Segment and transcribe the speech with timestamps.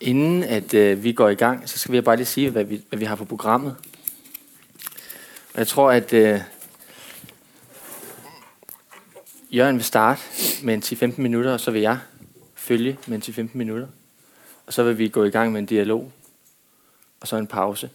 [0.00, 2.84] Inden at øh, vi går i gang, så skal vi bare lige sige, hvad vi,
[2.88, 3.76] hvad vi har på programmet.
[5.52, 6.40] Og jeg tror, at øh,
[9.50, 10.20] Jørgen vil starte
[10.62, 10.82] med en
[11.12, 11.98] 10-15 minutter, og så vil jeg
[12.54, 13.86] følge med en 10-15 minutter.
[14.66, 16.12] Og så vil vi gå i gang med en dialog,
[17.20, 17.90] og så en pause.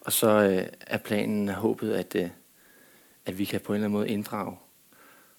[0.00, 2.28] Og så øh, er planen og håbet, at, øh,
[3.26, 4.56] at vi kan på en eller anden måde inddrage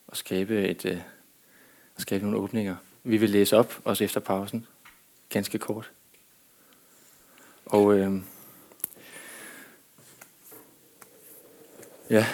[0.08, 0.98] og skabe, et, øh,
[1.98, 2.76] skabe nogle åbninger.
[3.04, 4.68] Vi vil læse op, også efter pausen,
[5.30, 5.90] ganske kort.
[7.70, 8.20] Og øh,
[12.10, 12.26] ja,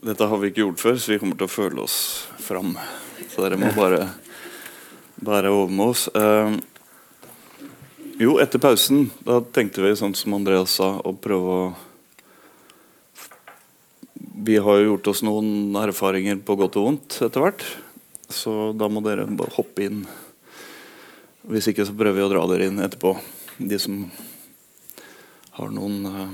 [0.00, 1.96] Dette har vi ikke gjort før, så vi kommer til å føle oss
[2.40, 2.72] fram.
[3.28, 4.06] Så dere må bare
[5.20, 6.06] bære over med oss.
[6.16, 6.56] Uh,
[8.20, 11.68] jo, etter pausen da tenkte vi, sånn som Andreas sa, å prøve å
[14.40, 17.64] Vi har jo gjort oss noen erfaringer på godt og vondt etter hvert.
[18.30, 20.04] Så da må dere bare hoppe inn.
[21.50, 23.14] Hvis ikke så prøver vi å dra dere inn etterpå.
[23.58, 24.04] De som
[25.58, 26.28] har noen eh,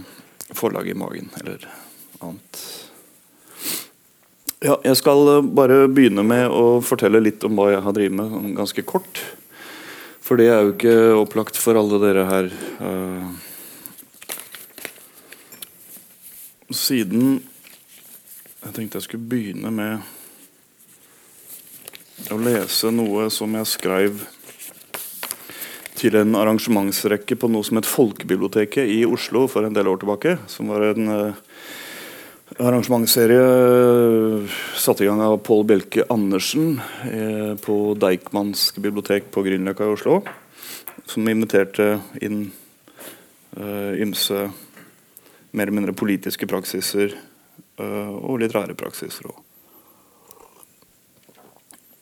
[0.55, 1.65] forlag i magen eller
[2.21, 2.61] annet.
[4.65, 8.19] Ja, jeg skal eh, bare begynne med å fortelle litt om hva jeg har drevet
[8.19, 9.23] med, sånn ganske kort.
[10.27, 12.55] For det er jo ikke opplagt for alle dere her.
[12.83, 13.28] eh.
[16.75, 17.45] siden
[18.65, 20.16] Jeg tenkte jeg skulle begynne med
[22.33, 24.22] å lese noe som jeg skrev
[25.97, 30.37] til en arrangementsrekke på noe som het Folkebiblioteket i Oslo for en del år tilbake.
[30.50, 31.39] Som var en uh,
[32.61, 39.89] arrangementsserie uh, satt i gang av Pål Bjelke Andersen uh, på Deichmansk bibliotek på Grünerløkka
[39.89, 40.20] i Oslo.
[41.06, 42.48] Som inviterte inn
[43.56, 44.42] ymse
[45.56, 47.14] mer eller mindre politiske praksiser
[47.81, 49.31] og litterære praksiser.
[49.31, 49.46] også.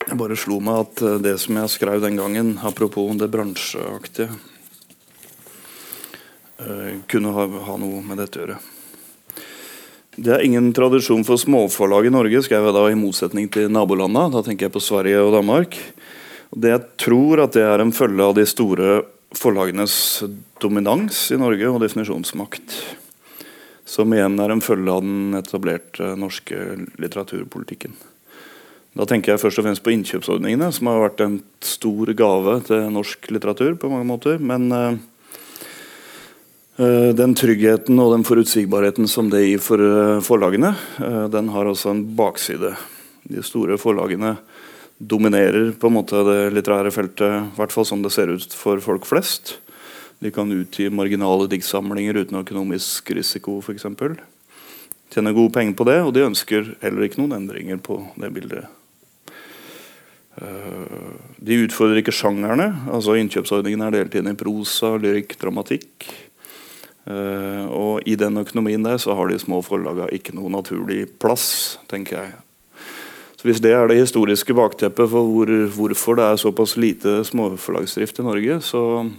[0.04, 4.28] Jeg bare slo meg at eh, det som jeg skrev den gangen, apropos det bransjeaktige,
[6.60, 8.58] eh, kunne ha, ha noe med dette å gjøre.
[10.14, 14.30] Det er ingen tradisjon for småforlag i Norge, skrev jeg da, i motsetning til nabolandene.
[14.36, 15.80] Da tenker jeg på Sverige og Danmark.
[16.54, 19.00] Det jeg tror at det er en følge av de store
[19.34, 19.96] forlagenes
[20.62, 22.76] dominans i Norge og definisjonsmakt.
[23.88, 26.60] Som igjen er en følge av den etablerte norske
[27.00, 27.96] litteraturpolitikken.
[28.94, 32.84] Da tenker jeg først og fremst på innkjøpsordningene, som har vært en stor gave til
[32.94, 34.38] norsk litteratur på mange måter.
[34.38, 34.94] Men eh,
[37.18, 40.70] den tryggheten og den forutsigbarheten som det gir for uh, forlagene,
[41.02, 42.70] uh, den har også en bakside.
[43.26, 44.36] De store forlagene
[44.98, 48.78] dominerer på en måte det litterære feltet, i hvert fall som det ser ut for
[48.82, 49.56] folk flest.
[50.22, 53.90] De kan utgi marginale diktsamlinger uten økonomisk risiko, f.eks.
[55.10, 58.70] Tjener gode penger på det, og de ønsker heller ikke noen endringer på det bildet.
[60.40, 61.14] Eh,
[61.44, 62.70] De utfordrer ikke sjangerne.
[62.90, 66.08] altså Innkjøpsordningen er delt inn i prosa, lyrikk, dramatikk.
[67.04, 71.78] Eh, og i den økonomien der så har de små forlagene ikke noe naturlig plass,
[71.88, 72.32] tenker jeg.
[73.36, 78.18] Så Hvis det er det historiske bakteppet for hvor, hvorfor det er såpass lite småforlagsdrift
[78.18, 79.10] i Norge, så,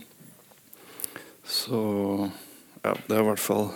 [1.45, 2.31] så
[2.85, 3.71] Ja, det er i hvert fall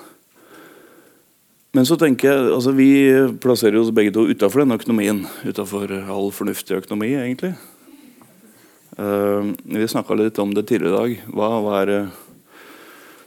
[1.79, 2.91] men så tenker jeg, altså Vi
[3.39, 5.21] plasserer oss begge to utafor den økonomien.
[5.47, 7.53] Utafor all fornuftig økonomi, egentlig.
[8.99, 11.31] Uh, vi snakka litt om det tidligere i dag.
[11.31, 11.93] Hva, hva er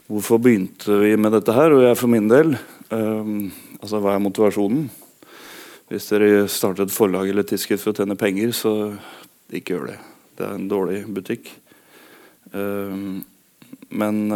[0.04, 1.72] hvorfor begynte vi med dette her?
[1.72, 3.32] Og jeg for min del uh,
[3.80, 4.84] altså Hva er motivasjonen?
[5.88, 8.74] Hvis dere starter et forlag eller tidsskrift for å tjene penger, så
[9.48, 10.00] ikke gjør det.
[10.36, 11.54] Det er en dårlig butikk.
[12.52, 13.22] Uh,
[13.88, 14.26] men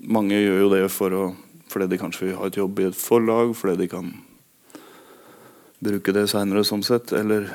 [0.00, 1.26] mange gjør jo det for å
[1.76, 4.06] fordi de kanskje vil ha et jobb i et forlag, fordi de kan
[5.84, 7.12] bruke det seinere sånn sett.
[7.12, 7.50] Eller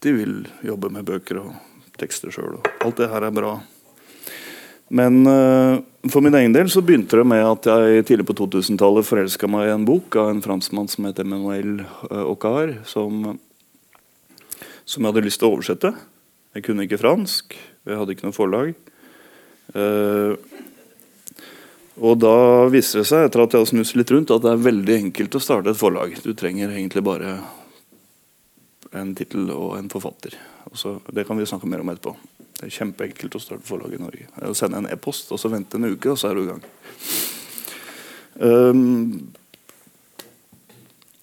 [0.00, 1.50] de vil jobbe med bøker og
[2.00, 2.62] tekster sjøl.
[2.80, 3.58] Alt det her er bra.
[4.92, 9.08] Men uh, for min egen del så begynte det med at jeg tidlig på 2000-tallet
[9.08, 13.34] forelska meg i en bok av en franskmann som heter Emmanuel uh, Ocar, som,
[14.88, 15.92] som jeg hadde lyst til å oversette.
[16.56, 18.72] Jeg kunne ikke fransk, jeg hadde ikke noe forlag.
[19.76, 20.40] Uh,
[22.00, 22.36] og da
[22.72, 25.36] viser det seg etter at jeg har snust litt rundt, at det er veldig enkelt
[25.36, 26.14] å starte et forlag.
[26.24, 27.36] Du trenger egentlig bare
[28.96, 30.36] en tittel og en forfatter.
[30.70, 32.14] Også, det kan vi snakke mer om etterpå.
[32.56, 34.28] Det er kjempeenkelt å starte forlag i Norge.
[34.40, 36.64] Å sende en e-post og så vente en uke, og så er du i gang.
[38.40, 39.32] Um,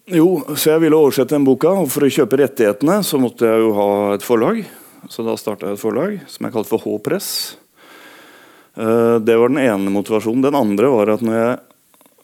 [0.10, 0.27] jo,
[0.57, 3.74] så jeg ville oversette den boka, og for å kjøpe rettighetene så måtte jeg jo
[3.77, 4.62] ha et forlag.
[5.10, 7.31] Så da starta jeg et forlag som jeg kalte for H-press.
[8.77, 10.45] Uh, det var den ene motivasjonen.
[10.45, 11.57] Den andre var at når jeg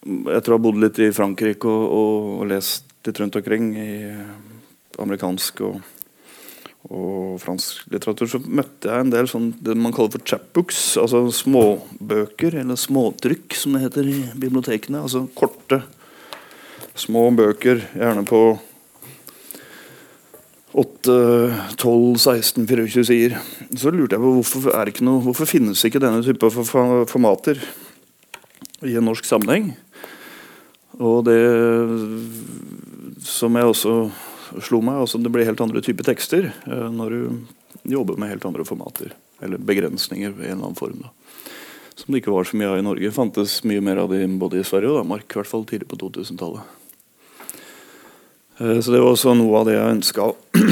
[0.06, 3.92] etter å ha bodd litt i Frankrike og, og, og lest litt rundt omkring i
[5.02, 5.80] amerikansk og,
[6.90, 10.84] og fransk litteratur, så møtte jeg en del sånn, det man kaller for chapbooks.
[11.02, 15.02] Altså småbøker, eller småtrykk, som det heter i bibliotekene.
[15.06, 15.82] Altså korte,
[16.96, 18.42] små bøker, gjerne på
[20.76, 21.14] 8,
[21.80, 23.38] 12, 16, 24 sider.
[23.80, 27.62] Så lurte jeg på hvorfor, er ikke noe, hvorfor finnes ikke denne type formater
[28.84, 29.72] i en norsk sammenheng.
[31.00, 31.40] Og det
[33.24, 33.96] som jeg også
[34.64, 38.46] slo meg, altså det blir helt andre typer tekster eh, når du jobber med helt
[38.48, 39.16] andre formater.
[39.44, 41.02] Eller begrensninger i en eller annen form.
[41.04, 41.12] da.
[41.96, 43.16] Som det ikke var så mye av i Norge.
[43.16, 45.28] Fantes mye mer av det både i Sverige og Danmark.
[45.32, 46.84] I hvert fall tidlig på 2000-tallet.
[48.58, 50.36] Eh, så det var også noe av det jeg ønska å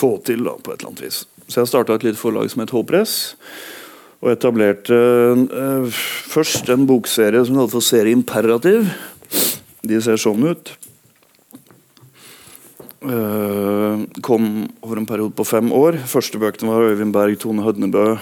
[0.00, 1.18] få til da, på et eller annet vis.
[1.48, 3.12] Så jeg starta et lite forlag som het Håpress.
[4.18, 5.86] Og etablerte uh,
[6.28, 8.80] først en bokserie som kalte for Serie Imperativ.
[9.86, 10.64] De ser sånn ut.
[12.98, 13.94] Uh,
[14.26, 14.42] kom
[14.82, 15.92] over en periode på fem år.
[16.10, 18.18] Første bøkene var Øyvind Berg, Tone Hødnebø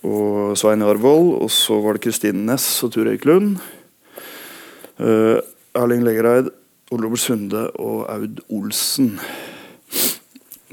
[0.00, 1.28] og Svein Arvold.
[1.44, 3.60] Og så var det Kristine Næss og Tur Eik Lund.
[5.76, 6.50] Erling Legereid,
[6.94, 9.16] Ole Sunde og Aud Olsen.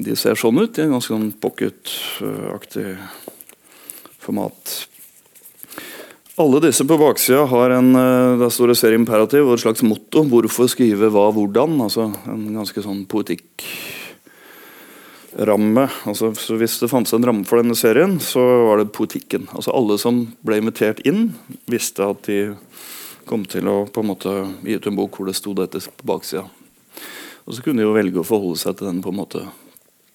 [0.02, 2.96] De ser sånn ut i en ganske sånn pocket-aktig
[4.24, 4.88] format.
[6.34, 9.82] Alle disse på baksida har en eh, der står det serie imperativ og et slags
[9.86, 10.24] motto.
[10.26, 11.80] Hvorfor skrive hva hvordan?
[11.84, 15.86] Altså En ganske sånn poetikkramme.
[16.10, 19.46] Altså, så hvis det fantes en ramme for denne serien, så var det poetikken.
[19.54, 21.38] Altså Alle som ble invitert inn,
[21.70, 22.58] visste at de
[23.28, 24.34] kom til å på en måte
[24.64, 26.44] gi ut en bok hvor det sto dette på baksida.
[27.44, 29.44] Og så kunne de jo velge å forholde seg til den på en måte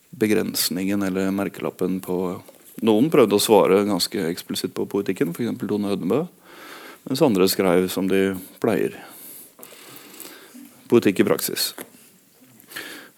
[0.10, 2.40] begrensningen eller merkelappen på
[2.86, 5.60] noen prøvde å svare ganske eksplisitt på politikken, f.eks.
[5.68, 6.24] Tone Hødenbø.
[7.08, 8.34] Mens andre skrev som de
[8.64, 8.96] pleier.
[10.90, 11.72] Politikk i praksis.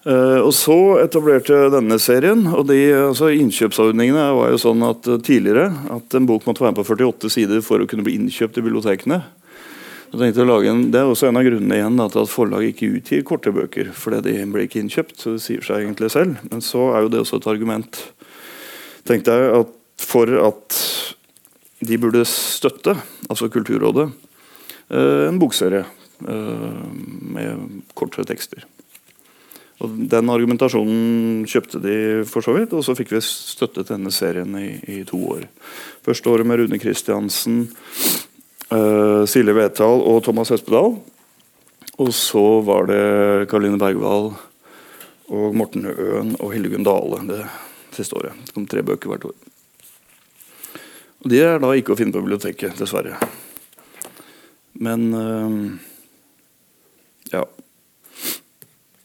[0.02, 2.42] Uh, og Så etablerte denne serien.
[2.50, 6.74] og de, altså Innkjøpsordningene var jo sånn at uh, tidligere at en bok måtte være
[6.80, 9.20] på 48 sider for å kunne bli innkjøpt i bibliotekene.
[9.22, 12.32] Jeg tenkte å lage en, det er også en av grunnene igjen da, til at
[12.32, 13.92] forlag ikke utgir korte bøker.
[13.96, 15.16] fordi de blir ikke innkjøpt.
[15.16, 16.36] så Det sier seg egentlig selv.
[16.50, 18.02] Men så er jo det også et argument
[19.08, 20.78] tenkte jeg at for at
[21.82, 22.94] de burde støtte,
[23.30, 24.10] altså Kulturrådet,
[24.90, 26.82] eh, en bokserie eh,
[27.34, 28.64] med kortere tekster.
[29.82, 31.96] Og Den argumentasjonen kjøpte de
[32.28, 35.48] for så vidt, og så fikk vi støtte til denne serien i, i to år.
[36.06, 37.64] Første året med Rune Kristiansen,
[38.72, 40.96] uh, Silje Vetal og Thomas Høspedal.
[42.00, 43.02] Og så var det
[43.50, 44.32] Karoline Bergwall
[45.32, 47.20] og Morten Øen og Hildegunn Dale.
[47.28, 47.42] Det
[47.96, 48.36] siste året.
[48.46, 49.36] Det kom tre bøker hvert år.
[51.22, 53.20] Og De er da ikke å finne på biblioteket, dessverre.
[54.82, 55.52] Men uh,
[57.32, 57.44] ja.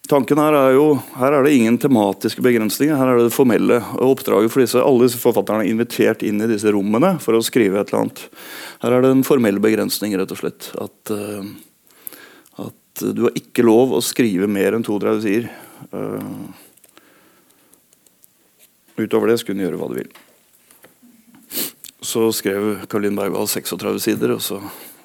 [0.07, 0.85] Tanken her er jo
[1.17, 2.95] her er det ingen tematiske begrensninger.
[2.95, 3.79] Her er det det formelle.
[4.03, 7.81] Oppdraget for disse, Alle disse forfatterne er invitert inn i disse rommene for å skrive
[7.81, 8.21] et eller annet.
[8.83, 10.69] Her er det en formell begrensning, rett og slett.
[10.79, 11.43] At, uh,
[12.63, 15.51] at du har ikke lov å skrive mer enn 32 sider.
[15.91, 16.55] Uh,
[18.97, 20.13] Utover det skulle hun gjøre hva du vil.
[22.01, 24.61] Så skrev Karlin Bergwall 36 sider, og så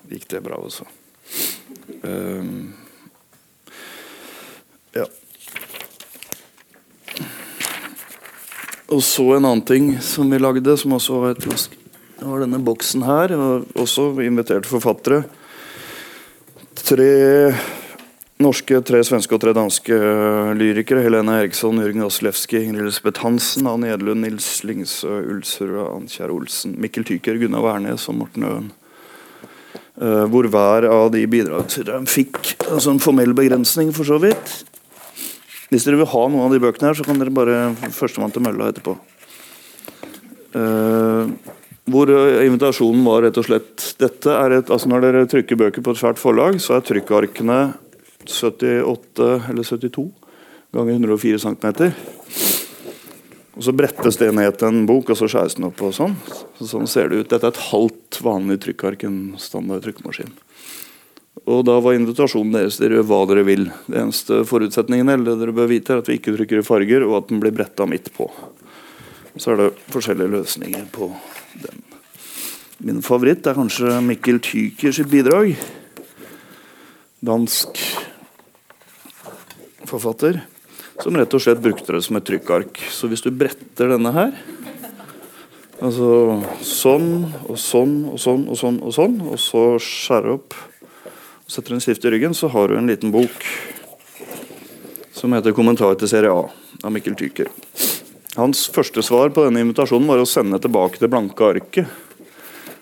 [0.08, 0.87] gikk det bra også.
[2.06, 2.70] Um,
[8.93, 11.69] Og så en annen ting som vi lagde, som også var et
[12.19, 13.33] Det var denne boksen her.
[13.33, 15.25] Og også inviterte forfattere.
[16.76, 17.55] Tre
[18.43, 19.97] Norske, tre svenske og tre danske
[20.59, 21.05] lyrikere.
[21.05, 27.07] Helene Eriksson, Jørgen Aslewski, Ingrid Elisabeth Hansen, Anne Edlund, Nils Lingsø, Ulsrud, Annkjær Olsen, Mikkel
[27.07, 28.71] Tyker, Gunnar Wærnes og Morten Øen.
[29.93, 34.62] Uh, hvor hver av de bidragsyterne fikk altså en formell begrensning, for så vidt.
[35.73, 38.45] Hvis dere vil ha noen av de bøkene her, så kan dere bare førstemann til
[38.45, 38.93] mølla etterpå.
[40.52, 41.33] Uh,
[41.88, 45.95] hvor invitasjonen var rett og slett dette er et, altså Når dere trykker bøker på
[45.95, 47.57] et svært forlag, så er trykkarkene
[48.29, 50.05] 78 eller 72
[50.73, 51.67] ganger 104 cm.
[53.52, 55.83] Og Så brettes det ned til en bok, og så skjæres den opp.
[55.85, 56.14] og Sånn
[56.59, 57.29] så Sånn ser det ut.
[57.29, 60.33] Dette er et halvt vanlig trykkark, en standard trykkemaskin.
[61.43, 63.65] Og Da var invitasjonen deres dere gjør hva dere vil.
[63.89, 67.17] Det eneste forutsetningen eller dere bør vite er at vi ikke trykker i farger, og
[67.19, 68.29] at den blir bretta midt på.
[69.41, 71.09] Så er det forskjellige løsninger på
[71.65, 71.83] den.
[72.85, 75.57] Min favoritt er kanskje Mikkel Tykers bidrag.
[77.23, 77.81] Dansk
[79.89, 80.41] forfatter,
[81.01, 82.83] som rett og slett brukte det som et trykkark.
[82.93, 84.35] Så hvis du bretter denne her
[85.83, 86.09] Altså
[86.62, 90.55] sånn og sånn og sånn og sånn, og sånn, og så skjærer opp
[91.52, 93.44] setter en stift i ryggen, så har du en liten bok
[95.12, 96.50] som heter 'Kommentar til serie A'
[96.85, 97.47] av Mikkel Tyker.
[98.37, 101.87] Hans første svar på denne invitasjonen var å sende tilbake det blanke arket.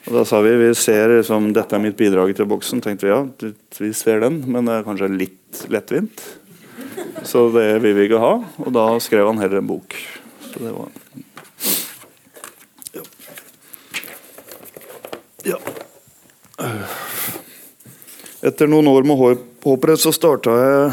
[0.06, 2.80] Og Da sa vi vi ser liksom, dette er mitt bidrag til boksen.
[2.80, 3.26] tenkte Vi ja,
[3.78, 6.22] vi ser den, men det er kanskje litt lettvint.
[7.24, 8.44] Så det vil vi ikke ha.
[8.58, 9.94] Og da skrev han heller en bok.
[10.52, 10.88] Så det var
[15.42, 15.58] Ja.
[16.58, 17.39] ja.
[18.40, 19.18] Etter noen år med
[19.60, 20.84] håprett så starta jeg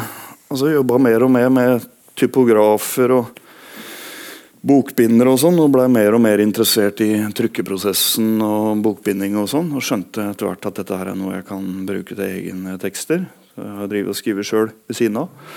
[0.52, 1.84] altså jobba mer og mer med
[2.18, 3.38] typografer og
[4.68, 9.70] bokbindere og sånn, og blei mer og mer interessert i trykkeprosessen og bokbinding og sånn,
[9.72, 13.24] og skjønte etter hvert at dette her er noe jeg kan bruke til egne tekster.
[13.56, 15.48] Jeg har drevet og skrevet sjøl ved siden av.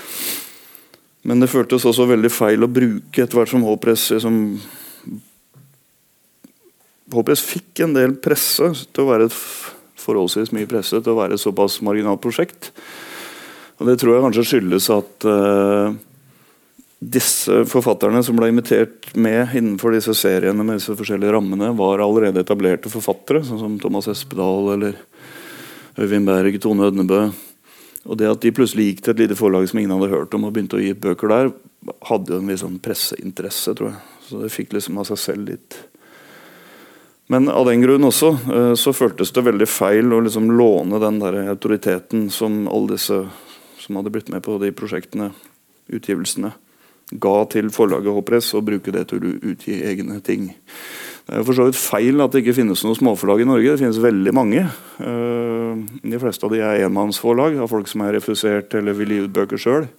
[1.28, 4.40] Men det føltes også veldig feil å bruke etter hvert som H-press liksom,
[7.12, 9.36] H-press fikk en del presse til å være et
[10.02, 12.72] forholdsvis mye presse til å være et såpass marginalt prosjekt.
[13.80, 15.94] Og Det tror jeg kanskje skyldes at uh,
[17.02, 22.44] disse forfatterne som ble invitert med innenfor disse seriene, med disse forskjellige rammene, var allerede
[22.44, 25.00] etablerte forfattere, sånn som Thomas Espedal eller
[25.98, 27.24] Øyvind Berg, Tone Ødnebø.
[28.06, 30.46] Og det at de plutselig gikk til et lite forlag som ingen hadde hørt om,
[30.46, 31.52] og begynte å gi bøker der,
[32.06, 34.00] hadde jo en viss sånn presseinteresse, tror jeg.
[34.28, 35.78] Så det fikk liksom av seg selv litt
[37.32, 41.20] Men av den grunn også eh, så føltes det veldig feil å liksom låne den
[41.22, 43.22] der autoriteten som alle disse
[43.82, 45.32] som hadde blitt med på de prosjektene,
[45.92, 46.52] utgivelsene,
[47.22, 50.52] ga til forlaget Håpress, og bruke det til å utgi egne ting.
[51.26, 53.74] Det er for så vidt feil at det ikke finnes noen småforlag i Norge.
[53.74, 54.62] Det finnes veldig mange.
[55.02, 59.20] Eh, de fleste av de er enmannsforlag av folk som er refusert eller vil gi
[59.26, 59.90] ut bøker sjøl.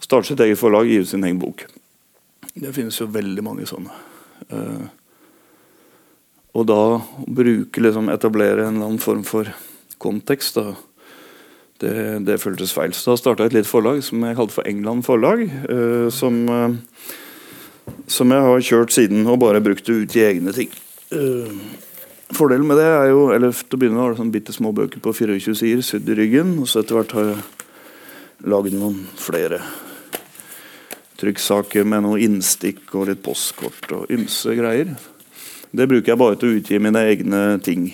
[0.00, 1.66] Starte sitt eget forlag, gi ut sin egen bok.
[2.52, 4.00] Det finnes jo veldig mange sånne.
[6.54, 9.50] Og da bruke, liksom, etablere en eller annen form for
[10.02, 10.58] kontekst.
[10.58, 10.74] da
[11.80, 12.92] det, det føltes feil.
[12.94, 15.46] Så da starta jeg et lite forlag som jeg kalte for England Forlag.
[15.64, 20.54] Uh, som, uh, som, jeg har kjørt siden og bare brukt det ut i egne
[20.56, 20.72] ting.
[21.10, 21.48] Uh,
[22.36, 24.74] fordelen med det er jo eller til å begynne med var det sånn bitte små
[24.76, 26.58] bøker på 24 sider sydd i ryggen.
[26.60, 29.62] Og så etter hvert har jeg lagd noen flere
[31.20, 34.94] trykksaker med noe innstikk og litt postkort og ymse greier.
[35.70, 37.90] Det bruker jeg bare til å utgi mine egne ting.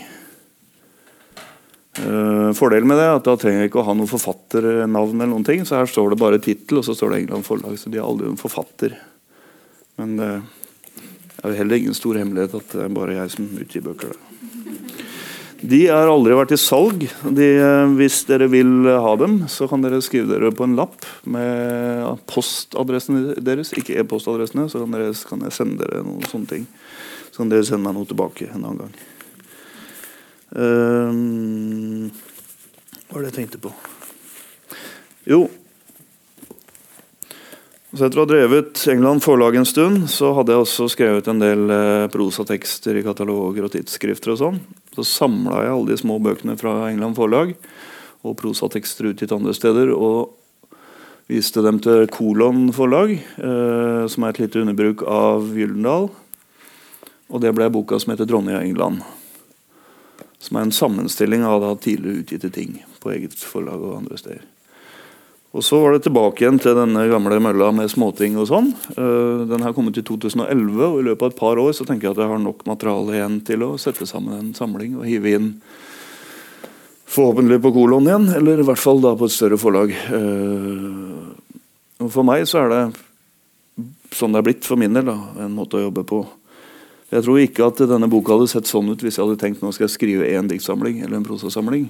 [1.97, 5.17] Uh, fordelen med det er at da trenger jeg ikke å ha noen forfatternavn.
[5.21, 7.77] eller noen ting, så Her står det bare tittel, og så står det England Forlag.
[7.81, 8.97] Så de har aldri noen forfatter.
[10.01, 10.31] Men det
[11.45, 14.17] er heller ingen stor hemmelighet at det er bare jeg som utgir bøker.
[15.57, 17.07] De har aldri vært i salg.
[17.25, 21.05] De, uh, hvis dere vil ha dem, så kan dere skrive dere på en lapp
[21.25, 23.73] med postadressen deres.
[23.77, 26.69] Ikke e-postadressene, så kan, dere, kan jeg sende dere noen sånne ting.
[27.37, 28.95] Så kan dere sende meg noe tilbake en annen gang.
[30.57, 32.07] Um,
[33.11, 33.75] hva var det jeg tenkte på?
[35.29, 35.43] Jo
[37.97, 41.39] så Etter å ha drevet England forlag en stund, så hadde jeg også skrevet en
[41.41, 44.35] del eh, prosatekster i kataloger og tidsskrifter.
[44.35, 44.59] og sånn.
[44.93, 47.55] Så samla jeg alle de små bøkene fra England forlag
[48.27, 49.95] og prosatekster utgitt andre steder.
[49.97, 50.35] Og
[51.31, 56.11] viste dem til Kolon forlag, eh, som er et lite underbruk av Gyldendal.
[57.31, 59.03] Og det ble boka som heter 'Dronning England'.
[60.39, 64.45] Som er en sammenstilling av da tidligere utgitte ting på eget forlag og andre steder.
[65.57, 68.75] Og Så var det tilbake igjen til denne gamle mølla med småting og sånn.
[68.93, 72.09] Uh, den har kommet i 2011, og i løpet av et par år så tenker
[72.09, 75.33] jeg at jeg har nok materiale igjen til å sette sammen en samling og hive
[75.33, 75.49] inn
[77.07, 79.95] forhåpentlig på kolon igjen, eller i hvert fall da på et større forlag.
[80.13, 81.33] Uh,
[82.05, 82.83] og For meg så er det
[84.13, 85.17] sånn det er blitt for min del, da,
[85.47, 86.21] en måte å jobbe på.
[87.13, 89.71] Jeg tror ikke at denne boka hadde sett sånn ut hvis jeg hadde tenkt nå
[89.75, 91.87] skal jeg skrive én diktsamling eller en prosasamling.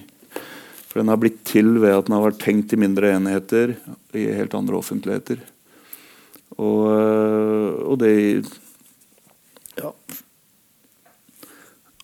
[0.91, 3.75] For den har blitt til ved at den har vært tenkt i mindre enheter
[4.17, 5.41] i helt andre offentligheter.
[6.57, 8.45] Og, øh, og det
[9.77, 9.91] Ja.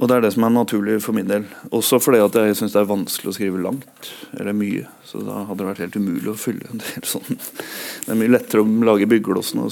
[0.00, 1.44] Og det er det som er naturlig for min del.
[1.70, 4.10] Også fordi at jeg syns det er vanskelig å skrive langt.
[4.40, 4.88] Eller mye.
[5.04, 7.38] Så da hadde det vært helt umulig å fylle en del sånn.
[7.38, 9.68] Det er mye lettere å lage byggelåsene.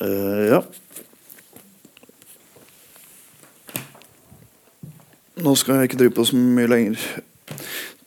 [0.00, 0.62] Uh, ja.
[5.44, 7.02] Nå skal jeg ikke drive på så mye lenger.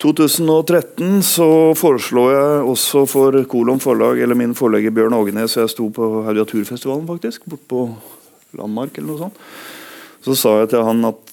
[0.02, 5.90] 2013 så foreslo jeg også for Kolon forlag, eller min forlegger Bjørn Ågenes, jeg sto
[5.94, 7.84] på Audiaturfestivalen faktisk, bort på
[8.58, 9.44] Landmark eller noe sånt.
[10.26, 11.26] Så sa jeg til han at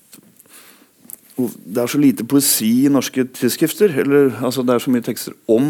[1.36, 3.92] det er så lite poesi i norske tidsskrifter.
[4.00, 5.66] Eller, altså, det er så mye tekster om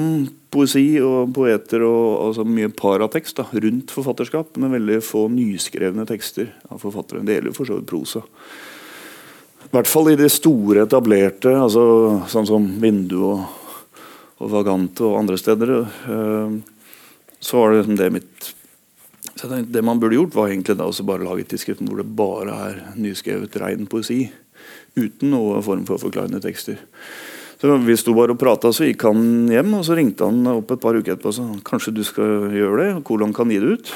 [0.54, 6.52] poesi og poeter og altså, mye paratekst da, rundt forfatterskap, men veldig få nyskrevne tekster
[6.70, 7.24] av forfattere.
[7.26, 8.22] Det gjelder for så vidt prosa.
[9.66, 11.82] I hvert fall i de store, etablerte, altså,
[12.30, 13.40] sånn som Vindu og,
[14.38, 15.72] og Vagante og andre steder.
[16.06, 16.60] Uh,
[17.42, 18.52] så var det liksom det mitt
[19.36, 21.98] så det, det, man burde gjort, var egentlig da også bare lage et tidsskrift hvor
[22.00, 24.22] det bare er nyskrevet rein poesi.
[24.96, 26.78] Uten noen form for forklarende tekster.
[27.60, 30.72] Så Vi sto bare og prata, så gikk han hjem, og så ringte han opp
[30.72, 32.88] et par uker etterpå og sa kanskje du skal gjøre det.
[33.04, 33.92] Hvordan kan gi det ut?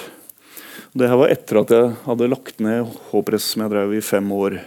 [1.00, 4.32] Det her var etter at jeg hadde lagt ned H-press, som jeg drev i fem
[4.36, 4.58] år.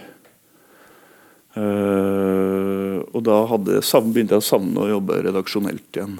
[1.54, 6.16] Uh, og da hadde, begynte jeg å savne å jobbe redaksjonelt igjen.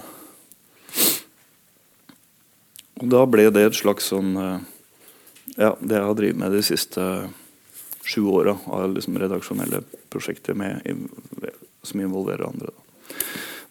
[3.02, 4.60] Og da ble det et slags sånn uh,
[5.58, 7.02] Ja, det jeg har drevet med de siste
[8.04, 9.80] sju åra av liksom redaksjonelle
[10.12, 10.84] prosjekter med,
[11.82, 12.70] som involverer andre.
[12.70, 13.14] Da.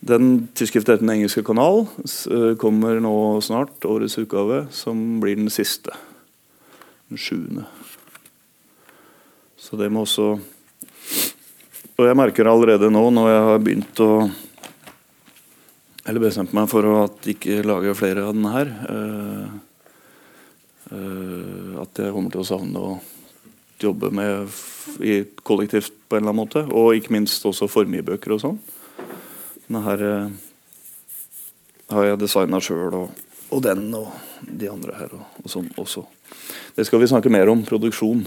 [0.04, 1.86] Den tidsskriftet Den engelske kanal.
[2.28, 5.96] Uh, kommer nå snart, årets utgave, som blir den siste.
[7.08, 7.70] Den sjuende.
[9.56, 10.42] Så det må også
[11.94, 14.12] og jeg merker allerede nå, når jeg har begynt å
[16.04, 19.52] Eller bestemt meg for å at ikke lage flere av denne her uh,
[20.92, 22.96] uh, At jeg kommer til å savne å
[23.84, 24.50] jobbe med
[25.04, 26.62] i kollektivt på en eller annen måte.
[26.72, 28.60] Og ikke minst også formgivebøker og sånn.
[29.66, 30.30] Denne her uh,
[31.92, 34.08] har jeg designa sjøl, og, og, den og
[34.48, 36.06] de andre her og, og, sånn også.
[36.78, 37.66] Det skal vi snakke mer om.
[37.68, 38.24] Produksjon.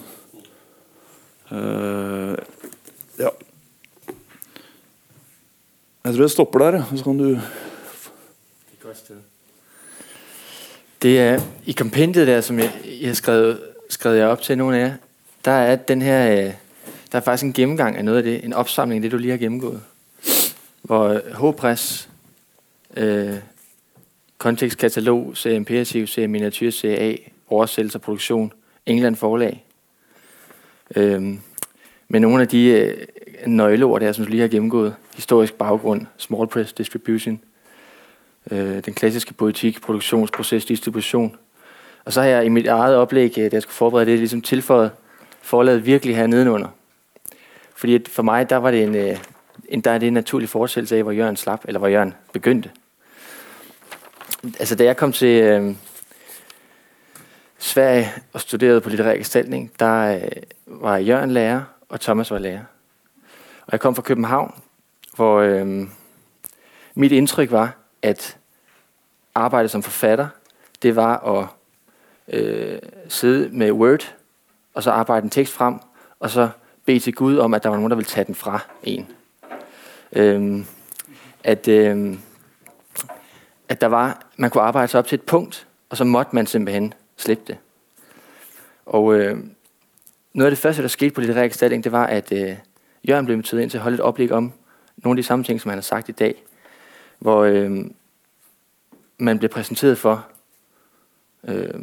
[1.49, 2.37] Uh,
[6.07, 7.39] Jeg tror jeg stopper der, så kan du
[11.03, 12.73] Det er I kompendiet der, som jeg,
[13.05, 14.95] har skrevet, skrevet jer op til, nogle af jer,
[15.45, 16.53] der er den her, øh,
[17.13, 19.31] der er faktisk en gennemgang af noget af det, en opsamling af det, du lige
[19.31, 19.83] har gennemgået.
[20.83, 22.09] Hvor H-Press,
[22.97, 23.35] øh,
[24.39, 27.17] kontekstkatalog, serie imperativ, serie miniatyr, serie A,
[27.49, 28.53] oversættelse og produktion,
[28.87, 29.65] England forlag.
[30.97, 31.23] Øh,
[32.09, 33.07] med nogle af de øh,
[33.47, 34.95] nøgleord her, som du lige har gennemgået.
[35.15, 37.41] Historisk baggrund, small press distribution,
[38.51, 41.37] øh, den klassiske politik, produktionsproces, distribution.
[42.05, 44.43] Og så har jeg i mit eget oplæg, øh, da jeg skulle forberede det, ligesom
[44.43, 44.91] tilføjet
[45.43, 46.69] forladet virkelig her nedenunder.
[47.77, 49.19] Fordi for mig, der var det en, øh,
[49.69, 52.71] en, der er det en naturlig fortsættelse af, hvor Jørgen slap, eller hvor Jørgen begyndte.
[54.59, 55.75] Altså, da jeg kom til øh,
[57.59, 60.23] Sverige og studerede på litterær gestaltning, der øh,
[60.67, 62.63] var Jørgen lærer, og Thomas var lærer.
[63.67, 64.55] Og jeg kom fra København,
[65.17, 65.89] hvor øh,
[66.95, 68.39] mit indtryk var, at
[69.35, 70.29] arbejde som forfatter,
[70.83, 71.47] det var at
[72.29, 74.15] øh, sidde med Word,
[74.75, 75.75] og så arbejde en tekst frem,
[76.21, 76.49] og så
[76.85, 79.07] bede til Gud om, at der var nogen, der ville tage den fra en.
[80.13, 80.67] Øhm,
[81.45, 82.21] at, øhm,
[83.69, 86.47] at der var, man kunne arbejde sig op til et punkt, og så måtte man
[86.47, 87.59] simpelthen slippe det.
[88.87, 89.39] Og øh,
[90.33, 92.57] noget af det første, der skete på litterær gestaltning, det var, at øh,
[93.09, 94.53] Jørgen blev inviteret ind til at holde et oplæg om
[94.97, 96.45] nogle af de samme ting, som han har sagt i dag,
[97.19, 97.85] hvor øh,
[99.19, 100.27] man bliver præsenteret for
[101.45, 101.81] øh,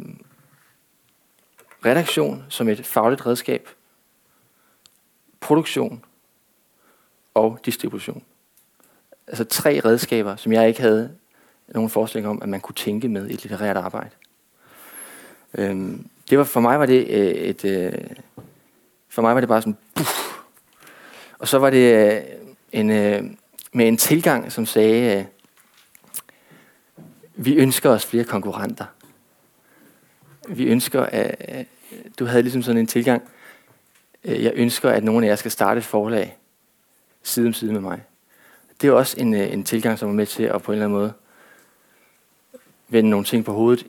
[1.86, 3.70] redaktion som et fagligt redskab,
[5.40, 6.06] produktion
[7.34, 8.24] og distribution.
[9.28, 11.16] Altså tre redskaber, som jeg ikke havde
[11.68, 14.10] nogen forestilling om, at man kunne tænke med i et litterært arbejde.
[15.54, 15.98] Øh,
[16.30, 17.94] det var for mig var det øh, et øh,
[19.10, 20.23] for mig var det bare sådan puff,
[21.44, 22.22] og så var det øh,
[22.72, 23.24] en, øh,
[23.74, 25.26] med en tilgang, som sagde, øh,
[27.36, 28.86] vi ønsker oss flere konkurrenter.
[30.48, 31.66] Vi ønsker, at
[32.20, 33.24] du hadde liksom sådan en tilgang,
[34.24, 36.38] jeg ønsker, at noen av jer skal starte et forlag
[37.24, 38.00] side om side med meg.
[38.82, 41.00] Det er også en, en tilgang, som er med til å på en eller anden
[41.00, 41.14] måde
[42.88, 43.86] vende noen ting på hovedet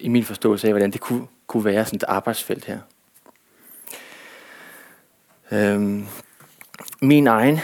[0.00, 2.78] i min forståelse av hvordan det kunne, kunne være sådan et arbeidsfelt her.
[5.52, 6.06] Øhm,
[7.02, 7.58] min egen,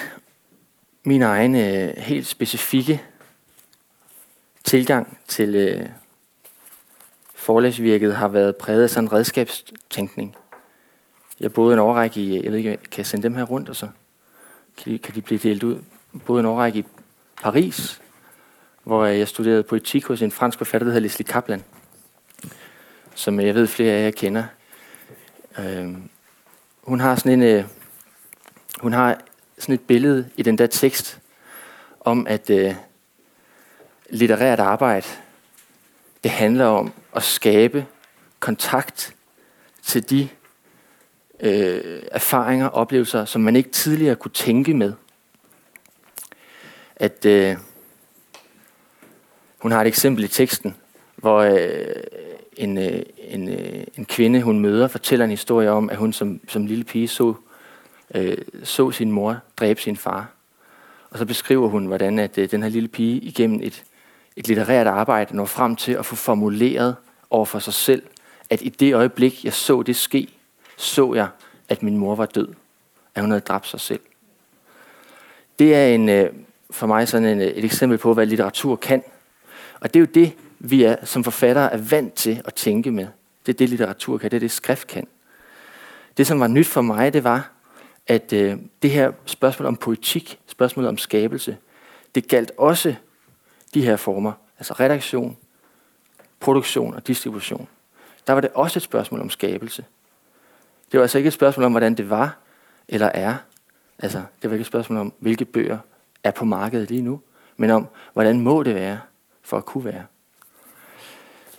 [1.05, 3.03] min egen øh, helt specifikke
[4.64, 5.88] tilgang til øh,
[7.35, 10.37] forlagsvirket har været præget af sådan en redskabstænkning.
[11.40, 13.77] Jeg boede en overrække i, jeg ved ikke, kan jeg sende dem her rundt, og
[13.77, 13.88] så
[14.77, 15.83] kan de, kan de blive delt ud.
[16.12, 16.85] Jeg boede en overrække i
[17.42, 18.01] Paris,
[18.85, 21.64] hvor jeg studerede politik hos en fransk forfatter, der hedder Leslie Kaplan,
[23.14, 24.44] som jeg ved flere af jer kender.
[25.59, 25.94] Øh,
[26.83, 27.64] hun har sådan en, øh,
[28.80, 29.20] hun har
[29.58, 31.18] sådan et billede i den der tekst
[32.00, 32.74] om, at øh,
[34.10, 35.06] litterært arbejde,
[36.22, 37.87] det handler om at skabe
[38.40, 39.14] kontakt
[39.82, 40.28] til de
[41.40, 44.92] øh, erfaringer og oplevelser, som man ikke tidligere kunne tænke med.
[46.96, 47.56] At øh,
[49.58, 50.76] hun har et eksempel i teksten,
[51.16, 52.02] hvor øh,
[52.56, 56.40] en, øh, en, øh, en kvinde, hun møder, fortæller en historie om, at hun som,
[56.48, 57.34] som lille pige så
[58.64, 60.29] så sin mor dræbe sin far.
[61.11, 63.85] Og så beskriver hun, hvordan at, øh, den her lille pige igennem et,
[64.37, 66.96] et litterært arbejde når frem til at få formuleret
[67.31, 68.03] over for sig selv,
[68.50, 70.29] at i det øjeblik, jeg så det ske,
[70.77, 71.29] så jeg,
[71.68, 72.48] at min mor var død.
[73.14, 74.00] At hun havde dræbt sig selv.
[75.59, 76.31] Det er en, øh,
[76.70, 79.03] for mig sådan en, et eksempel på, hvad litteratur kan.
[79.81, 83.07] Og det er jo det, vi er, som forfattere er vant til at tænke med.
[83.46, 84.31] Det er det, litteratur kan.
[84.31, 85.07] Det er det, skrift kan.
[86.16, 87.54] Det, som var nyt for mig, det var,
[88.07, 91.57] at øh, det her spørgsmål om politik, spørgsmålet om skabelse,
[92.14, 92.95] det galt også
[93.75, 95.37] de her former, altså redaktion,
[96.40, 97.69] produktion og distribution.
[98.27, 99.85] Der var det også et spørgsmål om skabelse.
[100.93, 102.38] Det var altså ikke et spørgsmål om, hvordan det var
[102.88, 103.35] eller er.
[103.99, 105.79] Altså, det var ikke et spørgsmål om, hvilke bøger
[106.25, 107.21] er på markedet lige nu,
[107.57, 109.01] men om, hvordan må det være
[109.43, 110.05] for at kunne være.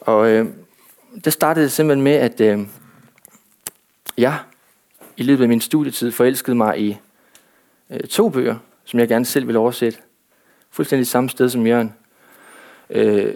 [0.02, 0.48] Og øh,
[1.26, 2.68] det startede simpelthen med, at øh,
[4.18, 4.40] jeg
[5.18, 6.98] i løbet af min studietid forelskede mig i
[7.90, 10.00] øh, to bøger, som jeg gerne selv ville oversætte.
[10.70, 11.94] Fuldstændig samme sted som Jørgen.
[12.90, 13.34] Øh,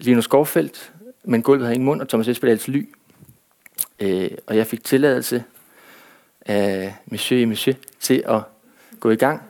[0.00, 0.92] Linus Skovfeldt,
[1.24, 2.88] men gulvet har ingen mund, og Thomas Espedals Ly.
[4.00, 5.44] Øh, og jeg fik tilladelse
[6.46, 8.40] af Monsieur et Monsieur til at
[9.00, 9.42] gå i gang.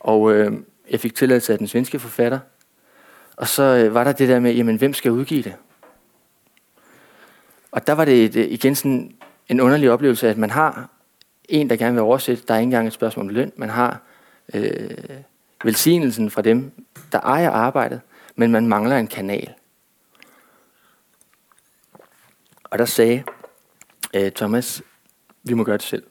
[0.00, 0.52] Og øh,
[0.90, 2.38] jeg fik tilladelse af den svenske forfatter.
[3.36, 5.54] Og så øh, var der det der med, jamen hvem skal udgive det?
[7.70, 9.14] Og der var det et, igen sådan
[9.48, 10.90] en underlig oplevelse, at man har
[11.48, 12.42] en, der gerne vil oversætte.
[12.48, 13.52] Der er ikke engang et spørgsmål om løn.
[13.56, 14.00] Man har
[14.54, 14.90] øh,
[15.64, 16.72] velsignelsen fra dem,
[17.12, 18.00] der ejer arbejdet,
[18.36, 19.52] men man mangler en kanal.
[22.64, 23.22] Og der sagde
[24.14, 24.82] øh, Thomas,
[25.42, 26.02] vi må gøre det selv.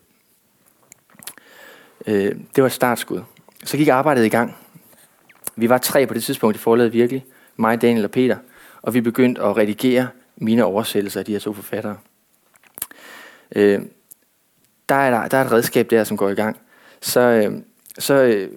[2.08, 3.22] Øh, det var et startskud.
[3.64, 4.56] Så gik arbejdet i gang.
[5.56, 7.26] Vi var tre på det tidspunkt i forladet virkelig.
[7.56, 8.38] Mig, Daniel og Peter.
[8.82, 11.98] Og vi begyndte at redigere mine oversættelser af de her to forfattere.
[13.56, 13.82] Øh,
[14.90, 16.58] der, er der, er et redskab der, som går i gang.
[17.02, 17.54] Så,
[18.00, 18.52] så øh,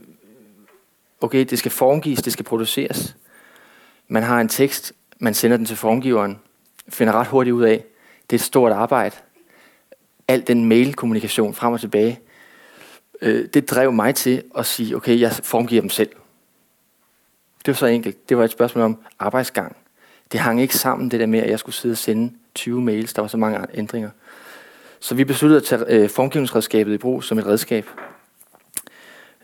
[1.21, 3.17] okay, det skal formgives, det skal produceres.
[4.09, 6.39] Man har en tekst, man sender den til formgiveren,
[6.89, 7.85] finder ret hurtigt ud af,
[8.31, 9.17] det er et stort arbejde.
[10.29, 12.21] Al den mail-kommunikation frem og tilbage,
[13.23, 16.11] øh, det drev mig til at sige, okay, jeg formgiver dem selv.
[17.59, 18.29] Det var så enkelt.
[18.29, 19.77] Det var et spørgsmål om arbejdsgang.
[20.33, 23.13] Det hang ikke sammen, det der med, at jeg skulle sidde og sende 20 mails.
[23.13, 24.11] Der var så mange ændringer.
[25.01, 27.87] Så vi besluttede at tage øh, formgivningsredskabet i brug som et redskab.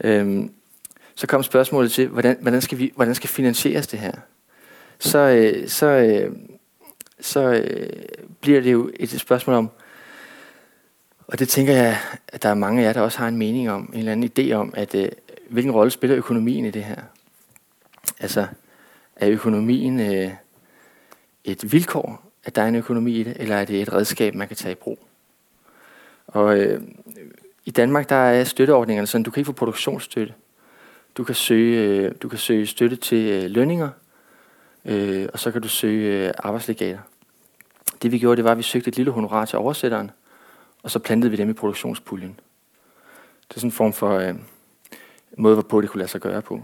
[0.05, 0.53] Øhm,
[1.15, 4.13] så kom spørgsmålet til, hvordan, hvordan, skal, vi, hvordan skal finansieres det her?
[4.99, 6.37] Så, øh, så, øh,
[7.21, 7.91] så øh,
[8.41, 9.71] bliver det jo et spørgsmål om,
[11.27, 13.71] og det tænker jeg, at der er mange af jer, der også har en mening
[13.71, 15.09] om, en eller anden idé om, at øh,
[15.51, 17.03] hvilken rolle spiller økonomien i det her?
[18.21, 18.47] Altså,
[19.17, 20.31] er økonomien øh,
[21.45, 24.49] et vilkår, at der er en økonomi i det, eller er det et redskab, man
[24.49, 24.99] kan tage i brug?
[26.35, 26.83] Og øh,
[27.65, 30.35] i Danmark, der er støtteordningerne sådan, du kan ikke få produktionsstøtte.
[31.17, 33.89] Du kan søge, øh, du kan søge støtte til øh, lønninger,
[34.85, 36.99] øh, og så kan du søge øh, arbejdslegater.
[38.03, 40.11] Det vi gjorde, det var, at vi søgte et lille honorar til oversætteren,
[40.83, 42.41] og så plantede vi dem i produktionspuljen.
[43.49, 44.35] Det er sådan en form for øh,
[45.39, 46.63] måde, hvorpå det kunne lade sig gøre på.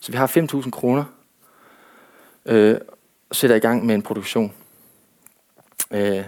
[0.00, 1.04] Så vi har 5.000 kroner,
[2.46, 2.76] øh,
[3.30, 4.52] og sætter i gang med en produktion.
[5.90, 6.24] Øh,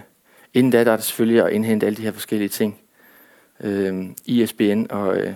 [0.53, 2.79] inden da, der er det selvfølgelig at indhente alle de her forskellige ting.
[3.59, 5.33] Øh, ISBN og øh,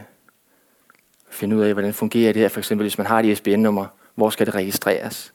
[1.30, 2.50] finde ud af, hvordan fungerer det her.
[2.50, 5.34] For eksempel, hvis man har et ISBN-nummer, hvor skal det registreres?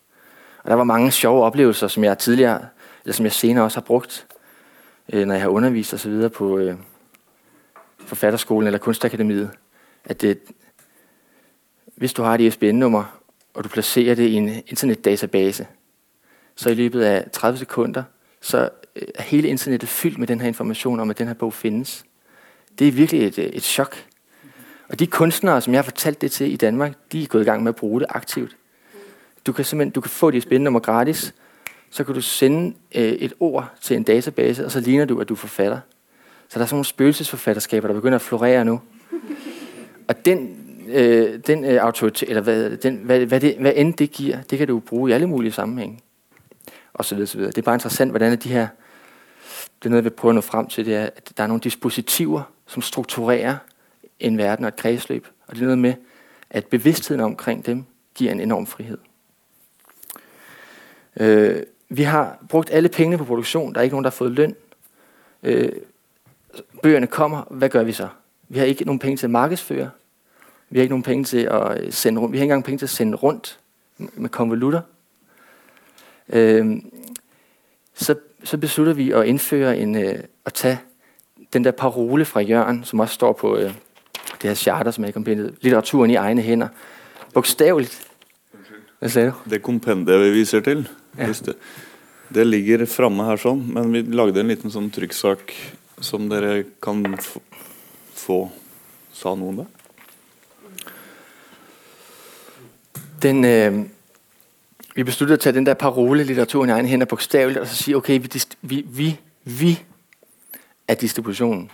[0.63, 2.69] Og der var mange sjove oplevelser, som jeg tidligere,
[3.05, 4.27] eller som jeg senere også har brugt,
[5.13, 6.29] øh, når jeg har undervist osv.
[6.29, 6.77] på øh,
[7.99, 9.51] forfatterskolen eller kunstakademiet.
[10.05, 10.39] At det,
[11.97, 13.21] hvis du har et ISBN-nummer,
[13.55, 15.67] og du placerer det i en internetdatabase,
[16.57, 18.03] så i løbet af 30 sekunder,
[18.41, 22.05] så øh, er hele internettet fyldt med den her information om, at denne bok finnes.
[22.79, 23.97] Det er virkelig et, øh, et chok.
[24.89, 27.45] Og de kunstnere, som jeg har fortalt det til i Danmark, de er gået i
[27.45, 28.57] gang med at bruke det aktivt.
[29.47, 31.35] Du kan du kan få dit spændende gratis,
[31.91, 35.29] så kan du sende øh, et ord til en database, og så ligner du, at
[35.29, 35.81] du er forfatter.
[36.49, 38.81] Så der er sånne spøkelsesforfatterskaper der begynder å florere nå.
[40.09, 40.57] Og den,
[40.89, 44.59] øh, den øh, autoritet, eller hvad, den, hvad, hvad, det, hvad end det giver, det
[44.59, 45.99] kan du bruke i alle mulige sammenhænge.
[47.03, 47.51] Så videre.
[47.51, 48.69] Det er bare interessant, hvordan de her,
[49.83, 51.61] det er noget, vi prøver at nå frem til, det er, at der er nogle
[51.61, 53.57] dispositiver, som strukturerer
[54.21, 55.27] en verden og et kredsløb.
[55.47, 55.95] Og det er noget med,
[56.51, 57.85] at bevidstheden omkring dem
[58.15, 58.99] giver en enorm frihed.
[61.17, 63.73] Øh, vi har brugt alle pengene på produktion.
[63.73, 64.57] Der er ikke nogen, der har fået løn.
[65.43, 65.73] Øh,
[66.83, 67.43] bøgerne kommer.
[67.51, 68.09] Hvad gør vi så?
[68.49, 69.91] Vi har ikke nogen penge til at markedsføre.
[70.71, 72.33] Vi har ikke nogen penge til at øh, sende rundt.
[72.33, 73.59] Vi har ikke engang penge til at sende rundt
[73.99, 74.81] med konvolutter.
[76.33, 76.77] Øh,
[77.95, 78.15] så,
[78.45, 80.15] så beslutter vi å innføre en, å
[80.47, 80.79] at tage
[81.53, 83.73] den der parole fra Jørgen, som også står på øh,
[84.43, 86.69] det her charter, som er kompendiet, litteraturen i egne hender,
[87.35, 87.91] bokstavelig.
[89.01, 89.51] Hva sagde du?
[89.51, 90.87] Det kompendiet vi viser til,
[91.19, 91.27] Ja.
[91.27, 91.57] det,
[92.35, 95.55] det ligger framme her sånn, men vi lagde en liten sånn trykksak
[96.01, 97.03] som dere kan
[98.15, 98.45] få.
[99.13, 99.67] Sa noen det?
[103.21, 103.81] Den, øh,
[104.95, 107.97] vi besluttede at tage den der parole litteratur i egen hænder bogstaveligt, og så sige,
[107.97, 109.85] okay, vi, vi, vi, vi
[110.89, 111.71] er distributionen.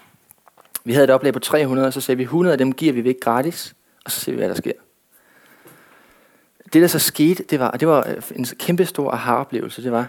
[0.85, 3.05] Vi havde et oplag på 300, og så sagde vi, 100 af dem giver vi
[3.05, 3.75] væk gratis,
[4.05, 4.73] og så ser vi, hvad der sker.
[6.73, 10.09] Det, der så skete, det var, det var øh, en kæmpe stor aha-oplevelse, det var,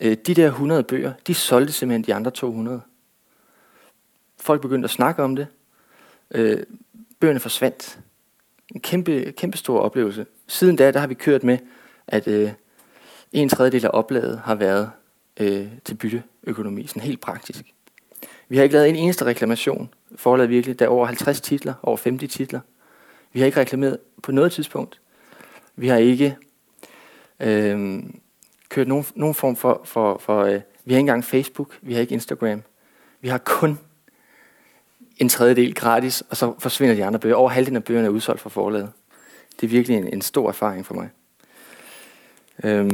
[0.00, 2.80] øh, de der 100 bøger, de solgte simpelthen de andre 200.
[4.40, 5.46] Folk begyndte at snakke om det.
[6.30, 6.62] Øh,
[7.20, 7.98] bøgerne forsvandt.
[8.74, 10.26] En kæmpe, kæmpe stor oplevelse.
[10.46, 11.58] Siden da, har vi kørt med,
[12.10, 12.50] at øh,
[13.32, 14.90] en tredjedel af oplaget har været
[15.40, 17.64] øh, til bytteøkonomi, sådan helt praktisk.
[18.48, 19.94] Vi har ikke lavet en eneste reklamation.
[20.16, 22.60] Forlaget virkelig, der er over 50 titler, over 50 titler.
[23.32, 25.00] Vi har ikke reklameret på noget tidspunkt.
[25.76, 26.36] Vi har ikke
[27.40, 28.02] øh,
[28.68, 32.00] kørt nogen, nogen form for, for, for øh, vi har ikke engang Facebook, vi har
[32.00, 32.62] ikke Instagram.
[33.20, 33.78] Vi har kun
[35.16, 37.34] en tredjedel gratis, og så forsvinder de andre bøger.
[37.34, 38.92] Over halvdelen af bøgerne er udsolgt fra forlaget.
[39.60, 41.10] Det er virkelig en, en stor erfaring for mig.
[42.62, 42.92] Det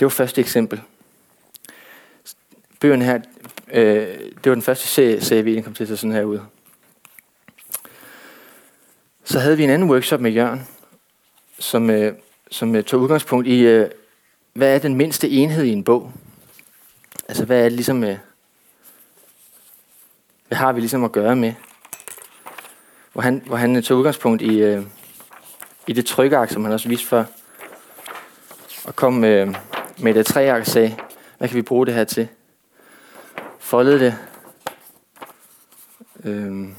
[0.00, 0.80] var første eksempel.
[2.80, 3.20] Bøgerne her,
[3.72, 6.40] øh, det var den første serie, serie vi kom til at se sådan her ud.
[9.24, 10.68] Så havde vi en anden workshop med Jørgen,
[11.58, 12.14] som, øh,
[12.50, 13.86] som øh, tog udgangspunkt i,
[14.52, 16.12] hvad er den mindste enhed i en bog?
[17.28, 18.18] Altså, hvad er det ligesom, hvad
[20.52, 21.52] har vi ligesom at gøre med?
[23.12, 24.82] Hvor han, hvor han tog udgangspunkt i,
[25.86, 27.24] i det trykark, som han også viste før,
[28.84, 29.54] og kom med,
[29.98, 30.96] med det treark og sagde,
[31.38, 32.28] hvad kan vi bruge det her til?
[33.58, 34.16] Foldede det.
[36.24, 36.74] Øhm.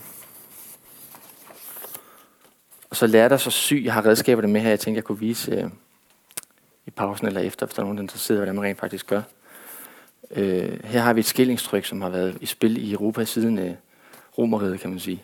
[2.89, 5.19] Og så lærte jeg så syg, jeg har redskaberne med her, jeg tænkte, jeg kunne
[5.19, 5.69] vise øh,
[6.85, 9.21] i pausen eller efter, hvis der er nogen, der er hvordan man rent faktisk gør.
[10.31, 13.73] Øh, her har vi et skillingstryk, som har været i spil i Europa siden øh,
[14.37, 15.23] romeriet, kan man sige.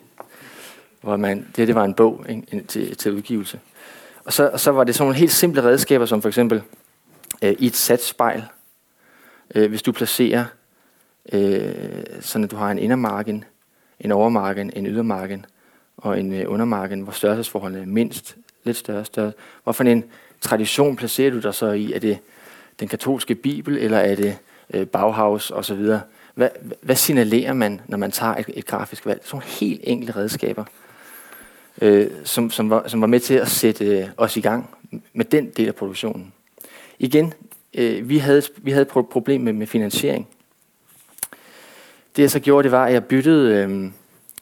[1.00, 3.60] Hvor man, det, det var en bog ikke, til, til udgivelse.
[4.24, 6.62] Og så, og så var det sådan nogle helt simple redskaber, som for eksempel
[7.42, 8.44] øh, i et sat spejl.
[9.54, 10.44] Øh, hvis du placerer,
[11.32, 13.44] øh, sådan at du har en indermarken,
[14.00, 15.46] en overmarken, en ydermarken
[15.96, 19.32] og en øh, undermarken, hvor størrelsesforholdene er mindst, lidt større, større.
[19.64, 20.04] Hvorfor en
[20.40, 21.92] tradition placerer du dig så i?
[21.92, 22.18] Er det
[22.80, 24.38] den katolske bibel, eller er det
[24.74, 25.86] øh, Bauhaus osv.?
[26.34, 26.48] Hvad,
[26.80, 29.20] hvad signalerer man, når man tager et, et grafisk valg?
[29.24, 30.64] Sådan helt enkle redskaber,
[31.82, 34.70] øh, som, som, var, som var med til at sætte øh, os i gang
[35.12, 36.32] med den del af produktionen.
[36.98, 37.32] Igen,
[37.74, 40.28] øh, vi, havde, vi havde et problem med, med finansiering.
[42.16, 43.90] Det jeg så gjorde, det var, at jeg byttede, øh,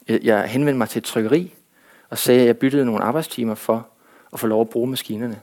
[0.07, 1.53] jeg, jeg henvendte mig til et trykkeri,
[2.09, 3.87] og sagde, at jeg byttede nogle arbejdstimer for
[4.33, 5.39] at få lov at bruge maskinerne.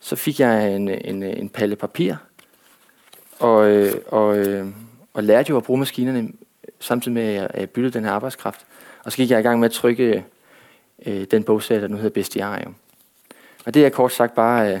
[0.00, 2.14] Så fik jeg en, en, en palle papir,
[3.38, 4.66] og, øh, og, øh,
[5.14, 6.28] og lærte jo at bruge maskinerne,
[6.80, 8.66] samtidig med, at jeg byttede den her arbejdskraft.
[9.04, 10.24] Og så gik jeg i gang med at trykke
[11.06, 12.74] øh, den bogserie, der nu hedder Bestiarium.
[13.64, 14.80] Og det er kort sagt bare, øh,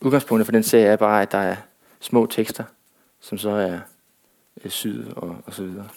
[0.00, 1.56] udgangspunktet for den serie er bare, at der er
[2.00, 2.64] små tekster,
[3.20, 3.78] som så er
[4.64, 5.88] øh, syd og, og så videre.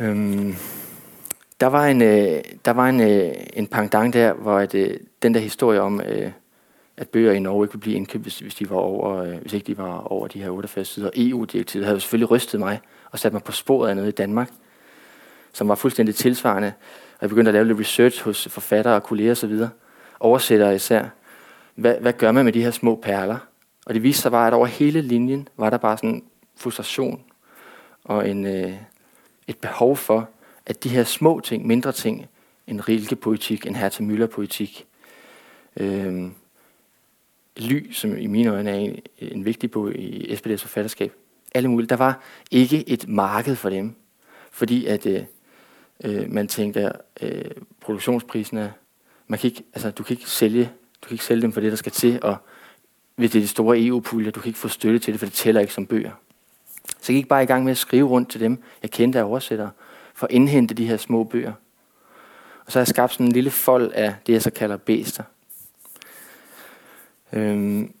[0.00, 0.54] Øhm,
[1.60, 5.34] der var en, øh, der var en, øh, en pangdang der, hvor at, øh, den
[5.34, 6.30] der historie om, øh,
[6.96, 9.52] at bøger i Norge ikke ville blive indkøbt, hvis, hvis, de var over, øh, hvis
[9.52, 11.10] ikke de var over de her 48 sider.
[11.16, 14.50] EU-direktivet havde jo selvfølgelig rystet mig og sat mig på sporet af noget i Danmark,
[15.52, 16.72] som var fuldstændig tilsvarende.
[17.20, 19.58] Og jeg begyndte at lave lidt research hos forfattere og kolleger osv.,
[20.20, 21.08] oversættere især.
[21.74, 23.38] Hvad, hvad gør man med de her små perler?
[23.86, 26.24] Og det viste sig bare, at over hele linjen var der bare sådan
[26.56, 27.22] frustration
[28.04, 28.72] og en, øh,
[29.46, 30.28] et behov for,
[30.66, 32.26] at de her små ting, mindre ting,
[32.66, 34.84] en Rilke-poetik, en Hertha Müller-poetik,
[35.76, 36.30] øh,
[37.56, 41.12] Ly, som i mine øjne er en, en vigtig bog i SPD's forfatterskab,
[41.54, 41.88] alle mulige.
[41.88, 43.94] Der var ikke et marked for dem,
[44.50, 45.22] fordi at øh,
[46.04, 48.68] øh, man tænker, øh, produktionsprisen
[49.26, 50.64] man kan ikke, altså, du kan ikke sælge,
[51.02, 52.36] du kan ikke sælge dem for det, der skal til, og
[53.14, 55.32] hvis det er de store EU-puljer, du kan ikke få støtte til det, for det
[55.32, 56.10] tæller ikke som bøger.
[57.00, 59.24] Så jeg gik bare i gang med at skrive rundt til dem, jeg kendte af
[59.24, 59.70] oversættere,
[60.14, 61.52] for at indhente de her små bøger.
[62.66, 65.22] Og så har jeg skabt sådan en lille fold af det, jeg så kalder bæster.
[67.32, 67.92] Øhm,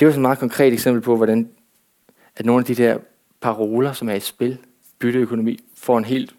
[0.00, 1.50] det var sådan et meget konkret eksempel på, hvordan
[2.36, 2.98] at nogle af de der
[3.40, 4.58] paroler, som er i spil,
[4.98, 6.34] bytteøkonomi, får en helt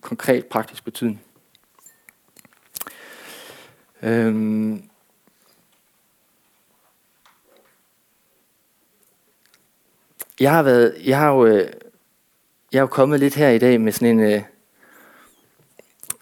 [0.00, 1.22] konkret praktisk betydning.
[4.02, 4.82] Øhm,
[10.40, 11.72] jeg har været, jeg har jo, øh,
[12.72, 14.44] jeg har kommet litt her i dag med sådan en,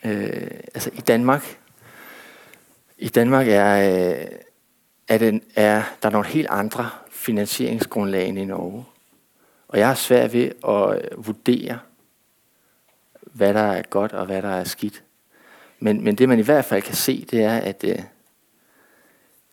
[0.05, 1.59] øh, altså i Danmark,
[2.99, 4.27] i Danmark er, øh,
[5.09, 8.85] er, den, er der nogle helt andre finansieringsgrundlag end i Norge.
[9.69, 11.79] Og jeg har svært ved at øh, vurdere,
[13.23, 15.03] hvad der er godt og hvad der er skidt.
[15.79, 17.99] Men, men det man i hvert fald kan se, det er, at øh,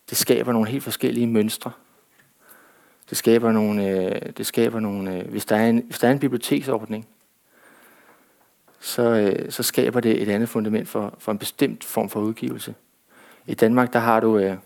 [0.10, 1.72] det skaber nogle helt forskellige mønstre.
[3.10, 6.12] Det skaber nogle, øh, det skaber nogle øh, hvis, der er en, hvis der er
[6.12, 7.08] en biblioteksordning,
[8.80, 12.76] så, øh, så skaber det et andet fundament for, for en bestemt form for udgivelse.
[13.46, 14.38] I Danmark, der har du...
[14.38, 14.58] Øh,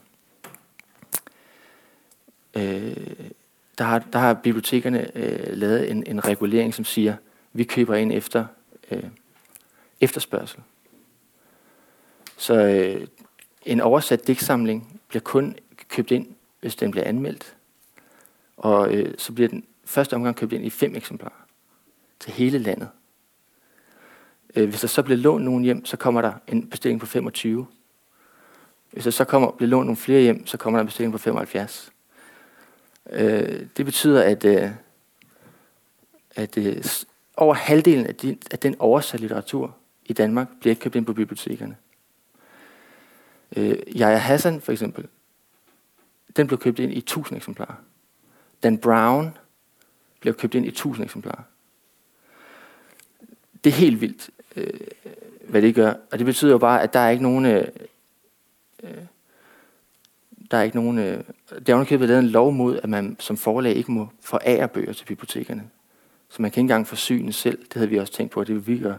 [2.55, 2.97] øh,
[3.77, 7.15] der, har, der har bibliotekerne øh, lavet en, en regulering, som sier
[7.53, 8.45] vi køber inn efter
[8.91, 9.03] øh,
[10.01, 10.59] efterspørgsel.
[12.37, 13.07] Så øh,
[13.65, 15.55] en oversatt diktsamling blir kun
[15.89, 17.55] købt inn hvis den blir anmeldt.
[18.57, 21.45] Og øh, så blir den første omgang købt inn i fem eksemplarer
[22.19, 22.89] til hele landet.
[24.55, 27.67] Øh, hvis der så blir lånt noen hjem, så kommer der en bestilling på 25.
[28.91, 31.17] Hvis der så kommer, blir lånt noen flere hjem, så kommer der en bestilling på
[31.17, 31.91] 75.
[33.09, 34.69] Øh, det betyder, at, øh,
[36.35, 36.83] at øh,
[37.37, 41.13] over halvdelen af, de, af den oversatte litteratur i Danmark bliver ikke købt ind på
[41.13, 41.75] bibliotekerne.
[43.55, 45.07] Øh, Jaja Hassan for eksempel,
[46.37, 47.75] den blev købt ind i 1000 eksemplarer.
[48.63, 49.37] Dan Brown
[50.19, 51.43] blev købt ind i 1000 eksemplarer.
[53.63, 54.79] Det er helt vildt, øh,
[55.49, 55.93] hvad det gør.
[56.11, 57.45] Og det betyder jo bare, at der er ikke nogen...
[57.45, 57.67] Øh
[60.51, 60.97] der er ikke nogen...
[60.97, 64.67] Øh, det er underkøbet lavet en lov mod, at man som forlag ikke må forære
[64.67, 65.63] bøger til bibliotekerne.
[66.29, 67.57] Så man kan ikke engang forsyne selv.
[67.57, 68.97] Det havde vi også tænkt på, at det vil vi gøre.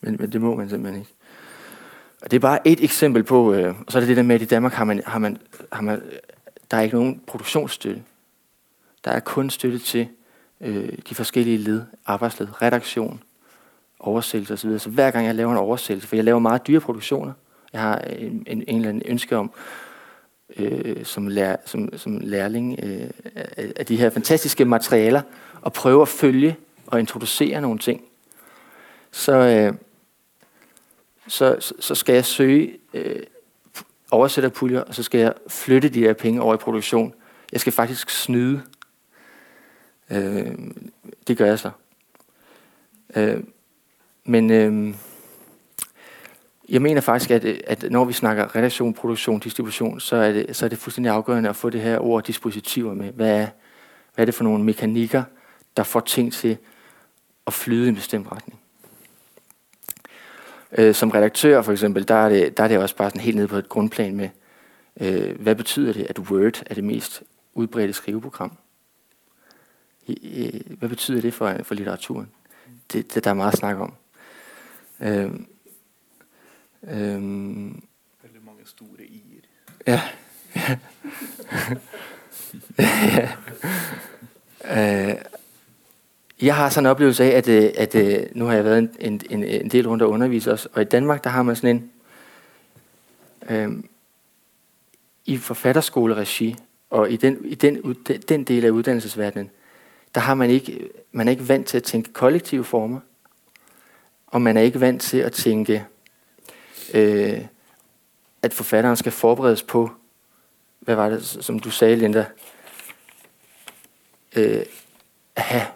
[0.00, 1.12] Men, men det må man simpelthen ikke.
[2.22, 4.34] Og det er bare et eksempel på, øh, og så er det det der med,
[4.34, 5.38] at i Danmark har man, har man,
[5.72, 6.02] har man,
[6.70, 8.02] der er ikke nogen produktionsstøtte.
[9.04, 10.08] Der er kun støtte til
[10.60, 13.22] øh, de forskellige led, arbejdsled, redaktion,
[14.00, 14.78] oversættelse osv.
[14.78, 17.32] Så hver gang jeg laver en oversættelse, for jeg laver meget dyre produktioner,
[17.72, 19.52] jeg har en, en, en eller anden ønske om,
[20.56, 23.10] øh, som, lær, som, som lærling øh,
[23.76, 25.22] af de her fantastiske materialer,
[25.60, 28.02] og prøve at følge og introducere nogle ting,
[29.10, 29.74] så, øh,
[31.28, 33.22] så, så skal jeg søge øh,
[34.10, 37.14] oversætterpuljer, og så skal jeg flytte de her penge over i produktion.
[37.52, 38.62] Jeg skal faktisk snyde.
[40.10, 40.54] Øh,
[41.28, 41.70] det gør jeg så.
[43.16, 43.42] Øh,
[44.24, 44.94] men øh,
[46.72, 50.64] jeg mener faktisk, at, at når vi snakker redaktion, produktion, distribution, så er, det, så
[50.64, 53.12] er det fuldstændig afgørende at få det her ord dispositiver med.
[53.12, 53.46] Hvad er,
[54.14, 55.22] hvad er det for nogle mekanikker,
[55.76, 56.58] der får ting til
[57.46, 58.60] at flyde i en bestemt retning?
[60.78, 63.36] Øh, som redaktør for eksempel, der er, det, der er det også bare sådan helt
[63.36, 64.28] nede på et grundplan med,
[65.00, 67.22] øh, hvad betyder det, at Word er det mest
[67.54, 68.58] udbredte skriveprogram?
[70.06, 72.30] I, hvad betyder det for, for litteraturen?
[72.92, 73.94] Det, det der er meget snak om.
[75.00, 75.30] Øh,
[76.84, 77.22] øh,
[78.22, 79.42] Veldig mange store i-er.
[79.86, 80.00] ja.
[86.42, 88.78] jeg har sådan en oplevelse af, at, øh, at, at øh, nu har jeg været
[88.78, 91.76] en, en, en del rundt og undervise os, og i Danmark, der har man sådan
[91.76, 91.90] en,
[93.48, 93.88] øhm,
[95.26, 96.56] i forfatterskoleregi,
[96.90, 97.96] og i den, i den,
[98.28, 99.50] den del af uddannelsesverdenen,
[100.14, 103.00] der har man ikke, man er ikke vant til at tænke kollektive former,
[104.26, 105.84] og man er ikke vant til at tænke,
[106.94, 107.44] øh,
[108.42, 109.90] at forfatteren skal forberedes på,
[110.80, 112.26] Hva var det, som du sagde, Linda,
[114.36, 114.64] øh,
[115.36, 115.66] at have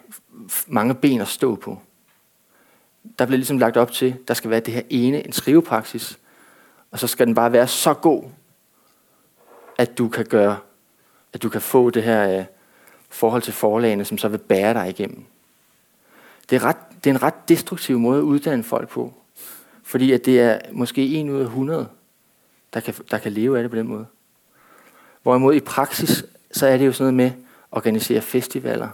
[0.67, 1.81] mange ben at stå på.
[3.19, 6.19] Der ble liksom lagt opp til, der skal være det her ene, en skrivepraksis,
[6.91, 8.23] og så skal den bare være så god,
[9.77, 10.57] at du kan gøre,
[11.33, 12.45] at du kan få det her øh,
[13.09, 15.25] forhold til forlagene, som så vil bære deg igjennom.
[16.49, 19.13] Det er, ret, det er en ret destruktiv måte å utdanne folk på,
[19.87, 21.87] fordi at det er måske en ud af 100,
[22.73, 24.05] der kan, der kan leve af det på den måde.
[25.23, 28.89] Hvorimod i praksis, så er det jo sådan noget med at organisere festivaler,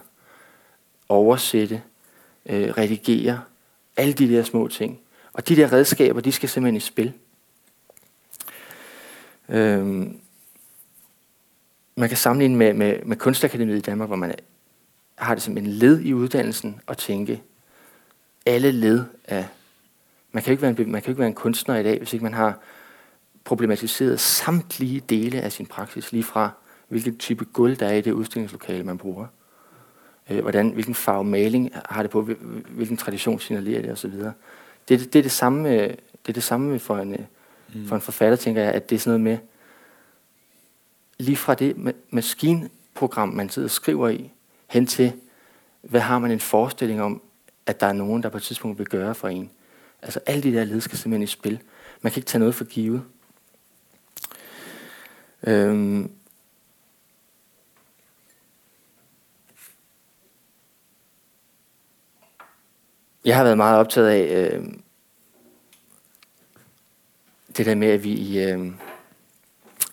[1.10, 1.82] oversætte,
[2.46, 3.42] øh, redigere,
[3.98, 5.00] alle de der små ting.
[5.34, 7.14] Og de der redskaber, de skal simpelthen i spil.
[9.50, 10.20] Øhm,
[11.96, 14.36] man kan sammenligne med, med, med Kunstakademiet i Danmark, hvor man
[15.16, 17.42] har det som en led i uddannelsen og tænke,
[18.46, 19.48] alle led af...
[20.34, 22.24] Man kan ikke være en, man kan ikke være en kunstner i dag, hvis ikke
[22.24, 22.60] man har
[23.44, 26.52] problematiseret samtlige dele af sin praksis, lige fra
[26.88, 29.28] hvilken type gulv der er i det udstillingslokale, man bruger
[30.30, 32.22] øh, hvordan, hvilken farve maling har det på,
[32.70, 34.12] hvilken tradition signalerer det osv.
[34.12, 34.34] Det,
[34.90, 37.20] det, det, er det samme, det er det samme for en, øh,
[37.76, 37.88] mm.
[37.88, 39.48] for en forfatter, tænker jeg, at det er sådan noget med,
[41.18, 44.32] lige fra det maskinprogram, man sidder og skriver i,
[44.68, 45.14] hen til,
[45.82, 47.22] hvad har man en forestilling om,
[47.66, 49.52] at der er nogen, der på et tidspunkt vil gøre for en.
[50.04, 51.60] Altså alle de der led skal simpelthen i spil.
[52.02, 53.04] man kan ikke tage noget for givet.
[55.48, 56.12] Øhm,
[63.26, 64.66] jeg har været meget optaget af øh,
[67.58, 68.72] det der med, at vi i, øh,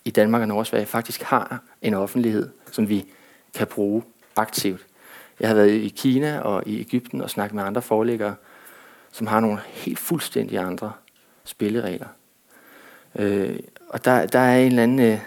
[0.04, 3.06] i Danmark og Norge faktisk har en offentlighed, som vi
[3.54, 4.02] kan bruge
[4.36, 4.86] aktivt.
[5.40, 8.34] Jeg har været i Kina og i Ægypten og snakket med andre forlæggere,
[9.12, 10.92] som har nogle helt fuldstændig andre
[11.44, 12.08] spilleregler.
[13.18, 13.58] Øh,
[13.88, 14.98] og der, der er en eller anden...
[14.98, 15.18] Øh,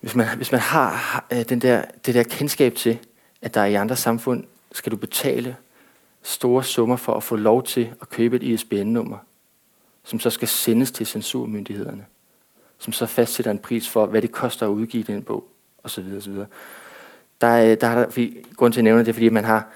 [0.00, 2.98] hvis, man, hvis man har øh, den der, det der kendskab til,
[3.42, 5.56] at der i andre samfund skal du betale
[6.22, 9.18] store summer for at få lov til at købe et ISBN-nummer,
[10.04, 12.04] som så skal sendes til censurmyndighederne,
[12.78, 15.48] som så fastsætter en pris for, hvad det koster at udgive den bog,
[15.84, 16.04] osv.
[16.16, 16.36] osv.
[18.56, 19.68] Grund til at nævne det, er, fordi man har,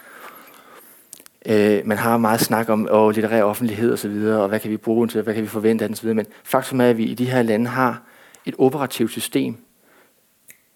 [1.45, 4.61] øh, man har meget snak om åh, litterær offentlighed osv., og, så videre, og hvad
[4.61, 6.90] kan vi bruge den til, hvad kan vi forvente af den osv., men faktum er,
[6.90, 8.03] at vi i de her lande har
[8.45, 9.57] et operativt system,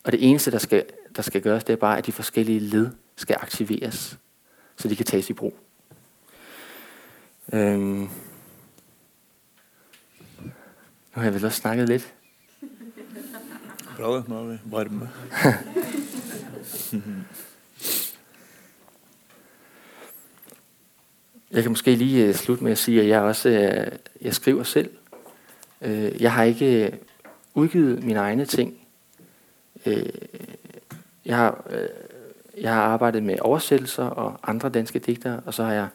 [0.04, 0.84] og det eneste, der skal,
[1.16, 4.18] der skal gøres, det er bare, at de forskellige led skal aktiveres,
[4.76, 5.54] så de kan tages i brug.
[7.52, 8.08] Øhm.
[10.40, 10.50] Nu
[11.14, 12.14] har jeg vel også snakket lidt.
[13.96, 15.08] Bra det, nå er vi varme.
[21.50, 24.62] Jeg kan måske lige uh, slutte med at sige, at jeg også uh, jeg skriver
[24.62, 24.90] selv.
[25.80, 26.98] Uh, jeg har ikke
[27.54, 28.74] udgivet mine egne ting.
[31.24, 31.64] Jeg, har,
[32.60, 35.88] jeg har arbejdet med oversættelser og andre danske digtere, og så har jeg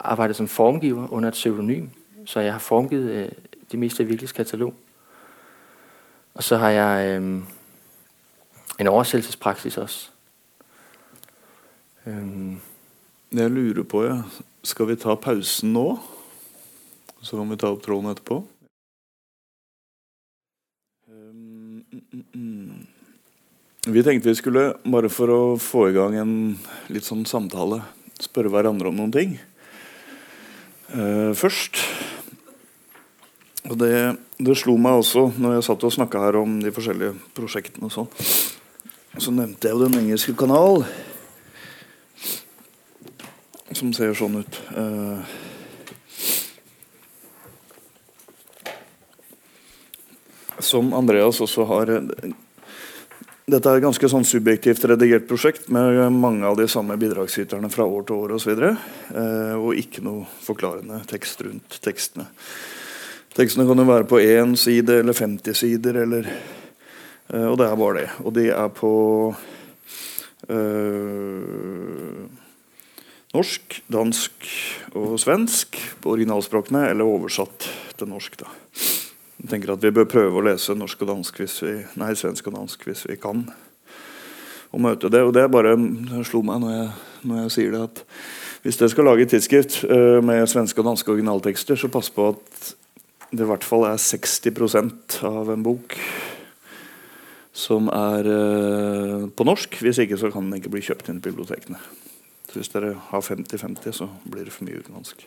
[0.00, 1.88] arbejdet som formgiver under et pseudonym.
[2.26, 3.34] Så jeg har formgivet
[3.72, 4.74] det meste af Virkeligs katalog.
[6.34, 7.16] Og så har jeg
[8.80, 10.10] en oversættelsespraksis også.
[12.06, 12.60] Um,
[13.32, 14.22] Jeg lurer på, ja.
[14.62, 15.98] Skal vi ta pausen nå?
[17.20, 18.36] Så kan vi ta opp tråden etterpå.
[21.10, 22.86] Um, mm, mm, mm.
[23.86, 26.34] Vi tenkte vi skulle, bare for å få i gang en
[26.94, 27.80] litt sånn samtale,
[28.22, 29.36] spørre hverandre om noen ting.
[30.94, 31.82] uh, først.
[33.66, 33.94] Og det,
[34.38, 37.94] det slo meg også når jeg satt og snakka her om de forskjellige prosjektene og
[37.94, 38.10] sånn.
[39.18, 40.86] Så nevnte jeg jo Den engelske kanal
[43.78, 44.58] som ser sånn ut.
[44.76, 45.20] Uh,
[50.62, 51.90] som Andreas også har
[53.42, 57.84] Dette er et ganske sånn subjektivt redigert prosjekt med mange av de samme bidragsyterne fra
[57.84, 58.52] år til år osv.
[58.54, 58.84] Og,
[59.16, 62.28] uh, og ikke noe forklarende tekst rundt tekstene.
[63.34, 66.26] Tekstene kan jo være på én side eller 50 sider, eller,
[67.32, 68.08] og det er bare det.
[68.20, 68.92] Og de er på
[70.52, 72.41] uh,
[73.32, 74.48] norsk, dansk
[74.98, 78.36] og svensk på originalspråkene, eller oversatt til norsk.
[78.42, 78.50] da.
[79.42, 82.46] Jeg tenker at Vi bør prøve å lese norsk og dansk hvis vi, nei, svensk
[82.46, 83.46] og dansk hvis vi kan.
[84.72, 85.22] Og møte det.
[85.24, 85.74] Og det bare
[86.24, 86.92] slo meg når jeg,
[87.24, 88.04] når jeg sier det, at
[88.62, 92.28] hvis dere skal lage et tidsskrift uh, med svenske og danske originaltekster, så pass på
[92.30, 92.70] at
[93.32, 95.96] det i hvert fall er 60% av en bok
[97.52, 99.80] som er uh, på norsk.
[99.82, 101.80] Hvis ikke så kan den ikke bli kjøpt inn i bibliotekene.
[102.56, 105.24] Hvis dere har 50-50, så blir det for mye utenlandsk.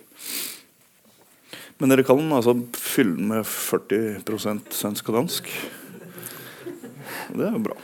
[1.80, 5.50] Men dere kan altså fylle den med 40% svensk og dansk.
[7.36, 7.76] Det er jo bra.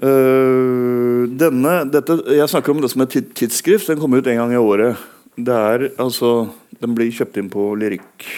[0.00, 3.88] Uh, denne, dette, jeg snakker om det som et tidsskrift.
[3.88, 5.00] Den kommer ut en gang i året.
[5.40, 6.50] Det er, altså,
[6.82, 8.28] den blir kjøpt inn på Lyrikk.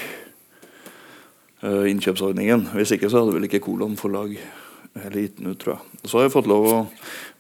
[1.63, 2.69] Uh, innkjøpsordningen.
[2.77, 4.35] Hvis ikke så hadde vel ikke Kolon forlag
[4.93, 6.01] gitt den ut, tror jeg.
[6.05, 6.79] Så har jeg fått lov å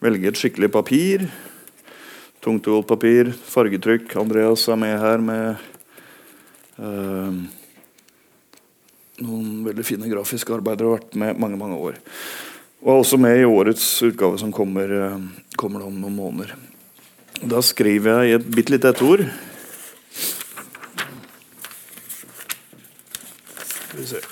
[0.03, 1.26] velge et skikkelig papir.
[2.43, 4.16] Tungt og godt papir, fargetrykk.
[4.18, 5.61] Andreas er med her med
[6.82, 7.30] uh,
[9.22, 10.88] noen veldig fine grafiske arbeider.
[10.90, 12.01] Har vært med mange mange år.
[12.82, 16.59] Og er også med i årets utgave som kommer, uh, kommer om noen måneder.
[17.47, 19.26] Da skriver jeg i et bitte lite ett ord.
[23.86, 24.26] Skal vi se.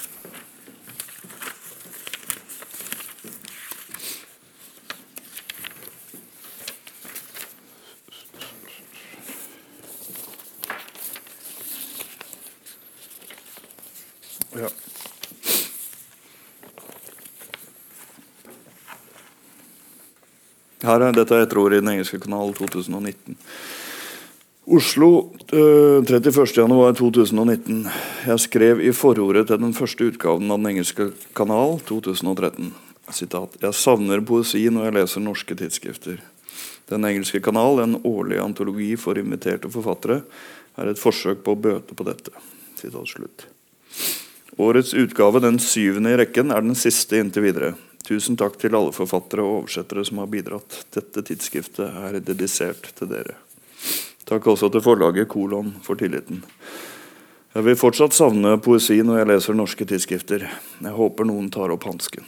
[14.52, 14.68] Ja.
[20.90, 23.36] Her er dette etter året i den engelske kanal 2019.
[24.74, 25.10] Oslo
[25.54, 27.84] øh, 31.1.2019.
[28.26, 32.72] Jeg skrev i forordet til den første utgaven av Den engelske kanal 2013.
[33.14, 33.54] Sitat.
[33.62, 36.18] Jeg savner poesi når jeg leser norske tidsskrifter.
[36.90, 40.24] Den engelske kanal, en årlig antologi for inviterte forfattere,
[40.78, 42.34] er et forsøk på å bøte på dette.
[42.78, 43.46] Sitat slutt.
[44.58, 47.72] Årets utgave, den syvende i rekken, er den siste inntil videre.
[48.06, 50.84] Tusen takk til alle forfattere og oversettere som har bidratt.
[50.94, 53.36] Dette tidsskriftet er dedisert til dere.
[54.28, 56.44] Takk også til forlaget Kolon for tilliten.
[57.50, 60.44] Jeg vil fortsatt savne poesi når jeg leser norske tidsskrifter.
[60.80, 62.26] Jeg håper noen tar opp hansken.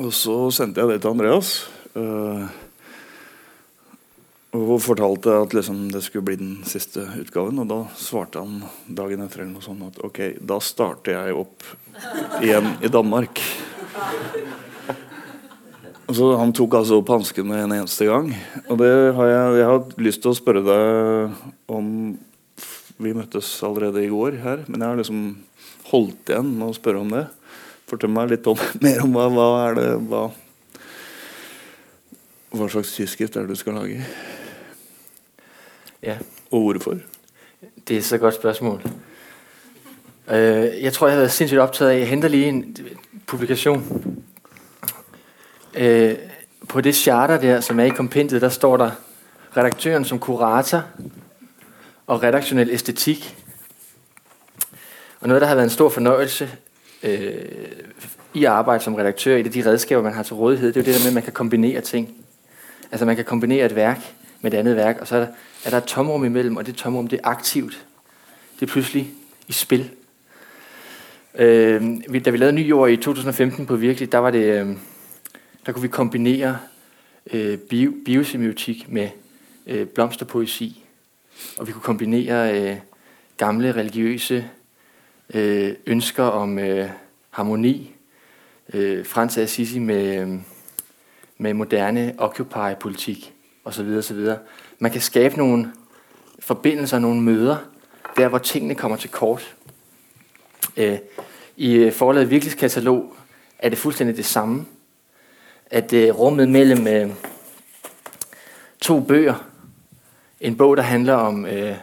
[0.00, 1.50] Og så sendte jeg det til Andreas.
[1.94, 2.48] Uh,
[4.54, 7.60] og fortalte at liksom, det skulle bli den siste utgaven.
[7.62, 11.68] Og da svarte han dagen etter eller noe sånt at ok, da starter jeg opp
[12.40, 13.42] igjen i Danmark.
[16.14, 18.28] Så Han tok altså opp hansken med en eneste gang.
[18.68, 21.88] Og det har jeg, jeg har lyst til å spørre deg om
[23.02, 25.22] Vi møttes allerede i går her, men jeg har liksom
[25.90, 27.24] holdt igjen med å spørre om det.
[27.90, 30.22] Fortell meg litt om, mer om hva, hva er det hva,
[32.54, 34.04] hva slags tidsskrift er det du skal lage?
[36.04, 36.22] Yeah.
[36.52, 37.02] Og hvorfor?
[37.88, 38.84] Det er så godt spørsmål.
[40.28, 40.34] Uh,
[40.82, 42.76] jeg tror, jeg har været sindssygt optaget af, jeg henter lige en
[43.26, 44.04] publikation.
[45.80, 46.10] Uh,
[46.68, 48.90] på det charter der, som er i kompendiet, der står der
[49.56, 50.82] redaktøren som kurator
[52.06, 53.36] og redaktionel æstetik.
[55.20, 56.50] Og noget, der har været en stor fornøjelse
[57.02, 57.34] øh,
[58.34, 60.84] i arbejde som redaktør, et af de redskaber, man har til rådighed, det er jo
[60.84, 62.14] det der med, at man kan kombinere ting.
[62.92, 65.28] Altså man kan kombinere et værk med et andet værk, og så er der,
[65.64, 67.86] er der et tomrum imellem, og det tomrum, det er aktivt.
[68.60, 69.10] Det er pludselig
[69.48, 69.90] i spil.
[71.38, 71.82] Øh,
[72.24, 74.76] da vi lavede ny Jord i 2015 på Virkelig, der var det, øh,
[75.66, 76.58] der kunne vi kombinere
[77.32, 79.08] øh, bio, biosemiotik med
[79.66, 80.84] øh, blomsterpoesi.
[81.58, 82.76] Og vi kunne kombinere øh,
[83.36, 84.50] gamle religiøse
[85.34, 86.88] øh, ønsker om øh,
[87.30, 87.94] harmoni,
[88.72, 90.28] øh, Frans Assisi med, øh,
[91.38, 93.32] med moderne Occupy-politik
[93.64, 93.86] osv.
[93.98, 94.28] osv.
[94.78, 95.72] Man kan skabe nogle
[96.38, 97.56] forbindelser, nogle møder,
[98.16, 99.56] der hvor tingene kommer til kort.
[100.76, 100.98] Øh,
[101.56, 103.16] I forlaget virkelighedskatalog
[103.58, 104.66] er det fuldstændig det samme.
[105.70, 107.10] At øh, rummet mellem øh,
[108.80, 109.48] to bøger,
[110.40, 111.76] en bog, der handler om øh,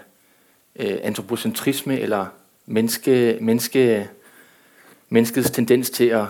[0.75, 2.25] antropocentrisme eller
[2.65, 4.09] menneske, menneske,
[5.09, 6.25] menneskets tendens til at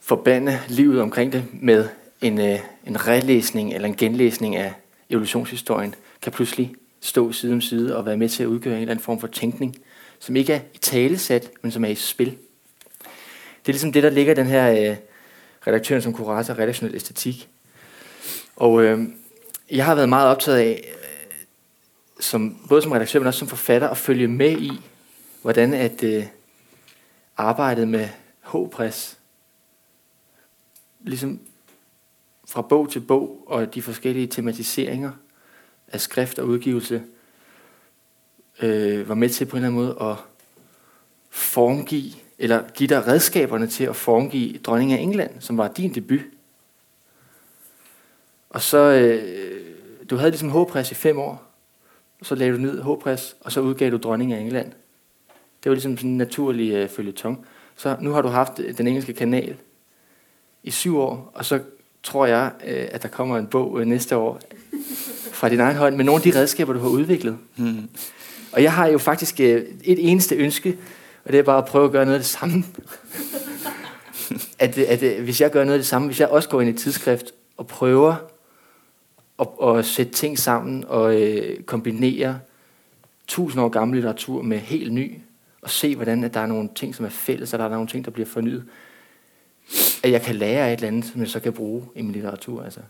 [0.00, 1.88] forbande livet omkring det med
[2.20, 4.74] en, øh, en relæsning eller en genlæsning af
[5.10, 8.90] evolutionshistorien, kan pludselig stå side om side og være med til at udgøre en eller
[8.90, 9.76] anden form for tænkning,
[10.20, 12.38] som ikke er i talesat, men som er i spil.
[13.60, 14.96] Det er ligesom det, der ligger i den her øh,
[15.66, 17.48] redaktøren som kurator redaktionel æstetik.
[18.56, 19.08] Og øh,
[19.70, 21.34] jeg har været meget optaget af, øh,
[22.20, 24.70] som, både som redaktør, men også som forfatter, at følge med i,
[25.42, 26.26] hvordan at øh,
[27.36, 28.08] arbejdet med
[28.52, 29.18] H-press,
[31.00, 31.40] ligesom
[32.48, 35.10] fra bog til bog og de forskellige tematiseringer
[35.88, 37.02] af skrift og udgivelse,
[38.62, 40.16] øh, var med til på en eller anden måde at
[41.30, 46.20] formgive, eller give dig redskaberne til at formgive dronning af England, som var din debut.
[48.50, 49.60] Og så, øh,
[50.10, 51.44] du havde ligesom H-press i fem år,
[52.20, 54.72] og så lagde du ned H-press, og så udgav du dronning af England.
[55.62, 57.46] Det var ligesom sådan en naturlig øh, følgetong.
[57.76, 59.56] Så nu har du haft den engelske kanal
[60.62, 61.60] i syv år, og så
[62.02, 64.40] tror jeg, øh, at der kommer en bog øh, næste år
[65.32, 67.38] fra din egen hånd med nogle af de redskaber, du har udviklet.
[67.56, 67.88] Mm.
[68.52, 70.76] Og jeg har jo faktisk øh, et eneste ønske,
[71.24, 72.64] og det er bare å prøve å gjøre noe av det samme.
[74.64, 76.68] at, at, at hvis jeg gjør noe av det samme, hvis jeg også går inn
[76.68, 78.16] i et tidsskrift og prøver
[79.38, 82.38] å, å sætte ting sammen og øh, kombinere
[83.28, 85.18] 1000 år gammel litteratur med helt ny,
[85.62, 87.86] og se, hvordan at der er noen ting, som er fælles, og der er noen
[87.86, 88.64] ting, som blir fornyet.
[90.02, 92.12] At jeg kan lære av et eller annet som jeg så kan bruke i min
[92.12, 92.62] litteratur.
[92.62, 92.80] Altså.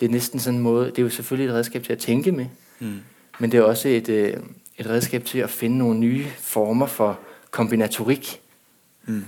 [0.00, 2.32] Det er næsten sånn en måde, det er jo selvfølgelig et redskab til å tænke
[2.32, 2.46] med,
[2.80, 2.98] mm.
[3.38, 4.42] men det er også et, øh,
[4.78, 7.20] et redskap til å finne noen nye former for
[7.52, 8.38] kombinatorikk.
[9.06, 9.24] Mm.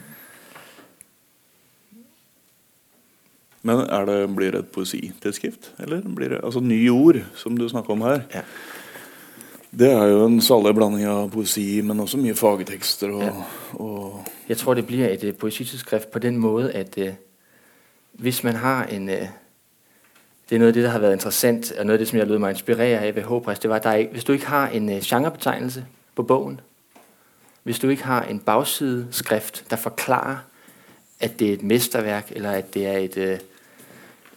[3.64, 5.72] Men er det, blir det et poesitidsskrift?
[5.80, 8.24] Eller blir det altså nye ord, som du snakker om her?
[8.34, 8.42] Ja.
[9.74, 13.10] Det er jo en salig blanding av poesi, men også mye fagtekster.
[13.10, 13.46] Og, ja.
[13.80, 17.16] og Jeg tror, det blir et uh, poesitidsskrift på den måten at uh,
[18.12, 19.08] hvis man har en...
[19.08, 19.43] Uh,
[20.48, 22.26] det er noget af det, der har været interessant, og noget af det, som jeg
[22.26, 24.68] lød mig inspirere af ved Håbrest, det var, at der ikke, hvis du ikke har
[24.68, 26.60] en uh, genrebetegnelse på bogen,
[27.62, 30.36] hvis du ikke har en bagsideskrift, der forklarer,
[31.20, 33.38] at det er et mesterværk, eller at det er et, uh,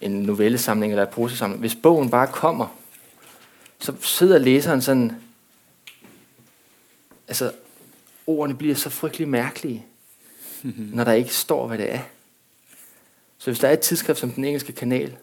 [0.02, 2.68] en novellesamling eller et prosesamling, hvis bogen bare kommer,
[3.80, 5.12] så sidder læseren sådan
[7.28, 7.52] altså,
[8.28, 9.86] ordene bliver så frygtelig mærkelige,
[10.94, 12.00] når der ikke står, hvad det er.
[13.38, 15.18] Så hvis der er et tidsskrift som den engelske kanal,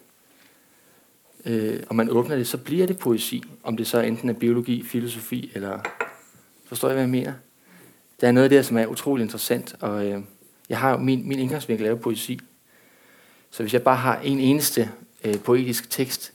[1.46, 3.42] øh, og man åbner det, så bliver det poesi.
[3.62, 5.80] Om det så enten er biologi, filosofi eller
[6.66, 7.32] Forstår jeg, hvad jeg mener?
[8.20, 10.20] Der er noget der, som er utrolig interessant, og øh,
[10.68, 12.40] jeg har jo, min, min indgangsvinkel er jo poesi.
[13.50, 14.90] Så hvis jeg bare har en eneste
[15.24, 16.32] øh, poetisk tekst,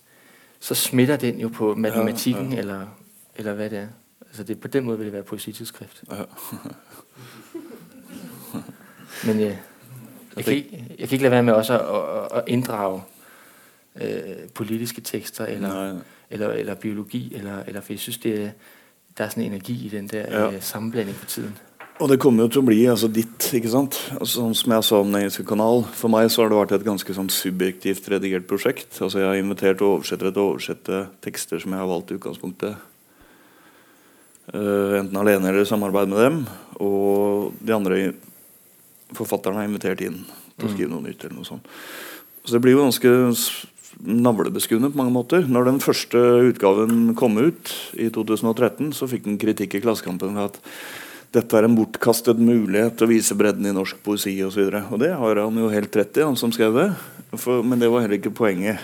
[0.59, 2.59] så smitter den jo på matematikken, Ja, ja.
[2.59, 2.87] Eller,
[3.35, 3.87] eller hvad det er.
[4.27, 6.03] Altså det, på den måde vil det være poesitidsskrift.
[6.11, 6.23] Ja.
[9.25, 9.57] Men øh,
[10.35, 13.01] jeg, kan ikke, jeg kan ikke lade være med også at, at, at inddrage
[14.01, 18.51] øh, politiske tekster, eller, eller, eller biologi, eller, eller for jeg synes, det er,
[19.17, 20.47] der er sånn energi i den der Ja.
[20.51, 21.57] øh, sammenblanding for tiden.
[21.99, 23.97] Og det kommer jo til å bli altså, ditt, ikke sant.
[24.15, 25.81] Altså, som jeg sa om den engelske kanal.
[25.99, 29.01] For meg så har det vært et ganske sånn subjektivt redigert prosjekt.
[29.03, 32.77] Altså Jeg har invitert oversettere til å oversette tekster som jeg har valgt i utgangspunktet.
[34.53, 36.39] Uh, enten alene eller i samarbeid med dem.
[36.79, 37.99] Og de andre
[39.17, 40.21] forfatterne har invitert inn
[40.55, 41.25] til å skrive noe nytt.
[41.25, 41.67] eller noe sånt.
[42.45, 43.11] Så det blir jo ganske
[43.99, 45.45] navlebeskuende på mange måter.
[45.49, 46.19] Når den første
[46.49, 50.59] utgaven kom ut i 2013, så fikk den kritikk i Klassekampen for at
[51.35, 54.63] dette er en bortkastet mulighet til å vise bredden i norsk poesi osv.
[54.65, 56.87] Og, så og det har han jo helt rett i, han som skrev det.
[57.37, 58.81] For, men det var heller ikke poenget.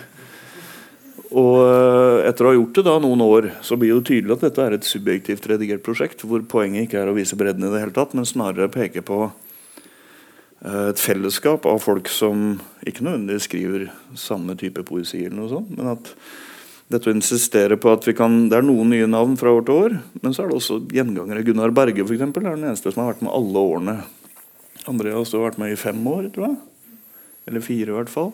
[1.36, 4.46] Og eh, etter å ha gjort det da noen år, så blir det tydelig at
[4.46, 7.82] dette er et subjektivt redigert prosjekt, hvor poenget ikke er å vise bredden i det
[7.82, 9.26] hele tatt, men snarere peke på
[10.66, 12.56] et fellesskap av folk som
[12.88, 13.88] ikke nødvendigvis skriver
[14.18, 16.10] samme type poesi, eller noe sånt, men at
[16.92, 19.76] dette å insistere på at vi kan, Det er noen nye navn fra år til
[19.88, 21.44] år, men så er det også gjengangere.
[21.46, 23.96] Gunnar Berge for eksempel, er den eneste som har vært med alle årene.
[24.86, 26.58] Andreas har vært med i fem år, tror jeg.
[27.50, 28.34] Eller fire, i hvert fall.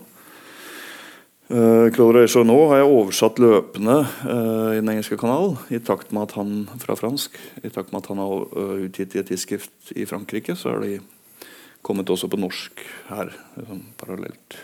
[1.52, 6.30] Uh, Claude nå har jeg oversatt løpende uh, i Den engelske kanal, i takt med
[6.30, 9.92] at han fra fransk, i takt med at han har eh, utgitt i et tidsskrift
[10.00, 11.02] i Frankrike, så har de
[11.82, 14.60] kommet også på norsk her, liksom, parallelt.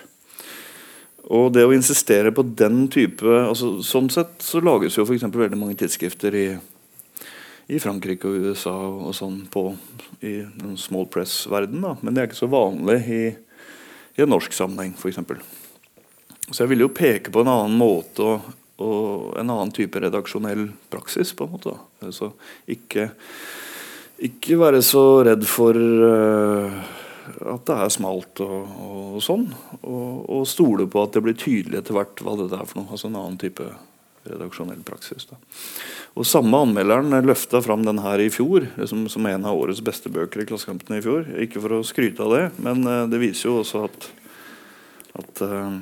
[1.28, 5.26] Og det å insistere på den type altså, Sånn sett så lages jo f.eks.
[5.28, 6.48] veldig mange tidsskrifter i,
[7.68, 9.66] i Frankrike og USA og sånn på
[10.24, 11.84] i den small press-verden.
[12.00, 13.24] Men det er ikke så vanlig i,
[14.16, 15.20] i en norsk sammenheng, f.eks.
[16.48, 18.48] Så jeg ville jo peke på en annen måte og,
[18.80, 21.76] og en annen type redaksjonell praksis, på en måte.
[22.08, 22.32] Altså
[22.72, 23.10] ikke,
[24.24, 26.80] ikke være så redd for eh,
[27.54, 29.50] at det er smalt og, og sånn.
[29.82, 32.92] Og, og stole på at det blir tydelig etter hvert hva det er for noe.
[32.94, 33.68] Altså en annen type
[34.28, 35.28] redaksjonell praksis.
[35.30, 35.40] da.
[36.18, 40.12] Og Samme anmelderen løfta fram den her i fjor liksom, som en av årets beste
[40.14, 41.28] bøker i Klassekampen i fjor.
[41.44, 44.10] Ikke for å skryte av det, men eh, det viser jo også at,
[45.22, 45.78] at eh,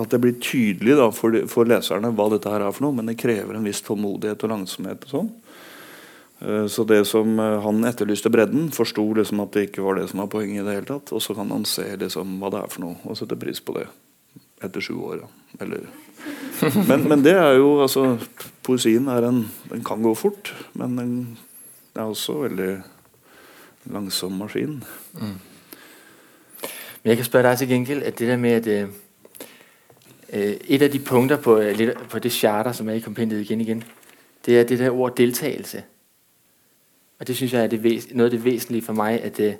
[0.00, 2.96] at det blir tydelig da, for, de, for leserne hva dette her er for noe,
[2.96, 5.04] men det krever en viss tålmodighet og langsomhet.
[5.04, 5.30] og sånn.
[6.40, 10.08] Eh, Så det som eh, han etterlyste bredden, forsto liksom at det ikke var det
[10.10, 10.62] som var poenget.
[10.62, 12.96] i det hele tatt, Og så kan han se liksom hva det er for noe,
[13.04, 13.86] og sette pris på det
[14.62, 15.28] etter sju år.
[15.60, 15.80] Eller
[16.88, 18.18] men, men det er jo altså
[18.62, 21.38] Poesien er en, den kan gå fort, men den
[21.94, 22.82] er også veldig
[23.90, 24.82] langsom maskin.
[27.02, 28.88] Men jeg kan spørre deg til gjengjeld at det der med, at øh,
[30.32, 33.60] øh, et av de punkter på, øh, på det charter, som er i kompendiet igjen,
[33.60, 33.82] igjen,
[34.46, 35.82] det er det der ord deltagelse.
[37.20, 39.58] Og det synes jeg er det noget af det væsentlige for mig, at det,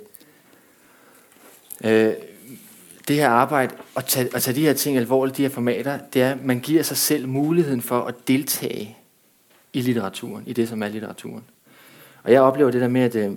[1.83, 2.13] øh,
[3.07, 6.21] det her arbejde, at tage, at tage de her ting alvorligt, de her formater, det
[6.21, 8.97] er, at man giver sig selv muligheden for at deltage
[9.73, 11.43] i litteraturen, i det, som er litteraturen.
[12.23, 13.31] Og jeg oplever det der med, at øh,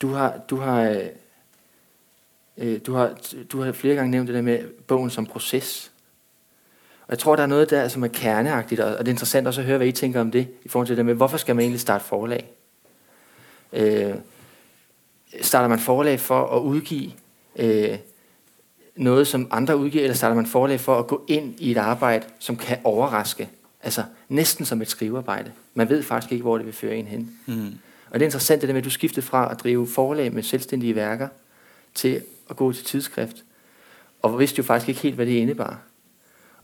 [0.00, 1.06] du har, du har øh,
[2.58, 3.14] Øh, du, har,
[3.52, 5.92] du har flere gange nævnt det der med bogen som proces.
[7.00, 9.60] Og jeg tror, der er noget der, som er kerneagtigt, og det er interessant også
[9.60, 11.62] at høre, hvad I tænker om det, i forhold til det med, hvorfor skal man
[11.62, 12.50] egentlig starte forlag?
[13.72, 14.14] Øh,
[15.40, 17.10] starter man forlag for at udgive
[17.56, 17.98] øh,
[18.96, 22.26] noget, som andre udgiver, eller starter man forlag for at gå ind i et arbejde,
[22.38, 23.48] som kan overraske?
[23.82, 25.52] Altså næsten som et skrivearbejde.
[25.74, 27.38] Man ved faktisk ikke, hvor det vil føre en hen.
[27.46, 27.74] Mm.
[28.10, 30.42] Og det er interessant det der med, at du skiftede fra at drive forlag med
[30.42, 31.28] selvstændige værker,
[31.94, 33.44] til at gå til tidsskrift.
[34.22, 35.80] Og vidste jo faktisk ikke helt, hvad det indebar.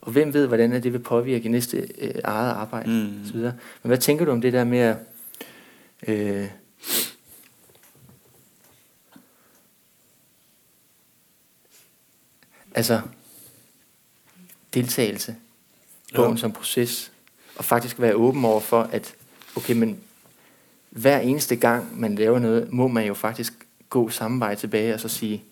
[0.01, 2.89] Og hvem ved, hvordan det vil påvirke næste øh, eget arbejde.
[2.89, 3.21] Mm.
[3.21, 3.53] Og så videre.
[3.83, 4.97] Men hvad tænker du om det der med at...
[6.07, 6.47] Øh,
[12.75, 13.01] altså,
[14.73, 15.35] deltagelse,
[16.15, 16.37] bogen Ja.
[16.37, 17.11] som proces,
[17.57, 19.15] og faktisk være åben over for, at
[19.55, 19.97] okay, men
[20.89, 23.53] hver eneste gang, man laver noget, må man jo faktisk
[23.89, 25.43] gå samme vej tilbage og så sige,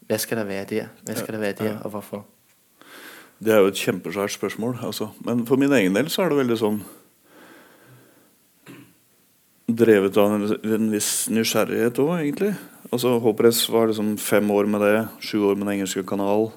[0.00, 0.86] hvad skal der være der?
[1.02, 1.78] Hvad skal Ja, der være der, ja.
[1.78, 2.26] og hvorfor?
[3.44, 4.78] Det er jo et kjempesvært spørsmål.
[4.82, 5.08] Altså.
[5.20, 6.84] Men for min egen del så er det veldig sånn
[9.74, 12.52] Drevet av en, viss nysgjerrighet òg, egentlig.
[12.92, 16.52] Altså Håpress var liksom fem år med det, sju år med Den engelske kanal.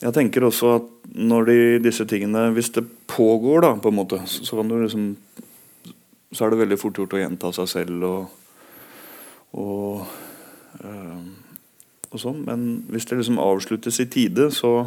[0.00, 4.22] jeg tenker også at når de, disse tingene Hvis det pågår, da, på en måte,
[4.26, 5.16] så, så liksom
[6.32, 8.30] Så er det veldig fort gjort å gjenta seg selv og,
[9.52, 10.06] og,
[10.84, 11.18] øh,
[12.10, 12.44] og sånn.
[12.46, 14.86] Men hvis det liksom avsluttes i tide, så,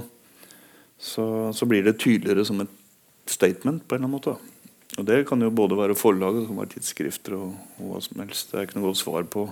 [0.97, 2.71] så, så, blir det tydeligere som et
[3.27, 4.52] statement på en eller annen måte.
[4.97, 8.51] Og det kan jo både være forlag og være tidsskrifter og, og hva som helst.
[8.51, 9.47] Det er ikke noe godt svar på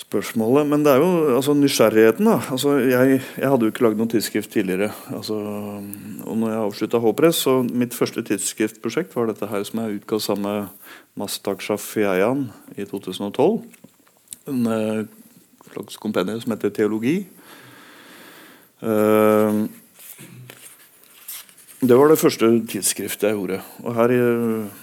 [0.00, 0.68] spørsmålet.
[0.70, 2.26] Men det er jo altså, nysgjerrigheten.
[2.26, 2.38] da.
[2.50, 4.90] Altså, jeg, jeg, hadde jo ikke lagd noe tidsskrift tidligere.
[5.14, 5.36] Altså,
[6.24, 10.20] og når jeg avslutta H-press, så mitt første tidsskriftprosjekt var dette her som jeg utga
[10.22, 13.60] sammen med Mastak Shafiayan i 2012.
[14.50, 15.04] En uh,
[15.72, 17.18] slags kompendium som heter Teologi.
[18.80, 19.66] Uh,
[21.80, 23.60] det var det første tidsskriftet jeg gjorde.
[23.84, 24.80] Og her uh,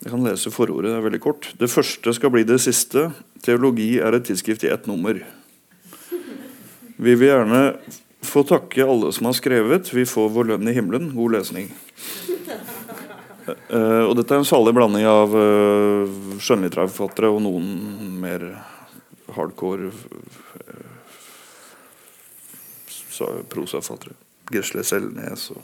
[0.00, 1.50] jeg kan lese forordet, det er veldig kort.
[1.60, 3.10] Det første skal bli det siste.
[3.44, 5.20] Teologi er et tidsskrift i ett nummer.
[6.96, 7.60] Vi vil gjerne
[8.24, 9.92] få takke alle som har skrevet.
[9.92, 11.10] Vi får vår lønn i himmelen.
[11.12, 11.68] God lesning.
[13.68, 16.08] Uh, og dette er en salig blanding av uh,
[16.40, 17.68] skjønnlitterære og noen
[18.22, 18.46] mer
[19.36, 20.88] hardcore uh,
[23.52, 24.16] prosaforfattere.
[24.50, 25.62] Gisle Selnes og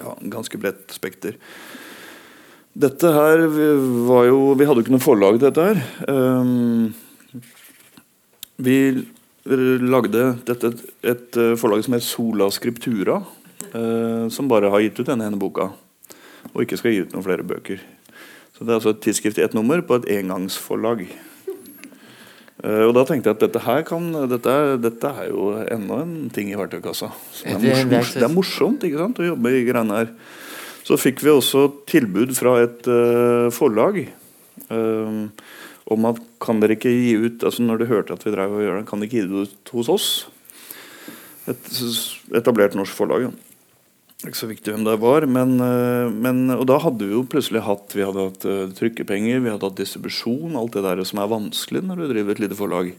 [0.00, 1.36] ja, ganske bredt spekter.
[2.70, 3.42] Dette her
[4.06, 5.80] var jo Vi hadde jo ikke noe forlag til dette her.
[6.08, 6.92] Um,
[8.60, 8.76] vi
[9.50, 10.68] lagde dette
[11.00, 13.22] et eh, forlag som het Sola Scriptura.
[13.70, 15.70] Uh, som bare har gitt ut denne ene boka.
[16.52, 17.80] Og ikke skal gi ut noen flere bøker.
[18.56, 21.06] Så Det er altså et tidsskrift i ett nummer på et engangsforlag.
[22.60, 26.14] Uh, og da tenkte jeg at dette her kan Dette, dette er jo enda en
[26.34, 27.08] ting i verktøykassa.
[27.40, 30.12] Det er, morsomt, det er morsomt ikke sant, å jobbe i greiene her.
[30.84, 34.02] Så fikk vi også tilbud fra et uh, forlag
[34.68, 35.28] um,
[35.90, 38.64] om at kan dere ikke gi ut altså Når de hørte at vi drev og
[38.64, 40.08] gjør det, kan dere ikke gi det ut hos oss?
[41.50, 41.70] Et
[42.36, 43.28] etablert norsk forlag.
[43.28, 43.49] Ja.
[44.20, 45.24] Ikke så viktig hvem det var.
[45.24, 49.52] Men, uh, men, og da hadde vi jo plutselig hatt Vi hadde hatt trykkepenger, vi
[49.52, 52.92] hadde hatt distribusjon, alt det der som er vanskelig når du driver et lite forlag.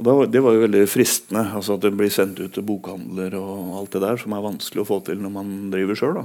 [0.00, 1.44] Og da, Det var jo veldig fristende.
[1.54, 4.84] altså At det blir sendt ut til bokhandler og alt det der som er vanskelig
[4.84, 6.22] å få til når man driver sjøl.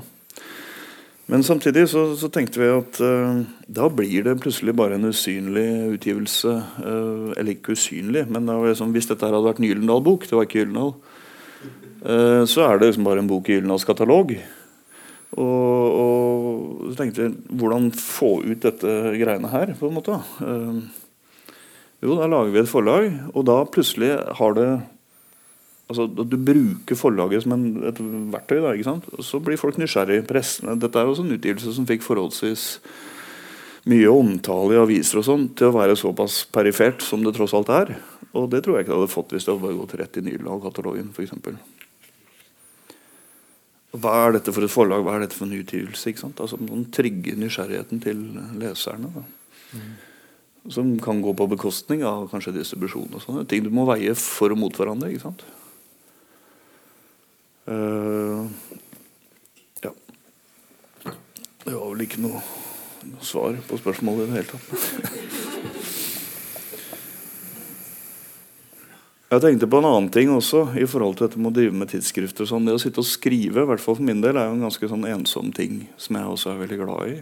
[1.28, 5.66] Men samtidig så, så tenkte vi at uh, da blir det plutselig bare en usynlig
[5.98, 6.54] utgivelse.
[6.80, 10.46] Uh, eller ikke usynlig, men det liksom, hvis dette hadde vært en Gyldendal-bok, det var
[10.46, 10.94] ikke Gyldendal,
[12.06, 14.36] så er det liksom bare en bok i Gyldendals katalog.
[15.36, 20.20] Og, og, så tenkte jeg hvordan få ut dette greiene her, på en måte.
[22.04, 24.70] jo, da lager vi et forlag, og da plutselig har det
[25.90, 28.00] altså, Du bruker forlaget som en, et
[28.34, 29.10] verktøy, da, ikke sant?
[29.20, 30.24] så blir folk nysgjerrig.
[30.30, 30.78] Pressene.
[30.80, 32.68] Dette er også en utgivelse som fikk forholdsvis
[33.86, 37.70] mye omtale i aviser og sånn til å være såpass perifert som det tross alt
[37.70, 37.94] er.
[38.36, 41.12] Og det tror jeg ikke det hadde fått hvis det hadde gått rett i Nyland-katalogen
[41.14, 41.36] f.eks.
[43.96, 46.10] Hva er dette for et forlag, hva er dette for en utgivelse?
[46.10, 46.42] ikke sant?
[46.44, 48.24] Altså Man trigger nysgjerrigheten til
[48.60, 49.12] leserne.
[49.16, 49.24] da.
[49.76, 49.94] Mm.
[50.76, 53.14] Som kan gå på bekostning av kanskje distribusjon.
[53.14, 55.12] og sånne ting du må veie for og mot hverandre.
[55.12, 55.46] ikke sant?
[57.68, 58.46] Uh,
[59.84, 59.92] ja.
[61.66, 62.42] Det var vel ikke noe,
[63.10, 65.72] noe svar på spørsmålet i det hele tatt.
[69.36, 71.90] Jeg tenkte på en annen ting også i forhold til dette med å drive med
[71.92, 72.48] tidsskrifter.
[72.48, 72.64] Sånn.
[72.64, 74.88] Det å sitte og skrive i hvert fall for min del, er jo en ganske
[74.88, 77.16] sånn ensom ting som jeg også er veldig glad i.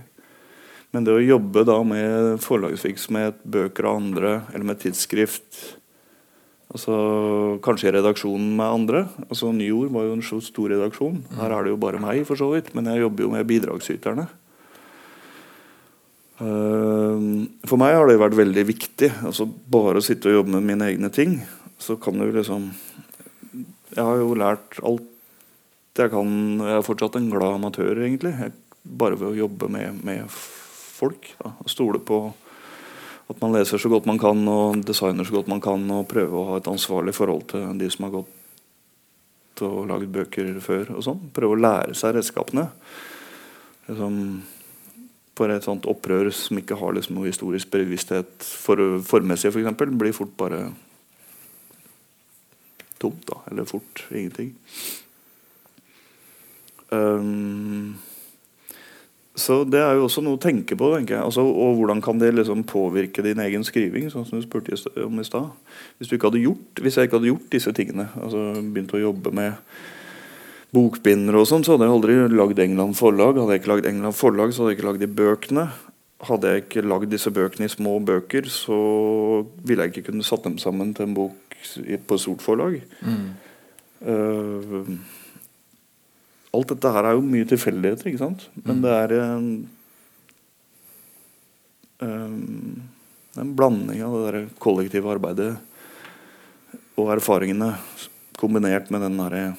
[0.93, 5.63] Men det å jobbe da med forlagsvirksomhet, bøker av andre, eller med tidsskrift
[6.73, 6.93] Altså,
[7.61, 9.03] kanskje i redaksjonen med andre.
[9.27, 11.19] Altså, Ny Ord var jo en så stor redaksjon.
[11.37, 12.71] Her er det jo bare meg, for så vidt.
[12.73, 14.25] Men jeg jobber jo med bidragsyterne.
[16.41, 19.11] Uh, for meg har det vært veldig viktig.
[19.21, 21.43] Altså, bare å sitte og jobbe med mine egne ting.
[21.83, 22.69] Så kan du liksom
[23.93, 25.09] Jeg har jo lært alt
[25.99, 26.29] jeg kan.
[26.57, 28.31] Jeg er fortsatt en glad amatør, egentlig.
[28.33, 28.53] Jeg,
[28.83, 31.27] bare ved å jobbe med, med folk.
[31.37, 31.51] Da.
[31.69, 32.23] Stole på
[33.29, 36.39] at man leser så godt man kan og designer så godt man kan og prøve
[36.39, 40.95] å ha et ansvarlig forhold til de som har gått og lagd bøker før.
[40.97, 41.21] og sånn.
[41.35, 42.65] Prøve å lære seg redskapene.
[43.87, 44.17] Liksom,
[45.37, 49.93] for et sånt opprør som ikke har liksom noe historisk bevissthet for, formessig f.eks., for
[50.01, 50.65] blir fort bare
[53.03, 53.27] tomt.
[53.29, 54.55] da, Eller fort ingenting.
[56.93, 57.95] Um,
[59.33, 60.91] så det er jo også noe å tenke på.
[60.93, 61.25] tenker jeg.
[61.25, 64.09] Altså, og hvordan kan det liksom påvirke din egen skriving?
[64.13, 65.49] sånn som du spurte om i sted.
[65.97, 69.01] Hvis, du ikke hadde gjort, hvis, jeg ikke hadde gjort disse tingene, altså begynt å
[69.01, 69.57] jobbe med
[70.73, 73.41] bokbindere og sånn, så hadde jeg aldri lagd England forlag.
[73.41, 75.65] Hadde jeg ikke lagd England forlag, så hadde jeg ikke lagd de bøkene.
[76.23, 78.77] Hadde jeg ikke lagd disse bøkene i små bøker, så
[79.65, 81.42] ville jeg ikke kunne satt dem sammen til en bok
[82.07, 82.79] på stort forlag.
[84.03, 84.93] Uh,
[86.53, 88.47] alt dette her er jo mye tilfeldigheter, ikke sant?
[88.67, 89.47] Men det er en,
[92.03, 92.83] um,
[93.41, 95.55] en blanding av det der kollektive arbeidet
[96.99, 97.71] og erfaringene
[98.37, 99.55] kombinert med den der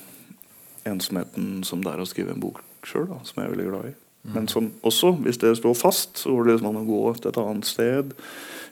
[0.86, 3.94] ensomheten som det er å skrive en bok sjøl, som jeg er veldig glad i.
[4.32, 7.30] Men som også, hvis det står fast, så går det liksom an å gå til
[7.30, 8.14] et annet sted,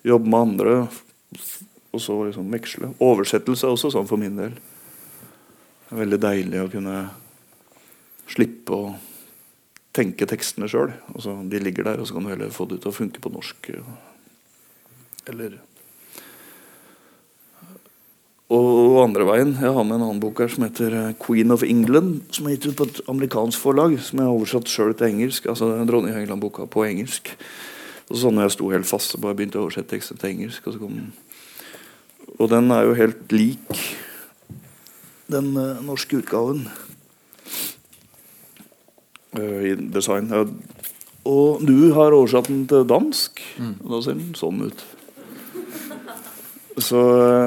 [0.08, 0.76] jobbe med andre,
[1.92, 2.92] og så liksom veksle.
[3.04, 4.54] Oversettelse også, sånn for min del.
[5.86, 7.00] Det er veldig deilig å kunne
[8.32, 8.94] slippe å
[9.92, 10.94] tenke tekstene sjøl.
[11.12, 13.32] Altså, de ligger der, og så kan du heller få det ut og funke på
[13.34, 13.68] norsk.
[15.28, 15.60] Eller
[18.52, 19.52] og andre veien.
[19.56, 22.20] Jeg har med en annen bok her som heter eh, 'Queen of England'.
[22.36, 25.46] Som er gitt ut på et amerikansk forlag, som jeg har oversatt sjøl til engelsk.
[25.46, 27.32] altså Dronning England-boka på engelsk.
[28.10, 30.66] Og sånn når jeg sto helt fast, så bare begynte å oversette teksten til engelsk.
[30.66, 31.12] Og, så kom...
[32.38, 33.82] og, den er jo helt lik
[35.32, 36.66] den uh, norske utgaven
[39.38, 40.32] uh, i design.
[41.28, 43.40] Og du har oversatt den til dansk.
[43.58, 43.76] Mm.
[43.84, 44.84] Og da ser den sånn ut.
[46.80, 46.98] Så,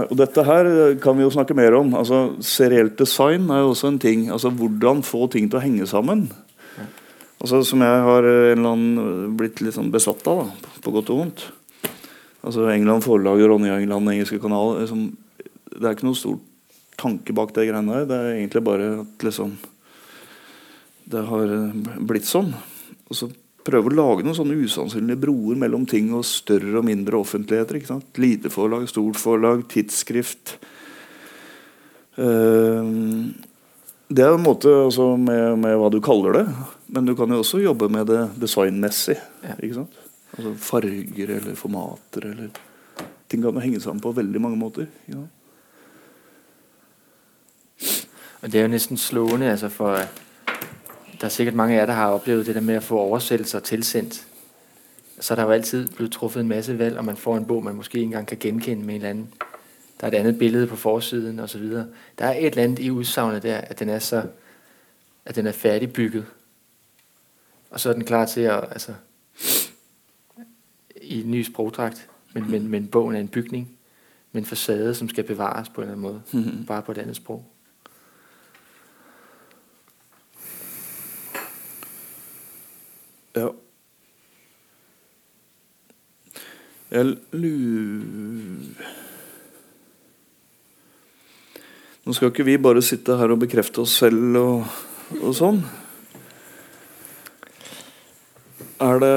[0.06, 0.68] og dette her
[1.02, 1.96] kan vi jo snakke mer om.
[1.98, 4.28] Altså, serielt design er jo også en ting.
[4.32, 6.28] Altså Hvordan få ting til å henge sammen.
[7.42, 11.12] Altså Som jeg har en eller annen blitt litt sånn besatt av, da, på godt
[11.14, 11.44] og vondt.
[12.46, 15.08] Altså England Forlag, Ronny England, engelske kanal liksom,
[15.72, 16.36] Det er ikke noen stor
[16.96, 18.06] tanke bak det greiene der.
[18.10, 19.56] Det er egentlig bare at liksom
[21.06, 21.56] Det har
[22.06, 22.54] blitt sånn.
[23.10, 23.30] Og så
[23.66, 27.80] prøve å lage noen sånne usannsynlige broer mellom ting og større og mindre offentligheter.
[27.80, 28.22] ikke sant?
[28.22, 30.56] Lite forlag, stort forlag, tidsskrift.
[32.18, 33.34] Uh,
[34.08, 36.46] det er en måte altså, med, med, hva du kaller det.
[36.94, 39.18] Men du kan jo også jobbe med det designmessig.
[39.46, 39.58] Ja.
[39.58, 40.05] ikke sant?
[40.38, 42.50] Altså Farger eller formater eller
[43.30, 44.86] Ting kan henge sammen på veldig mange måter.
[45.08, 45.24] Ja.
[48.42, 50.00] Det er jo nesten slående altså for
[51.22, 53.60] der er sikkert mange av jer, der har oplevet det der med å få oversættelser
[53.60, 54.28] tilsendt.
[55.20, 57.64] Så er der jo altid blevet truffet en masse valg, og man får en bog,
[57.64, 59.34] man måske ikke engang kan genkende med en eller anden.
[60.02, 61.64] Der er et andet billede på forsiden osv.
[62.20, 64.24] Der er et eller andet i udsagnet der, at den er så,
[65.26, 66.26] at den er færdigbygget.
[67.70, 68.94] Og så er den klar til at, altså,
[71.06, 73.70] i en ny sprogdragt, men, men, men bogen er en bygning,
[74.32, 77.16] med en fasade, som skal bevares på en eller anden måde, bare på et andet
[77.16, 77.46] sprog.
[83.36, 83.48] Ja.
[86.92, 88.86] Jeg lurer
[92.06, 94.68] Nå skal ikke vi bare sitte her og bekrefte oss selv og,
[95.26, 95.64] og sånn.
[98.86, 99.16] Er det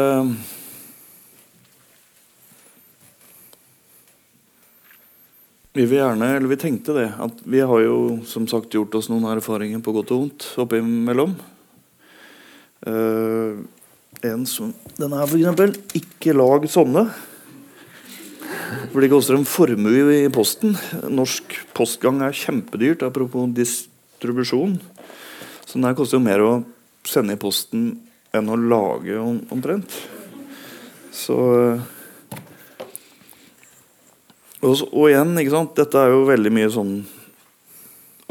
[5.78, 9.06] Vi vil gjerne, eller vi tenkte det, at vi har jo som sagt gjort oss
[9.12, 11.36] noen erfaringer på godt og vondt oppimellom.
[12.82, 13.60] Uh,
[14.26, 15.76] en som Denne her, f.eks.
[16.00, 17.04] Ikke lag sånne.
[18.90, 20.74] For det koster en formue i posten.
[21.14, 24.80] Norsk postgang er kjempedyrt, apropos distribusjon.
[25.62, 26.50] Så den her koster jo mer å
[27.06, 27.92] sende i posten
[28.34, 29.94] enn å lage om, omtrent.
[31.14, 31.38] Så
[34.58, 35.76] og, og, igjen, ikke sant?
[35.78, 36.94] dette er jo veldig mye sånn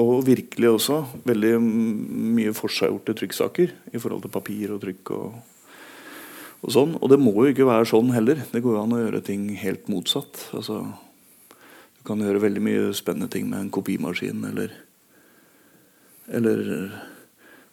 [0.03, 5.13] Og virkelig også veldig mye forseggjorte trykksaker i forhold til papir og trykk.
[5.15, 5.37] og
[6.63, 6.95] og, sånn.
[6.97, 8.41] og det må jo ikke være sånn heller.
[8.51, 10.47] Det går jo an å gjøre ting helt motsatt.
[10.57, 10.79] Altså,
[11.97, 14.73] du kan gjøre veldig mye spennende ting med en kopimaskin eller
[16.27, 16.57] Eller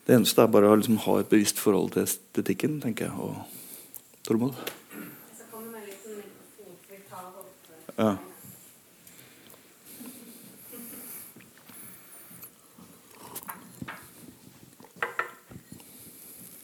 [0.06, 3.14] Det eneste er bare å liksom ha et bevisst forhold til estetikken, tenker jeg.
[3.18, 3.34] Og
[4.22, 4.54] Tormod?
[7.96, 8.16] Ja.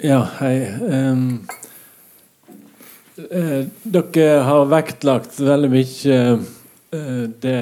[0.02, 0.54] Ja, hei.
[0.80, 1.48] Um
[3.30, 6.18] Eh, dere har vektlagt veldig mye
[6.94, 7.56] eh, det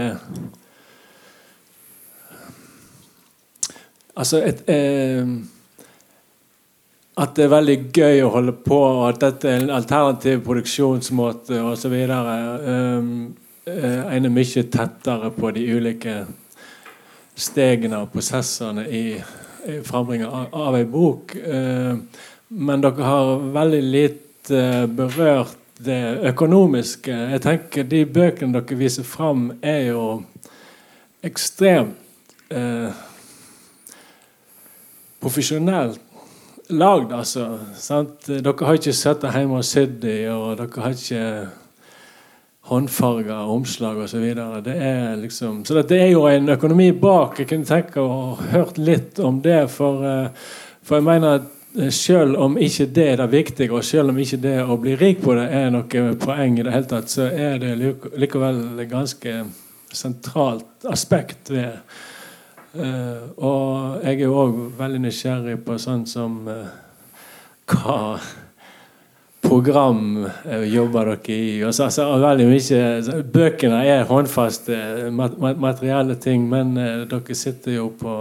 [4.18, 5.26] Altså et, eh,
[7.18, 11.58] At det er veldig gøy å holde på, og at dette er en alternativ produksjonsmåte
[11.66, 11.94] osv.
[11.98, 13.08] Eh,
[13.66, 16.20] eh, en er mye tettere på de ulike
[17.34, 19.04] stegene og prosessene i,
[19.66, 21.34] i frambringa av, ei bok.
[21.36, 21.98] Eh,
[22.48, 27.12] men dere har veldig lite Eh, berørt det økonomiske.
[27.12, 30.22] Jeg tenker De bøkene dere viser fram, er jo
[31.22, 31.96] ekstremt
[32.50, 32.88] eh,
[35.20, 36.00] profesjonelt
[36.68, 37.58] lagd, altså.
[37.76, 38.26] Sant?
[38.26, 41.22] Dere har ikke sittet hjemme og sydd dem, og dere har ikke
[42.68, 44.24] håndfarga omslag osv.
[44.64, 47.38] Det er liksom, så det er jo en økonomi bak.
[47.40, 49.62] Jeg kunne tenke å hørt litt om det.
[49.72, 50.50] For, eh,
[50.84, 51.46] for jeg mener at
[51.78, 54.96] eh, selv om ikke det er det viktige, og selv om ikke det å bli
[55.00, 57.72] rik på det er noe poeng, i det hele tatt, så er det
[58.20, 59.38] likevel ganske
[59.88, 61.78] sentralt aspekt ved
[62.76, 68.18] uh, Og jeg er jo òg veldig nysgjerrig på sånn som hva
[69.48, 71.62] program uh, jobber dere i?
[71.66, 77.88] Og så, altså, veldig mye, bøkene er håndfaste mat materielle ting, men dere sitter jo
[77.98, 78.18] på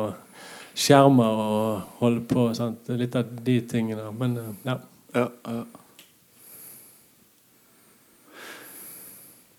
[0.77, 2.47] skjermer og holder på.
[2.57, 2.89] Sant?
[2.95, 4.09] Litt av de tingene.
[4.17, 4.79] Men ja.
[5.13, 5.63] ja, ja.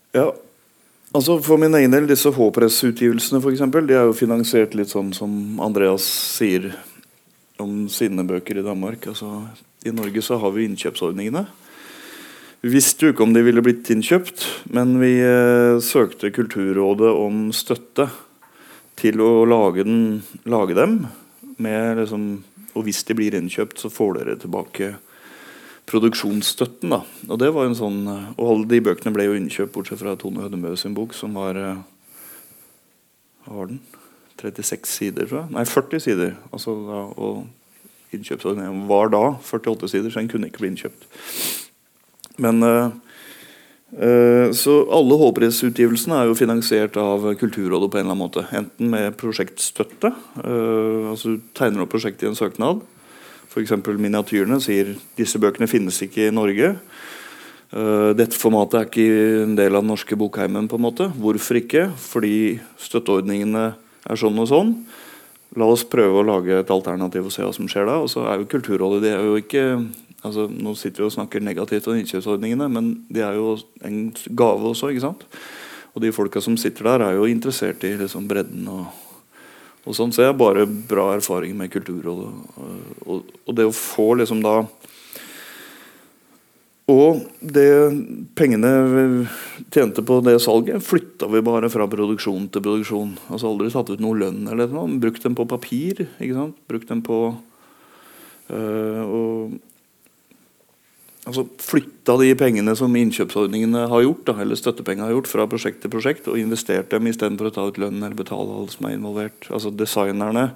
[0.09, 0.29] Ja,
[1.09, 5.57] Altså For min egen del, disse H-press-utgivelsene eksempel, de er jo finansiert litt sånn som
[5.65, 6.69] Andreas sier
[7.59, 9.07] om sine bøker i Danmark.
[9.09, 9.41] Altså,
[9.87, 11.45] I Norge så har vi innkjøpsordningene.
[12.59, 14.43] Vi visste jo ikke om de ville blitt innkjøpt,
[14.75, 18.09] men vi eh, søkte Kulturrådet om støtte
[18.99, 20.01] til å lage, den,
[20.43, 21.05] lage dem.
[21.59, 22.25] Liksom,
[22.75, 24.97] og hvis de blir innkjøpt, så får dere tilbake
[25.89, 26.91] produksjonsstøtten.
[26.91, 26.99] da,
[27.29, 28.01] og det var en sånn,
[28.35, 31.55] og alle de bøkene ble jo innkjøpt, bortsett fra Tone Hødemø sin bok, som var
[31.55, 31.79] eh,
[33.47, 33.79] Hva var den?
[34.39, 35.53] 36 sider, tror jeg.
[35.55, 36.35] Nei, 40 sider.
[36.51, 37.47] altså da, og
[38.15, 41.05] Innkjøpsordningen var da 48 sider, så den kunne ikke bli innkjøpt.
[42.41, 42.89] Men uh,
[43.93, 48.45] uh, Så alle Håpris-utgivelsene er jo finansiert av Kulturrådet på en eller annen måte.
[48.55, 52.81] Enten med prosjektstøtte, uh, altså du tegner opp prosjektet i en søknad,
[53.49, 53.73] F.eks.
[53.97, 56.75] miniatyrene sier disse bøkene finnes ikke i Norge.
[57.69, 59.05] Dette formatet er ikke
[59.43, 60.67] en del av den norske bokheimen.
[60.69, 61.07] på en måte.
[61.17, 61.87] Hvorfor ikke?
[61.97, 63.63] Fordi støtteordningene
[64.05, 64.71] er sånn og sånn.
[65.57, 67.97] La oss prøve å lage et alternativ og se hva som skjer da.
[68.03, 69.65] Og så er jo Kulturrådet det er jo ikke
[70.19, 73.53] altså Nå sitter vi og snakker negativt om innkjøpsordningene, men de er jo
[73.87, 74.89] en gave også.
[74.91, 75.23] ikke sant?
[75.95, 78.89] Og de folka som sitter der, er jo interessert i liksom bredden og
[79.87, 82.29] og sånn, Så jeg bare bra erfaring med Kulturrådet.
[83.07, 84.61] Og, og, det å få liksom da
[86.89, 87.69] Og det
[88.39, 89.03] pengene vi
[89.69, 93.13] tjente på det salget, flytta vi bare fra produksjon til produksjon.
[93.29, 94.89] Altså Aldri tatt ut noe lønn eller noe.
[95.01, 96.07] Brukt dem på papir.
[96.17, 96.57] ikke sant?
[96.71, 97.19] Brukt dem på
[98.49, 99.59] øh, og
[101.29, 105.83] altså flytta de pengene som innkjøpsordningene har gjort, da, eller støttepengene har gjort, fra prosjekt
[105.83, 108.97] til prosjekt, og investert dem istedenfor å ta ut lønn eller betale alle som er
[108.97, 109.51] involvert.
[109.53, 110.49] Altså designerne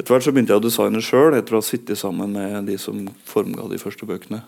[0.00, 2.78] Etter hvert så begynte jeg å designe sjøl, etter å ha sittet sammen med de
[2.80, 4.38] som formga de første bøkene.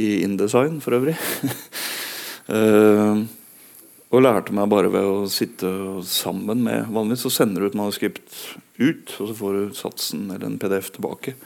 [0.00, 1.16] I InDesign, for øvrig.
[2.48, 3.22] uh,
[4.12, 5.68] og lærte meg bare ved å sitte
[6.04, 8.34] sammen med Vanligvis så sender du et manuskript
[8.76, 11.36] ut, og så får du satsen eller en PDF tilbake.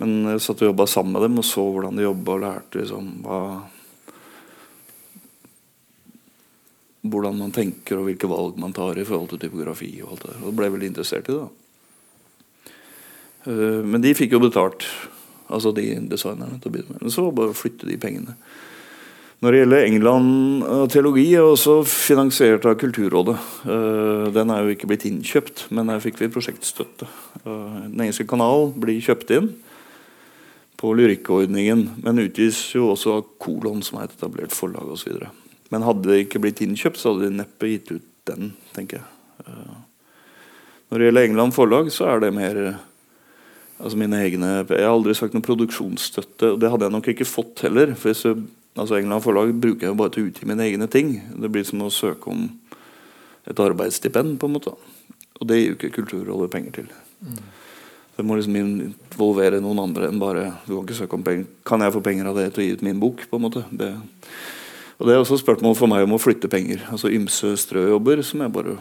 [0.00, 2.82] Men jeg satt og jobba sammen med dem og så hvordan de jobba og lærte
[2.82, 3.40] liksom, hva,
[7.06, 9.94] hvordan man tenker og hvilke valg man tar i forhold til typografi.
[10.02, 10.42] Og alt det der.
[10.44, 11.48] Og ble veldig interessert i det.
[13.46, 14.84] Uh, men de fikk jo betalt,
[15.48, 16.60] altså de designerne.
[16.60, 17.02] til å begynne med.
[17.02, 18.36] Men så var det bare å flytte de pengene.
[19.44, 23.36] Når det gjelder England og teologi, er også finansiert av Kulturrådet.
[23.68, 27.08] Uh, den er jo ikke blitt innkjøpt, men her fikk vi prosjektstøtte.
[27.44, 29.52] Uh, den engelske kanal blir kjøpt inn
[30.80, 35.24] på lyrikkordningen, men utgis jo også av Kolon, som er et etablert forlag osv.
[35.72, 39.06] Men hadde det ikke blitt innkjøpt, så hadde de neppe gitt ut den, tenker jeg.
[39.46, 39.76] Eh,
[40.90, 42.60] når det gjelder England forlag, så er det mer
[43.78, 47.28] altså mine egne Jeg har aldri sagt noe produksjonsstøtte, og det hadde jeg nok ikke
[47.28, 47.94] fått heller.
[47.94, 48.44] for jeg,
[48.76, 51.16] altså England forlag bruker jeg jo bare til å utgi mine egne ting.
[51.36, 52.48] Det blir som å søke om
[53.46, 54.74] et arbeidsstipend, på en måte.
[55.40, 56.90] Og det gir jo ikke Kulturrådet penger til.
[57.20, 57.38] Mm.
[58.16, 61.48] Det må liksom involvere noen andre enn bare du Kan ikke søke om penger.
[61.68, 63.26] Kan jeg få penger av det til å gi ut min bok?
[63.28, 63.64] på en måte?
[63.70, 63.92] Det,
[64.96, 66.86] og det er også spørsmål for meg om å flytte penger.
[66.88, 68.78] Altså ymse strøjobber som jeg bare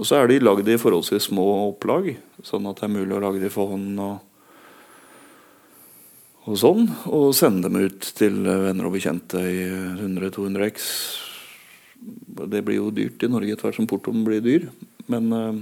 [0.00, 3.20] Og så er de lagd i forholdsvis små opplag, sånn at det er mulig å
[3.20, 4.22] lage de for hånd og,
[6.48, 6.86] og sånn.
[7.12, 10.86] Og sende dem ut til venner og bekjente i 100-200 X.
[12.00, 14.70] Det blir jo dyrt i Norge etter hvert som portoen blir dyr.
[15.12, 15.58] Men uh,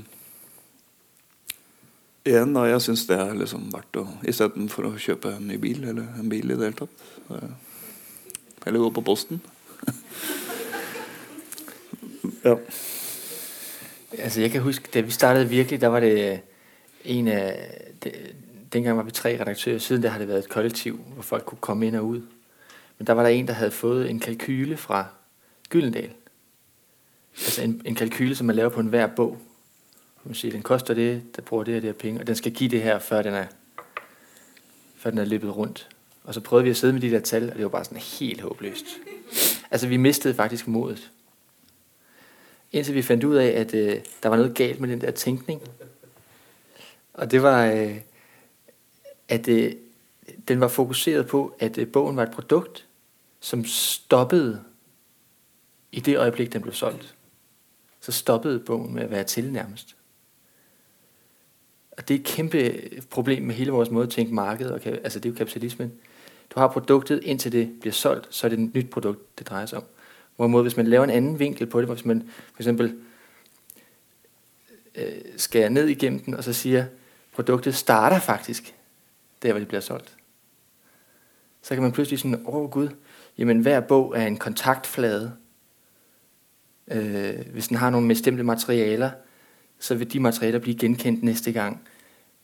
[2.22, 5.82] igjen, da, jeg syns det er liksom verdt å Istedenfor å kjøpe en ny bil,
[5.82, 6.94] eller en bil i det hele tatt.
[8.68, 9.42] Eller gå på Posten.
[12.46, 12.54] ja.
[14.12, 16.40] Altså, jeg kan huske, da vi startede virkelig, der var det
[17.04, 17.74] en af...
[18.04, 18.34] Det,
[18.72, 19.78] dengang var vi tre redaktører.
[19.78, 22.22] Siden der har det været et kollektiv, hvor folk kunne komme ind og ud.
[22.98, 25.06] Men der var der en, der havde fået en kalkyle fra
[25.68, 26.10] Gyldendal.
[27.36, 29.38] Altså en, en kalkyle, som man laver på en hver bog
[30.28, 32.52] man siger, den koster det, der bruger det og det her penge, og den skal
[32.52, 33.46] give det her, før den er,
[34.96, 35.88] før den er løbet rundt.
[36.24, 37.98] Og så prøvede vi at sidde med de der tal, og det var bare sådan
[37.98, 38.84] helt håbløst.
[39.70, 41.10] Altså, vi mistede faktisk modet.
[42.72, 45.62] Indtil vi fandt ud af, at øh, der var noget galt med den der tænkning.
[47.14, 47.96] Og det var, øh,
[49.28, 49.72] at øh,
[50.48, 52.86] den var fokuseret på, at øh, bogen var et produkt,
[53.40, 54.64] som stoppede
[55.92, 57.14] i det øjeblik, den blev solgt.
[58.00, 59.96] Så stoppede bogen med at være til nærmest.
[61.90, 65.28] Og det er et kæmpe problem med hele vores måde at tænke marked, altså det
[65.28, 65.92] er jo kapitalismen.
[66.50, 69.66] Du har produktet, indtil det bliver solgt, så er det et nyt produkt, det drejer
[69.66, 69.84] sig om.
[70.38, 72.96] Hvorimod, hvis man laver en anden vinkel på det, hvis man for eksempel
[74.94, 76.84] øh, skærer ned igennem den, og så siger,
[77.32, 78.74] produktet starter faktisk
[79.42, 80.16] der, hvor det bliver solgt.
[81.62, 82.88] Så kan man pludselig sådan, åh oh, gud,
[83.38, 85.32] jamen hver bog er en kontaktflade.
[86.88, 89.10] Øh, hvis den har nogle bestemte materialer,
[89.78, 91.82] så vil de materialer blive genkendt næste gang.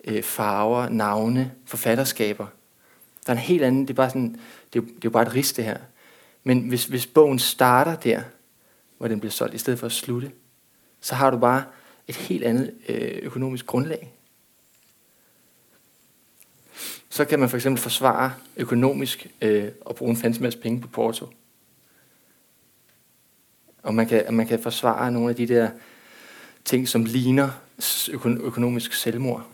[0.05, 2.47] Øh, farver, navne, forfatterskaber.
[3.27, 4.41] Der er en helt anden, det er bare sådan,
[4.73, 5.79] det er, det er jo bare et rist det her.
[6.45, 8.23] Men hvis, hvis bogen starter der,
[8.99, 10.33] hvor den bliver solgt, i stedet for at slutte,
[11.01, 11.65] så har du bare
[12.09, 14.13] et helt andet øh, økonomisk grundlag.
[17.09, 20.89] Så kan man for eksempel forsvare økonomisk øh, og bruge en fandens masse penge på
[20.89, 21.27] Porto.
[23.83, 25.71] Og man kan, man kan forsvare nogle af de der
[26.65, 27.51] ting, som ligner
[28.25, 29.47] økonomisk selvmord.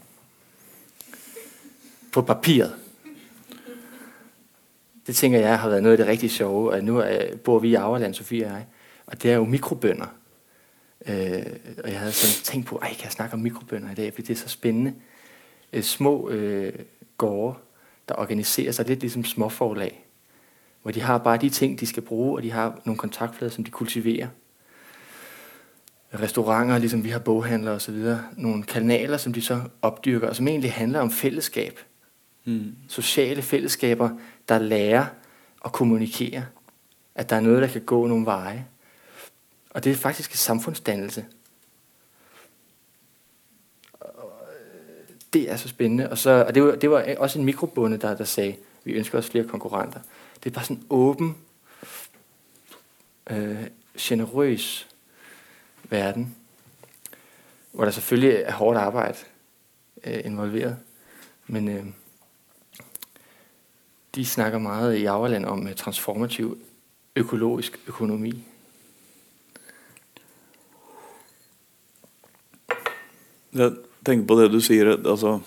[2.12, 2.79] På papiret.
[5.10, 7.68] Det tænker jeg har været noget af det rigtig sjove, og nu er, bor vi
[7.68, 8.66] i Auerland, Sofie og jeg,
[9.06, 10.06] og det er jo mikrobønder.
[11.06, 11.42] Øh,
[11.84, 14.26] og jeg havde sådan tænkt på, ej, kan jeg snakke om mikrobønder i dag, fordi
[14.26, 14.94] det er så spændende.
[15.72, 16.72] Øh, små øh,
[17.18, 17.58] gårde,
[18.08, 20.06] der organiserer sig lidt ligesom småforlag,
[20.82, 23.64] hvor de har bare de ting, de skal bruge, og de har nogle kontaktflader, som
[23.64, 24.28] de kultiverer.
[26.14, 28.14] Restauranter, ligesom vi har boghandlere osv.
[28.36, 31.78] Nogle kanaler, som de så opdyrker, og som egentlig handler om fællesskab.
[32.44, 32.74] Mm.
[32.88, 34.10] Sociale fællesskaber,
[34.48, 35.06] der lærer
[35.64, 36.46] at kommunikere.
[37.14, 38.66] At der er noget, der kan gå nogle veje.
[39.70, 41.26] Og det er faktisk en samfundsdannelse.
[45.32, 46.10] Det er så spændende.
[46.10, 49.18] Og, så, og det, var, det var også en mikrobonde, der, der sagde, vi ønsker
[49.18, 50.00] os flere konkurrenter.
[50.44, 51.36] Det er bare sådan en åben,
[53.30, 53.66] øh,
[53.98, 54.88] generøs
[55.84, 56.36] verden,
[57.72, 59.18] hvor der selvfølgelig er hårdt arbejde
[60.04, 60.76] øh, involveret.
[61.46, 61.86] Men øh,
[64.14, 66.56] de snakker meget i Auerland om uh, transformativ
[67.16, 68.32] økologisk økonomi.
[73.52, 73.72] Jeg
[74.06, 74.94] tenker på det du sier.
[74.98, 75.40] altså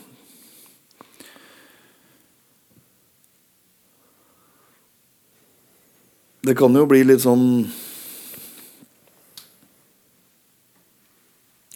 [6.44, 7.70] Det kan jo bli litt sånn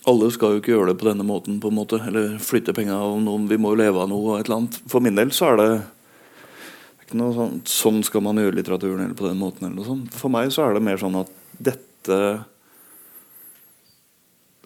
[0.08, 2.96] Alle skal jo ikke gjøre det på denne måten, på en måte, eller flytte penger
[2.96, 3.50] av noen.
[3.52, 4.38] Vi må jo leve av noe.
[4.38, 4.78] et eller annet.
[4.88, 5.72] For min del så er det
[7.08, 9.66] ikke noe sånn Sånn skal man gjøre litteraturen, eller på den måten.
[9.66, 10.14] eller noe sånt.
[10.20, 12.18] For meg så er det mer sånn at dette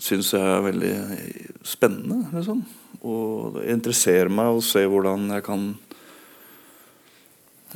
[0.02, 0.94] syns jeg er veldig
[1.68, 2.24] spennende.
[2.34, 2.64] Liksom.
[3.06, 5.68] Og det interesserer meg å se hvordan jeg kan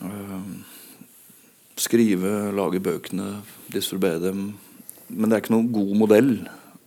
[0.02, 0.50] øh,
[1.78, 4.48] skrive, lage bøkene, distribuere dem.
[5.14, 6.34] Men det er ikke noen god modell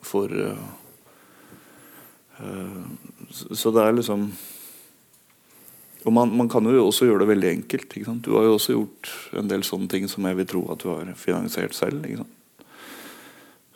[0.03, 0.69] for øh,
[2.43, 2.85] øh,
[3.31, 4.31] Så det er liksom
[6.09, 7.95] og man, man, kan jo også gjøre det veldig enkelt.
[8.25, 10.89] Du har jo også gjort en del sånne ting som jeg vil tro at du
[10.89, 12.07] har finansiert selv.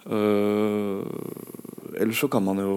[0.08, 1.04] Uh,
[2.00, 2.72] ellers så kan man jo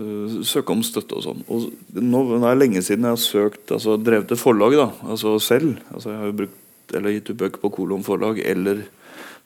[0.00, 1.44] uh, søke om støtte og sånn.
[1.52, 1.68] Og
[2.00, 5.36] nå, nå er det lenge siden jeg har søkt, altså drevet et forlag da, altså
[5.44, 5.76] selv.
[5.92, 8.86] Altså jeg har jo brukt, eller gitt ut bøker på Kolon forlag eller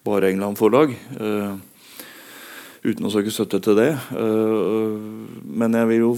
[0.06, 0.94] bare England forlag.
[1.18, 1.58] Uh,
[2.84, 3.90] uten å søke støtte til det.
[4.14, 4.96] Eh,
[5.58, 6.14] men jeg vil jo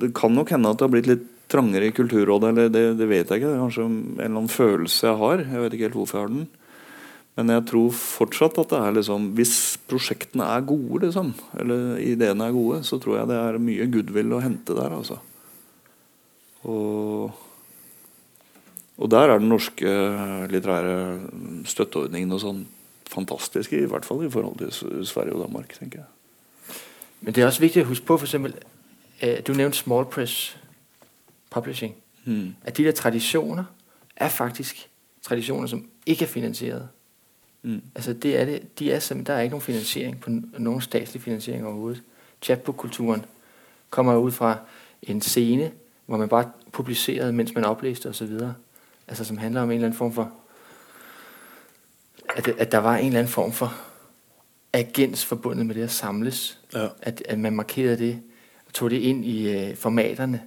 [0.00, 2.50] det kan nok hende at det har blitt litt trangere i Kulturrådet.
[2.50, 3.50] eller det, det, vet jeg ikke.
[3.50, 5.44] Det er kanskje en eller annen følelse jeg har.
[5.44, 6.46] Jeg vet ikke helt hvorfor jeg har den.
[7.34, 9.54] Men jeg tror fortsatt at det er liksom Hvis
[9.90, 14.36] prosjektene er gode, liksom, eller ideene er gode, så tror jeg det er mye goodwill
[14.36, 14.94] å hente der.
[14.94, 15.18] altså.
[16.64, 17.34] Og,
[18.96, 19.96] og der er den norske
[20.48, 22.62] litterære støtteordningen og sånn
[23.10, 25.78] fantastiske, i hvert fall i forhold til Sverige og Danmark.
[25.78, 26.06] tenker jeg.
[27.20, 28.54] Men det er også viktig å huske på, for eksempel,
[29.46, 30.56] du nævnte small press
[31.50, 31.94] publishing.
[32.24, 32.54] Hmm.
[32.64, 33.64] At de der tradisjoner
[34.16, 34.88] er faktisk
[35.22, 36.88] tradisjoner som ikke er finansieret.
[37.62, 37.82] Mm.
[37.94, 41.66] Altså det er det, de er der er ikke noen finansiering på noen statslig finansiering
[41.66, 42.02] overhovedet.
[42.42, 43.24] Chatbook-kulturen
[43.90, 44.58] kommer ut fra
[45.02, 45.70] en scene,
[46.06, 48.40] hvor man bare publicerede, mens man oppleste osv.
[49.08, 50.32] Altså som handler om en eller anden form for
[52.36, 53.74] at, at der var en eller anden form for
[54.72, 56.58] agens forbundet med det at samles.
[56.74, 56.86] Ja.
[57.02, 58.22] At, at man markerede det.
[58.66, 60.42] og tog det ind i øh, formaterne.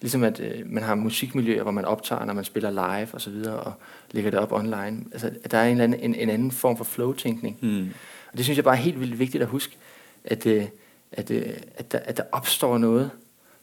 [0.00, 3.30] Ligesom at øh, man har musikmiljøer, hvor man optager, når man spiller live og så
[3.30, 3.72] videre, og
[4.10, 5.04] lægger det op online.
[5.12, 7.58] Altså, at der er en, eller anden, en, en anden form for flow-tænkning.
[7.62, 7.88] Mm.
[8.32, 9.76] Og det synes jeg bare er helt vildt vigtigt at huske,
[10.24, 10.64] at, øh,
[11.12, 11.42] at, øh,
[11.76, 13.10] at, der, at der opstår noget,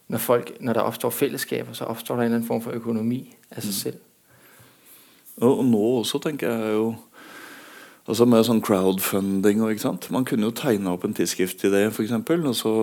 [0.07, 3.35] når, folk, når der opstår fællesskaber, så opstår der en eller anden form for økonomi
[3.51, 3.73] af sig Mm.
[3.73, 3.97] selv.
[5.37, 6.95] Og, og nå også, tenker jeg jo
[8.11, 10.09] Altså Med sånn crowdfunding og ikke sant?
[10.11, 12.11] Man kunne jo tegne opp en tidsskrift i det, f.eks.
[12.11, 12.73] Og så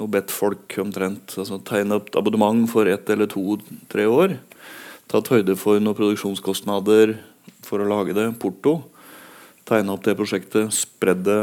[0.00, 4.38] og bedt folk omtrent altså tegne opp abonnement for ett eller to-tre år.
[5.12, 7.18] Tatt høyde for noen produksjonskostnader
[7.66, 8.78] for å lage det, porto.
[9.68, 11.42] Tegne opp det prosjektet, spredd det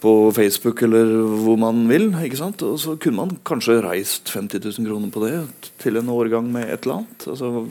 [0.00, 1.12] på Facebook eller
[1.44, 2.08] hvor man vil.
[2.24, 2.64] ikke sant?
[2.64, 5.34] Og så kunne man kanskje reist 50 000 kroner på det
[5.82, 7.28] til en årgang med et eller annet.
[7.28, 7.66] Altså,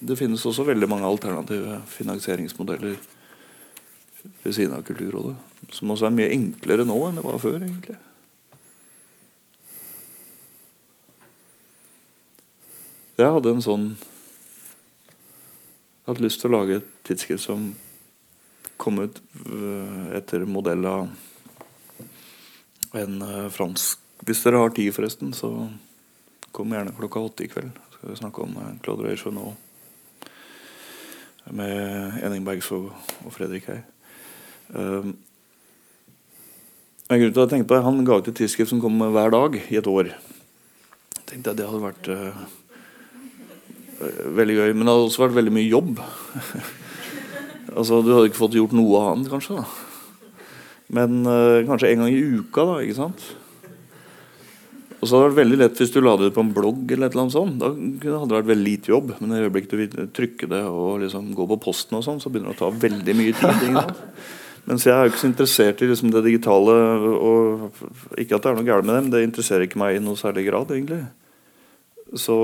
[0.00, 2.98] det finnes også veldig mange alternative finansieringsmodeller
[4.42, 5.36] ved siden av Kulturrådet.
[5.74, 7.58] Som også er mye enklere nå enn det var før.
[7.62, 7.96] egentlig.
[13.18, 13.86] Jeg hadde en sånn
[15.98, 17.72] Jeg hadde lyst til å lage et tidsskrift som
[18.78, 19.18] kom ut
[19.50, 21.08] øh, etter modell av
[22.96, 25.68] en øh, fransk Hvis dere har tid, forresten, så
[26.52, 27.74] kom gjerne klokka åtte i kveld.
[27.90, 29.52] Så skal vi snakke om øh, Claude Reichenau
[31.54, 33.82] med Henning Bergsvåg og Fredrik her.
[34.74, 35.14] Um,
[37.08, 38.98] en grunn til at jeg tenkte på det, Han ga ut et tidsskrift som kom
[39.00, 40.12] hver dag i et år.
[41.24, 42.36] tenkte jeg Det hadde vært uh,
[44.36, 44.72] veldig gøy.
[44.72, 46.00] Men det hadde også vært veldig mye jobb.
[47.78, 49.56] altså Du hadde ikke fått gjort noe annet, kanskje.
[49.56, 49.64] da
[50.88, 52.80] Men uh, kanskje en gang i uka, da.
[52.84, 53.24] ikke sant?
[54.98, 56.80] Og så hadde det vært veldig lett hvis du la det ut på en blogg.
[56.90, 57.60] eller et eller annet sånt.
[57.60, 59.12] Da hadde det vært veldig lite jobb.
[59.20, 62.32] Men i øyeblikket du vil trykke det og liksom gå på posten, og sånn, så
[62.32, 63.94] begynner det å ta veldig mye tid.
[64.68, 66.74] Mens jeg er jo ikke så interessert i liksom det digitale.
[67.14, 70.02] og Ikke at det er noe galt med det, men det interesserer ikke meg i
[70.02, 70.74] noe særlig grad.
[70.74, 71.04] egentlig.
[72.18, 72.36] Så,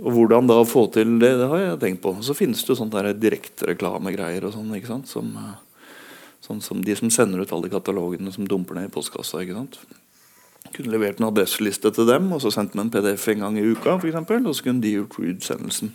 [0.00, 2.16] og Hvordan da få til det, det har jeg tenkt på.
[2.24, 4.72] Så finnes det jo sånne direktereklamegreier og sånn.
[4.80, 5.12] ikke sant?
[5.12, 5.92] Som, eh,
[6.48, 9.44] sånn som de som sender ut alle katalogene som dumper ned i postkassa.
[9.44, 9.78] ikke sant?
[10.72, 13.66] Kunne levert en adresseliste til dem og så sendt med en PDF en gang i
[13.68, 13.98] uka.
[13.98, 15.92] For eksempel, og så kunne de gjort utsendelsen.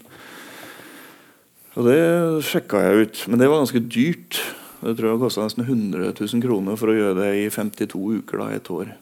[1.75, 1.99] Og Det
[2.43, 4.39] sjekka jeg ut, men det var ganske dyrt.
[4.79, 8.39] Det tror jeg kosta nesten 100 000 kroner for å gjøre det i 52 uker,
[8.39, 8.93] da, et år.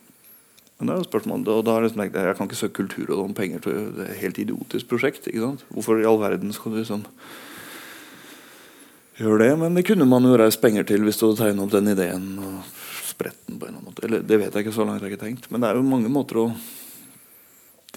[0.78, 3.24] Men det er jo og da har jeg liksom tenkt Jeg kan ikke søke Kulturrådet
[3.24, 5.28] om penger til et helt idiotisk prosjekt.
[5.28, 5.66] ikke sant?
[5.74, 7.06] Hvorfor i all verden skal du liksom
[9.18, 9.54] gjøre det?
[9.58, 12.38] Men det kunne man jo reist penger til hvis du hadde tegnet opp den ideen.
[12.38, 12.62] og
[13.18, 14.06] spredt den på en eller annen måte.
[14.06, 15.50] Eller, det vet jeg ikke så langt jeg har ikke tenkt.
[15.50, 16.48] Men det er jo mange måter å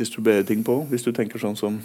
[0.01, 0.79] distribuere ting på.
[0.89, 1.77] Hvis du tenker sånn som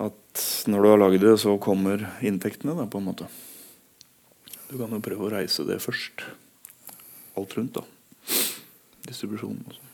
[0.00, 3.28] at når du har laget det, så kommer inntektene, da, på en måte.
[4.70, 6.24] Du kan jo prøve å reise det først.
[7.38, 7.84] Alt rundt, da.
[9.04, 9.90] Distribusjon og sånn.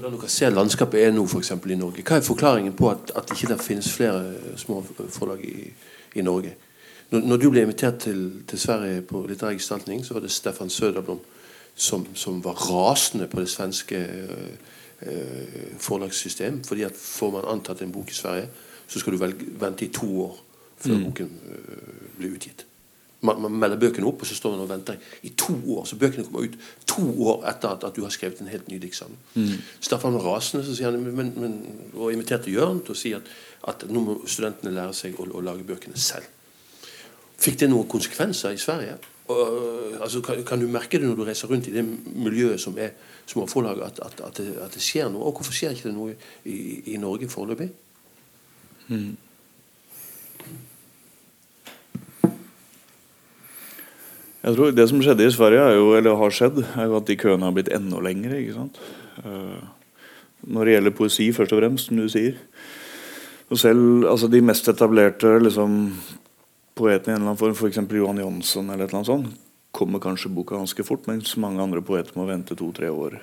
[0.00, 2.02] Hvordan dere ser landskapet er nå for eksempel, i Norge.
[2.02, 4.78] Hva er forklaringen på at, at ikke det finnes flere små
[5.12, 5.66] forlag i,
[6.16, 6.54] i Norge?
[7.10, 10.72] Når, når, du ble invitert til, til Sverige på litterær gestaltning, så var det Stefan
[10.72, 11.20] Söderblom
[11.74, 14.72] som, som var rasende på det svenske eh,
[15.04, 16.64] eh, forlagssystem.
[16.64, 18.48] fordi at Får man antatt en bok i Sverige,
[18.88, 20.40] så skal du velge, vente i to år
[20.80, 21.04] før Mm.
[21.04, 22.66] boken eh, blir utgitt.
[23.20, 24.96] Man, man melder bøkene opp, og så står man og venter
[25.28, 25.84] i to år.
[25.84, 26.54] Så bøkene kommer ut
[26.88, 29.20] to år etter at, at du har skrevet en helt ny diktsamling.
[29.34, 29.60] Mm.
[29.84, 31.58] Staffan var rasende så sier han, men, men,
[31.92, 33.28] og inviterte Jørn til å si at,
[33.68, 36.28] at nå må studentene lære seg å, å lage bøkene selv.
[37.40, 38.96] Fikk det noen konsekvenser i Sverige?
[39.30, 42.78] Og, altså, kan, kan du merke det når du reiser rundt i det miljøet som
[42.80, 42.96] er
[43.30, 45.28] små forlag, at, at, at, det, at det skjer noe?
[45.28, 47.68] Og hvorfor skjer ikke det noe i, i Norge foreløpig?
[48.90, 49.12] Mm.
[54.40, 57.06] Jeg tror Det som skjedde i Sverige, er jo, eller har skjedd, er jo at
[57.06, 58.40] de køene har blitt enda lengre.
[58.40, 58.80] ikke sant?
[59.24, 59.60] Eh,
[60.48, 62.38] når det gjelder poesi, først og fremst, som du sier.
[63.50, 65.92] Og selv altså de mest etablerte liksom,
[66.78, 67.82] poetene i en eller annen form, f.eks.
[67.92, 69.36] Johan Jonsson, eller eller annet
[69.70, 73.20] kommer kanskje boka ganske fort, mens mange andre poeter må vente to-tre år.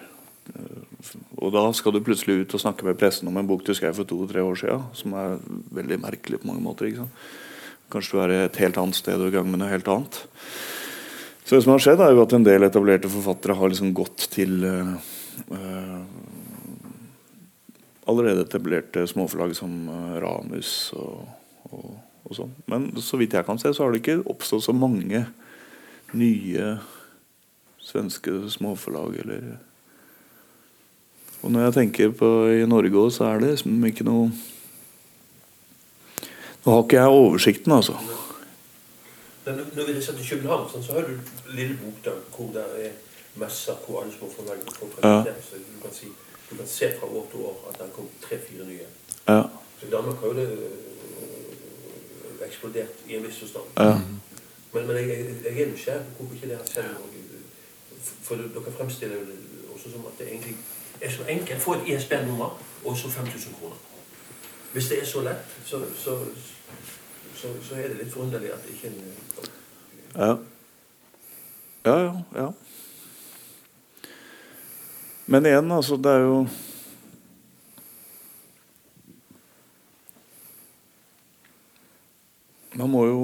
[0.53, 3.73] Eh, Og da skal du plutselig ut og snakke med pressen om en bok du
[3.73, 5.39] skrev for to-tre år siden, som er
[5.73, 6.87] veldig merkelig på mange måter.
[6.87, 7.11] ikke sant?
[7.89, 10.27] Kanskje du er et helt annet sted og i gang med noe helt annet.
[11.47, 14.25] Så det som har skjedd er jo at En del etablerte forfattere har liksom gått
[14.33, 16.01] til eh,
[18.03, 21.21] allerede etablerte småforlag som eh, Ramus og,
[21.71, 21.93] og,
[22.27, 22.51] og sånn.
[22.67, 25.23] Men så vidt jeg kan se, så har det ikke oppstått så mange
[26.11, 26.75] nye
[27.79, 29.47] svenske småforlag eller
[31.45, 32.27] Og når jeg tenker på
[32.59, 34.31] i Norge òg, så er det liksom ikke noe
[36.65, 37.95] Nå har ikke jeg oversikten, altså.
[39.47, 41.13] Men når- vi reiser til København, sånn, så har du
[41.55, 42.91] lille bokdag hvor det er
[43.39, 45.43] messer hvor alle små forlagene får presentert.
[45.49, 46.07] Så du kan, si,
[46.49, 48.87] du kan se fra år til år at det kom tre-fire nye.
[49.27, 49.41] Ja,
[49.79, 53.63] Så i Danmark har jo det øh, eksplodert i en viss forstand.
[53.79, 53.97] ja.
[54.73, 57.23] Men, men jeg, jeg, jeg er nysgjerrig på hvorfor ikke det har skjedd noe.
[58.23, 59.37] For dere fremstiller jo det
[59.73, 60.57] også som at det egentlig
[61.01, 61.61] er så enkelt.
[61.61, 63.75] Få et ISB-nummer, og så 5000 kroner.
[64.73, 66.17] Hvis det er så lett, så, så,
[67.37, 69.01] så, så er det litt forunderlig at ikke en
[70.17, 70.37] Ja.
[71.85, 72.47] Ja, ja, ja.
[75.25, 76.47] Men igjen, altså, det er jo
[82.77, 83.21] Man må jo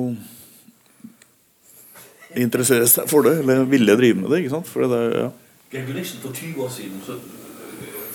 [2.34, 4.40] interessere seg for det, eller ville drive med det.
[4.41, 4.69] ikke sant?
[4.69, 5.27] For det er, ja.
[5.73, 7.19] Geir Gulliksen for 20 år siden, så,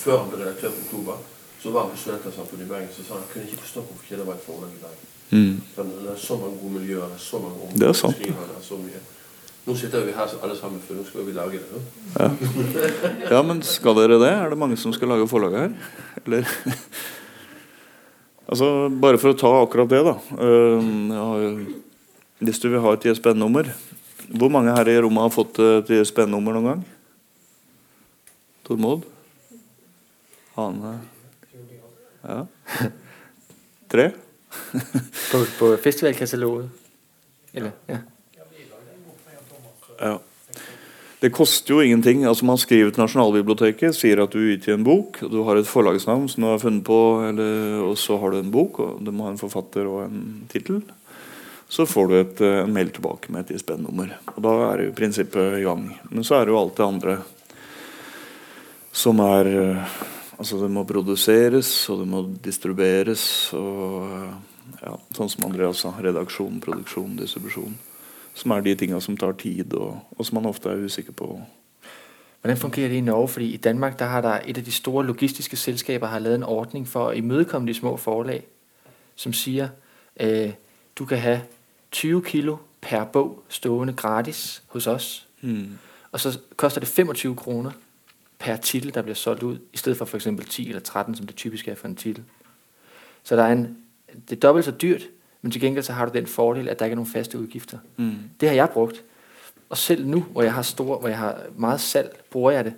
[0.02, 1.20] før han ble redaktør på Oktober,
[1.62, 4.20] så var han på Studentersamfunnet i Bergen så sa han kunne ikke forstå hvorfor ikke
[4.20, 5.17] det var et forlag i Bergen.
[5.30, 5.60] Mm.
[5.76, 8.16] Det er så mange gode miljøer, er så mange unge Det er sant.
[8.16, 9.00] skrivere.
[9.68, 11.80] Nå sitter vi her alle sammen, for nå skal vi lage det.
[12.16, 12.28] Ja.
[13.34, 14.30] ja, men skal dere det?
[14.32, 15.74] Er det mange som skal lage forlaget her?
[16.24, 16.48] Eller
[18.48, 20.14] Altså, bare for å ta akkurat det, da.
[22.40, 23.68] Hvis du vil ha et ISBN-nummer
[24.30, 26.86] Hvor mange her i rommet har fått et ISBN-nummer noen gang?
[28.64, 29.04] Tormod?
[30.58, 30.94] Ane?
[32.24, 32.40] Ja.
[33.92, 34.08] Tre?
[35.32, 36.70] På, på festivalkataloget?
[37.52, 37.98] Eller, ja.
[39.98, 40.18] Ja.
[41.18, 42.24] Det koster jo ingenting.
[42.24, 46.28] altså Man skriver til Nasjonalbiblioteket, sier at du utgir en bok, du har et forlagsnavn
[46.30, 49.26] som du har funnet på, eller, og så har du en bok, og du må
[49.26, 50.20] ha en forfatter og en
[50.52, 50.84] tittel.
[51.68, 54.14] Så får du et, eh, en mail tilbake med et ISBN-nummer.
[54.36, 55.90] Og da er det jo prinsippet i gang.
[56.08, 57.18] Men så er det jo alt det andre
[58.92, 59.98] som er eh,
[60.38, 64.34] Altså det må produseres, og det må distribueres, og eh,
[64.84, 67.74] ja, sånn som Andreas sa, redaksjon, produksjon, distribusjon.
[68.38, 71.32] Som er de tinga som tar tid, og, og som man ofte er usikker på.
[72.40, 73.28] Hvordan fungerer det i Norge?
[73.28, 76.46] Fordi i Danmark der har der et av de store logistiske selskaber har lavet en
[76.46, 78.46] ordning for å imødekomme de små forlag,
[79.18, 79.74] som sier
[80.14, 80.54] eh,
[80.94, 81.36] du kan ha
[81.90, 85.26] 20 kilo per bog stående gratis hos os,
[86.12, 87.72] og så koster det 25 kroner
[88.38, 91.26] per titel, der bliver solgt ud, i stedet for for eksempel 10 eller 13, som
[91.26, 92.24] det typisk er for en titel.
[93.22, 93.78] Så der er en,
[94.30, 95.02] det er dobbelt så dyrt,
[95.42, 97.78] men til gengæld så har du den fordel, at der ikke er nogen faste udgifter.
[97.96, 98.16] Mm.
[98.40, 99.04] Det har jeg brugt.
[99.68, 102.74] Og selv nu, hvor jeg har stor, hvor jeg har meget salg, bruger jeg det.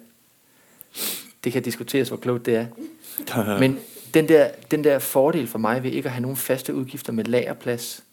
[1.44, 2.66] Det kan diskuteres, hvor klogt det er.
[3.60, 3.78] Men
[4.14, 7.24] den der, den der fordel for mig ved ikke at have nogen faste udgifter med
[7.24, 8.04] lagerplads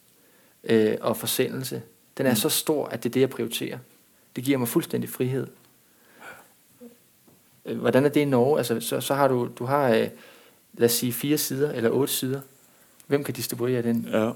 [0.63, 1.81] øh, og forsendelse,
[2.17, 3.77] den er så stor, at det er det, jeg prioriterer.
[4.35, 5.47] Det giver mig fuldstændig frihed.
[7.67, 8.57] Øh, Hvordan er det i Norge?
[8.57, 10.07] Altså, så, så har du, du har, øh,
[10.77, 12.41] lad os sige, fire sider eller otte sider.
[13.07, 14.07] Hvem kan distribuere den?
[14.11, 14.31] Ja.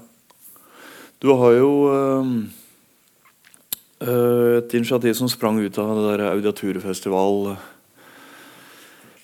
[1.22, 2.26] Du har jo øh,
[4.58, 7.56] et initiativ som sprang ut av det der audiaturfestival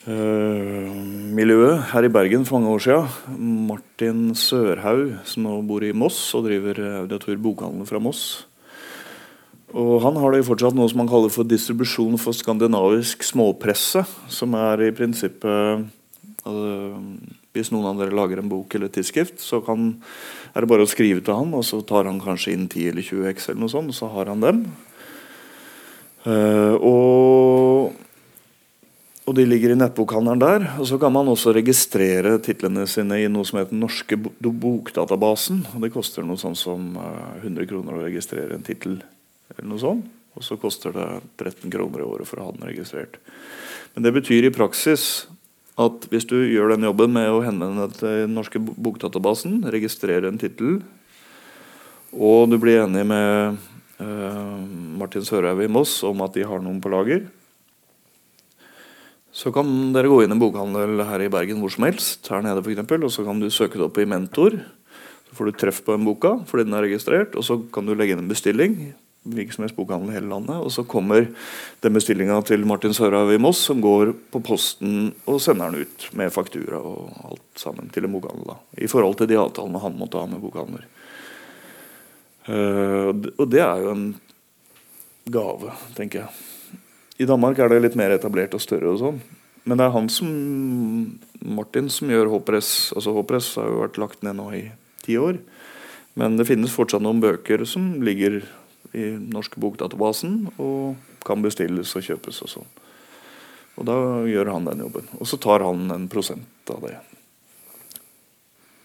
[0.07, 0.97] øh,
[1.35, 3.67] miljøet her i Bergen for mange år siden.
[3.67, 8.48] Martin Sørhaug, som nå bor i Moss og driver Audiatur bokhandel fra Moss.
[9.77, 14.05] Og Han har det fortsatt noe som han kaller for distribusjon for skandinavisk småpresse.
[14.33, 15.85] Som er i prinsippet
[16.45, 16.73] altså,
[17.53, 19.91] Hvis noen av dere lager en bok eller et tidsskrift, så kan,
[20.55, 23.03] er det bare å skrive til han, og så tar han kanskje inn 10 eller
[23.05, 24.61] 20 X, eller noe sånt, og så har han dem.
[26.29, 27.97] Uh, og,
[29.27, 30.67] og de ligger i nettbokhandelen der.
[30.79, 35.65] Og så kan man også registrere titlene sine i noe som heter Den norske bokdatabasen.
[35.75, 39.01] Og det koster noe sånn som eh, 100 kroner å registrere en tittel.
[39.59, 40.07] Eller noe sånt.
[40.39, 41.07] Og så koster det
[41.41, 43.17] 13 kroner i året for å ha den registrert.
[43.95, 45.27] Men det betyr i praksis
[45.79, 49.65] at hvis du gjør den jobben med å henvende deg til den norske bo- bokdatabasen,
[49.71, 50.79] registrere en tittel,
[52.15, 53.59] og du blir enig med
[53.99, 54.55] eh,
[54.99, 57.27] Martin Sørhaug i Moss om at de har noen på lager,
[59.35, 62.43] så kan dere gå inn i en bokhandel her i Bergen hvor som helst, her
[62.43, 64.57] nede for eksempel, og så kan du søke det opp i Mentor.
[65.29, 67.95] Så får du treff på den boka fordi den er registrert, og så kan du
[67.95, 68.79] legge inn en bestilling.
[69.29, 70.57] Hvilken som helst bokhandel i hele landet.
[70.57, 71.27] Og så kommer
[71.83, 76.07] den bestillinga til Martin Sørhaug i Moss, som går på posten og sender den ut
[76.17, 78.47] med faktura og alt sammen til en bokhandel.
[78.53, 80.87] da, I forhold til de avtalene han måtte ha med bokhandler.
[82.49, 84.21] Uh, og det- er jo en
[85.29, 86.29] gave, tenker jeg.
[87.21, 89.21] I Danmark er det litt mer etablert og større og sånn.
[89.65, 92.93] Men det er han som Martin som gjør Håpress.
[92.97, 94.63] Altså Håpress har jo vært lagt ned nå i
[95.05, 95.39] ti år.
[96.19, 98.41] Men det finnes fortsatt noen bøker som ligger
[98.97, 100.97] i norske bokdatabasen og
[101.27, 102.71] kan bestilles og kjøpes og sånn.
[103.79, 105.07] Og da gjør han den jobben.
[105.21, 106.97] Og så tar han en prosent av det.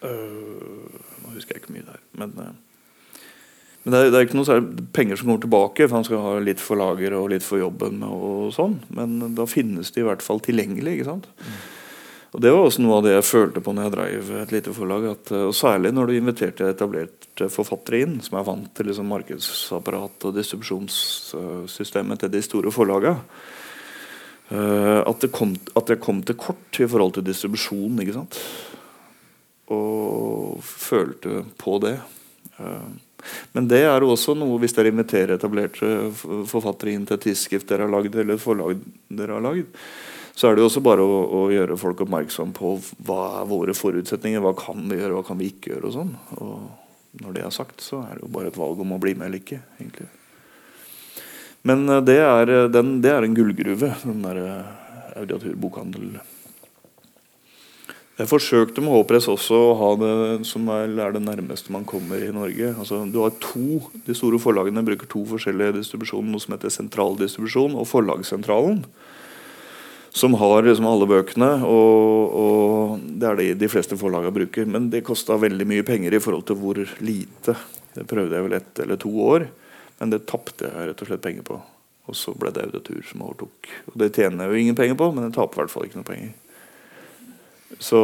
[0.03, 3.21] Uh, nå husker jeg ikke mye der, men, uh,
[3.85, 6.25] men det, er, det er ikke noe særlig penger som kommer tilbake, for han skal
[6.25, 8.03] ha litt for lager og litt for jobben.
[8.03, 10.97] og sånn, Men da finnes de i hvert fall tilgjengelig.
[10.99, 11.31] ikke sant?
[12.33, 14.73] Og Det var også noe av det jeg følte på når jeg drev et lite
[14.73, 15.05] forlag.
[15.11, 19.11] At, øh, og Særlig når du inviterte etablerte forfattere inn, som er vant til liksom
[19.13, 23.21] markedsapparat og distribusjonssystemet til de store forlagene.
[24.53, 28.01] Uh, at, det kom, at jeg kom til kort i forhold til distribusjon.
[28.01, 28.37] ikke sant?
[29.73, 31.95] Og følte på det.
[32.59, 32.91] Uh,
[33.55, 36.11] men det er også noe hvis dere inviterer etablerte
[36.49, 39.79] forfattere inn til et tidsskrift dere har lagd, eller et forlag dere har lagd,
[40.33, 42.73] så er det jo også bare å, å, gjøre folk oppmerksom på
[43.05, 44.41] hva er våre forutsetninger.
[44.41, 46.13] Hva kan vi gjøre, hva kan vi ikke gjøre og sånn.
[46.41, 49.13] Og når det er sagt, så er det jo bare et valg om å bli
[49.13, 49.61] med eller ikke.
[49.77, 50.09] egentlig.
[51.69, 54.71] Men uh, det er, den, det er en gullgruve, den der uh,
[55.21, 56.15] audiaturbokhandel.
[58.13, 62.33] Jeg forsøkte med H-press også å ha det som er det nærmeste man kommer i
[62.33, 62.73] Norge.
[62.73, 66.29] Altså, du har to, De store forlagene bruker to forskjellige distribusjoner.
[66.29, 68.83] Noe som heter sentraldistribusjon og Forlagssentralen.
[70.13, 71.51] Som har liksom alle bøkene.
[71.65, 74.69] Og, og Det er det de fleste forlagene bruker.
[74.69, 77.57] Men det kosta veldig mye penger i forhold til hvor lite.
[77.93, 79.47] Det prøvde jeg vel ett eller to år.
[79.99, 81.57] Men det tapte jeg rett og slett penger på.
[82.09, 83.69] Og så ble det Auditur som overtok.
[83.89, 86.01] Og Det tjener jeg jo ingen penger på, men jeg taper i hvert fall ikke
[86.01, 86.33] noe penger.
[87.81, 87.99] Så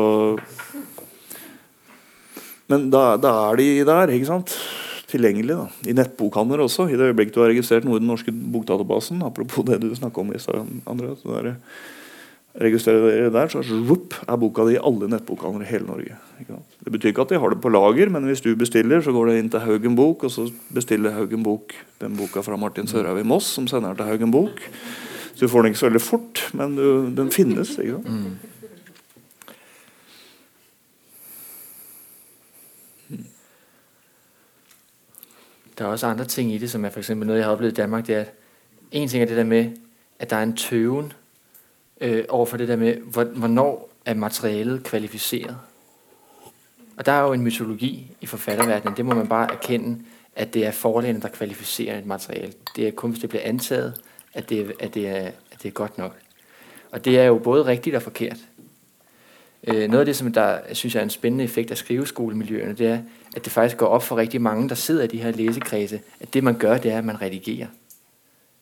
[2.69, 4.53] Men da, da, er de der, ikke sant?
[5.10, 5.56] Tilgjengelig.
[5.57, 5.90] da.
[5.90, 6.86] I nettbokhandler også.
[6.88, 10.34] I det øyeblikket du har registrert noe i den norske bokdatabasen, apropos det du om
[10.34, 11.56] i stad, André, så der,
[12.58, 16.18] registrerer dere der, så rup, er boka di i alle nettbokhandlere i hele Norge.
[16.84, 19.30] Det betyr ikke at de har det på lager, men hvis du bestiller, så går
[19.30, 23.20] det inn til Haugen Bok, og så bestiller Haugen Bok den boka fra Martin Sørhaug
[23.20, 24.62] i Moss, som sender til Haugen Bok.
[25.36, 27.78] Så du får den ikke så veldig fort, men du, den finnes.
[27.78, 28.10] ikke sant?
[28.10, 28.38] Mm.
[35.78, 37.72] Der er også andre ting i det, som er for eksempel noget, jeg har oplevet
[37.72, 38.34] i Danmark, det er, at
[38.92, 39.72] en ting er det der med,
[40.20, 41.14] at der er en tøven
[42.02, 42.96] øh, overfor det der med,
[43.36, 45.58] hvornår er materialet kvalificeret.
[46.98, 50.00] Og der er jo en mytologi i forfatterverdenen, det må man bare erkende,
[50.36, 52.54] at det er forlægene der kvalificerer et materiale.
[52.76, 54.02] Det er kun, hvis det bliver antaget,
[54.34, 56.16] at det, at det, er, at det er godt nok.
[56.92, 58.38] Og det er jo både rigtigt og forkert.
[59.68, 62.88] Øh, noget af det, som der synes jeg er en spændende effekt af skriveskolemiljøerne, det
[62.88, 63.00] er,
[63.36, 66.34] at det faktisk går op for rigtig mange, der sidder i de her læsekredse, at
[66.34, 67.68] det man gør, det er, at man redigerer.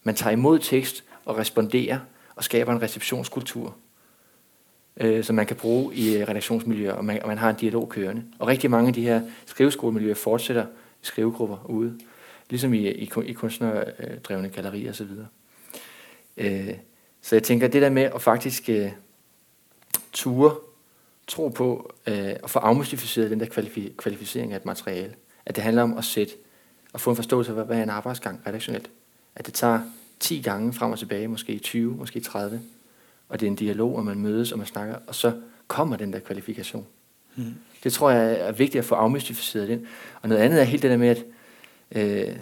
[0.04, 2.00] Man tager imod tekst og responderer
[2.38, 3.76] og skaber en receptionskultur,
[4.98, 8.24] øh, som man kan bruke i redaksjonsmiljøer, og man, og man har en dialog kørende.
[8.40, 10.66] Og rigtig mange af de her skriveskolemiljøer fortsætter
[11.02, 12.00] skrivegrupper ude,
[12.50, 15.10] ligesom i, i, i kunstnerdrevne gallerier osv.
[16.38, 16.74] Øh,
[17.22, 18.92] så jeg tænker, det der med at faktisk øh,
[20.14, 20.56] ture
[21.28, 25.16] tro på øh, at få afmystificeret den der kvalifi- kvalificering af et materiale.
[25.46, 26.34] At det handler om at sætte
[26.94, 28.90] og få en forståelse af, hvad er en arbejdsgang redaktionelt.
[29.36, 29.80] At det tager
[30.20, 32.62] 10 gange frem og tilbage, måske 20, måske 30.
[33.30, 35.34] Og det er en dialog, og man mødes, og man snakker, og så
[35.68, 36.86] kommer den der kvalifikation.
[37.36, 37.54] Mm.
[37.84, 39.88] Det tror jeg er vigtigt at få afmystificeret den.
[40.22, 41.26] Og noget andet er helt det der med, at
[41.92, 42.38] øh,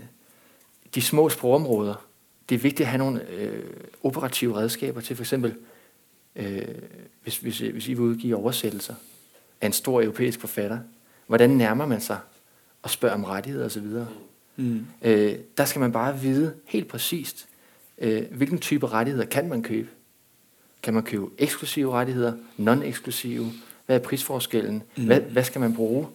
[0.96, 2.06] de små sprogområder,
[2.50, 3.64] det er vigtigt at have nogle øh,
[4.04, 5.56] operative redskaber til for eksempel
[6.36, 6.68] øh,
[7.24, 8.96] hvis, hvis, hvis I vil udgive oversættelser
[9.62, 10.80] af en stor europæisk forfatter,
[11.28, 12.20] hvordan nærmer man sig
[12.82, 13.88] og spørger om rettigheder osv.?
[14.56, 14.86] Mm.
[15.02, 17.48] Øh, der skal man bare vide helt præcist,
[18.32, 19.88] hvilken type rettigheder kan man købe.
[20.84, 23.52] Kan man købe eksklusive rettigheder, non-eksklusive?
[23.86, 24.84] Hvad er prisforskellen?
[24.98, 25.06] Mm.
[25.06, 26.08] Hvad, hvad skal man bruge?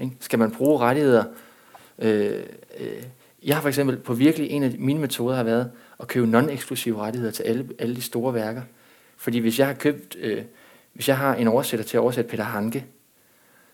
[0.00, 0.16] Ikke?
[0.20, 1.24] Skal man bruge rettigheder?
[1.98, 2.42] Øh,
[2.80, 3.02] øh,
[3.44, 5.70] jeg har for eksempel på virkelig en af mine metoder har været
[6.00, 8.62] at købe non-eksklusive rettigheder til alle, alle de store værker.
[9.16, 10.42] Fordi hvis jeg har købt, øh,
[10.92, 12.84] hvis jeg har en oversætter til at oversætte Peter Hanke,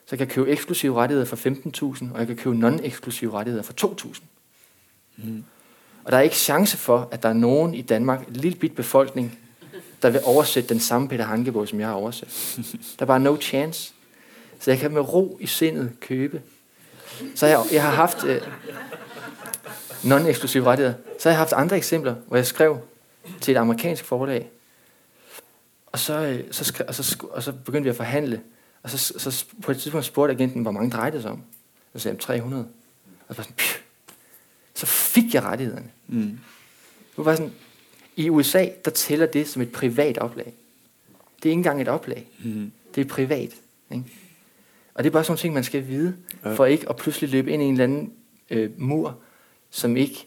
[0.07, 3.73] så kan jeg købe eksklusive rettigheder for 15.000, og jeg kan købe non-eksklusive rettigheder for
[3.87, 4.23] 2.000.
[5.17, 5.45] Mm.
[6.05, 8.75] Og der er ikke chance for, at der er noen i Danmark, en lille bit
[8.75, 9.39] befolkning,
[10.03, 12.57] der vil oversette den samme Peter Hanke-bog, som jeg har oversett.
[12.99, 13.93] Der er bare no chance.
[14.61, 16.43] Så jeg kan med ro i sindet købe.
[17.35, 18.41] Så jeg, jeg har haft øh,
[20.03, 20.97] non-eksklusive rettigheder.
[21.19, 22.79] Så har jeg haft andre eksempler, hvor jeg skrev
[23.41, 24.51] til et amerikansk forlag,
[25.95, 28.41] og så, øh, så, og, så, og så begyndte vi at forhandle.
[28.83, 31.43] Og så, på et tidspunkt spurgte agenten, hvor mange drejede det sig om.
[31.93, 32.67] Så sagde jeg, 300.
[33.29, 33.57] Og så, sådan,
[34.75, 35.91] så fik jeg rettighederne.
[36.09, 36.39] Mm.
[37.17, 37.53] Det var sådan,
[38.17, 40.53] I USA, der tæller det som et privat oplag.
[41.37, 42.27] Det er ikke engang et oplag.
[42.45, 42.73] Mm.
[42.95, 43.51] Det er privat.
[43.91, 44.05] Ikke?
[44.95, 46.55] Og det er bare sådan ting, man skal vide, ja.
[46.55, 48.13] for ikke at pludselig løbe ind i en eller anden
[48.51, 49.19] øh, mur,
[49.71, 50.27] som ikke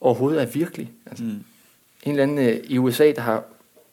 [0.00, 0.92] overhovedet er virkelig.
[1.06, 1.30] Altså, mm.
[2.02, 3.44] En eller anden øh, i USA, der har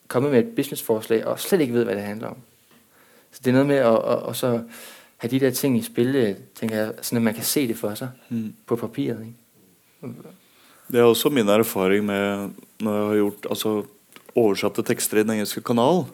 [0.08, 2.36] kommet med et businessforslag og slet ikke ved, hva det handler om.
[3.32, 4.50] Så det er noe med å, å, å så
[5.16, 6.36] ha de der ting i spil, jeg,
[7.02, 8.52] sånn at man kan se det for seg Mm.
[8.66, 9.20] på papiret.
[9.20, 9.43] Ikke?
[10.90, 12.52] Det er også min erfaring med
[12.84, 13.72] når jeg har gjort altså,
[14.34, 16.04] oversatte tekster i den engelske kanal.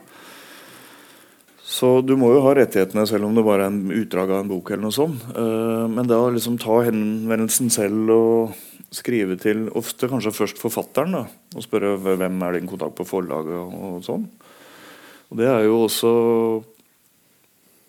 [1.70, 4.50] Så du må jo ha rettighetene selv om det bare er en utdrag av en
[4.50, 4.70] bok.
[4.70, 5.22] eller noe sånt.
[5.30, 8.58] Eh, men å liksom ta henvendelsen selv og
[8.90, 11.22] skrive til ofte kanskje først forfatteren da,
[11.54, 14.26] og spørre hvem er din kontakt på forlaget og sånn.
[15.30, 16.12] Og det er jo også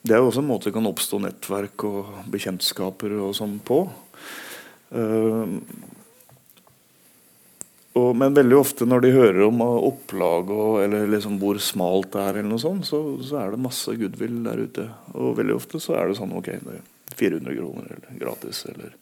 [0.06, 3.84] det er jo også en måte det kan oppstå nettverk og bekjentskaper og sånn på.
[4.92, 5.56] Eh,
[8.00, 12.14] og, men veldig ofte når de hører om uh, opplag og, eller liksom hvor smalt
[12.14, 14.86] det er, eller noe sånt, så, så er det masse goodwill der ute.
[15.12, 16.86] Og veldig ofte så er det sånn ok, det er
[17.20, 18.62] 400 kroner eller gratis.
[18.72, 18.94] Eller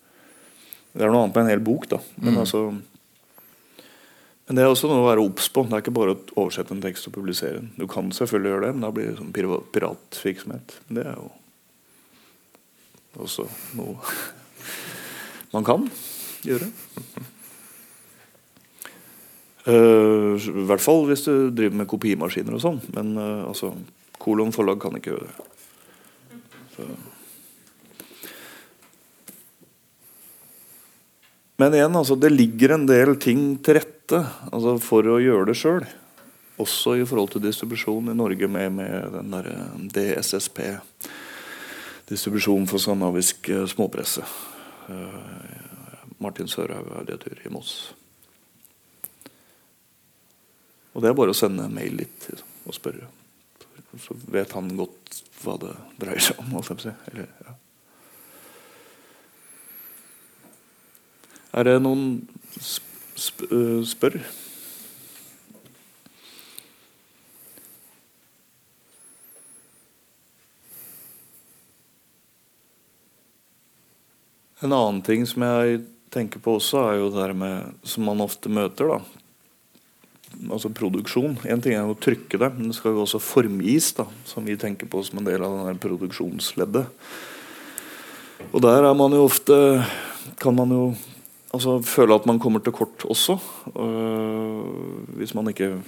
[0.89, 1.99] Det er noe annet med en hel bok, da.
[2.17, 2.39] Men, Mm.
[2.41, 2.63] altså,
[4.49, 5.61] men det er også noe å være obs på.
[5.69, 7.69] Det er ikke bare å oversette en tekst og publisere den.
[7.77, 10.79] Du kan selvfølgelig gjøre det, men da blir det sånn pira- piratvirksomhet.
[10.89, 11.29] Det er jo
[13.21, 13.45] også
[13.77, 14.01] noe
[15.55, 15.85] man kan
[16.45, 16.69] gjøre.
[19.67, 22.81] Uh, I hvert fall hvis du driver med kopimaskiner og sånn.
[22.95, 23.73] Men uh, altså,
[24.19, 25.47] Kolon forlag kan ikke gjøre det.
[31.59, 35.57] Men igjen, altså, det ligger en del ting til rette altså, for å gjøre det
[35.59, 35.83] sjøl.
[36.59, 39.57] Også i forhold til distribusjon i Norge med, med den derre
[39.95, 40.61] DSSP.
[42.07, 44.23] Distribusjon for skandinavisk eh, småpresse.
[44.89, 47.93] Eh, Martin Sørhaug er redaktør i Moss.
[50.93, 52.29] Og det er bare å sende en mail litt
[52.65, 53.07] og spørre.
[53.99, 56.57] Så vet han godt hva det dreier seg om.
[56.59, 57.55] Eller, ja.
[61.59, 62.27] Er det noen
[62.59, 64.19] sp øh, spør?
[74.59, 75.81] En annen ting som jeg
[76.11, 78.99] tenker på også, er jo det der med som man ofte møter, da.
[80.49, 81.37] Altså produksjon.
[81.49, 84.45] En ting er jo å trykke det, men det skal jo også formgis, da, som
[84.47, 86.91] vi tenker på som en del av den der produksjonsleddet.
[88.49, 89.55] Og der er man jo ofte
[90.39, 90.83] Kan man jo
[91.51, 93.39] altså, føle at man kommer til kort også.
[93.75, 95.81] øh, hvis man ikke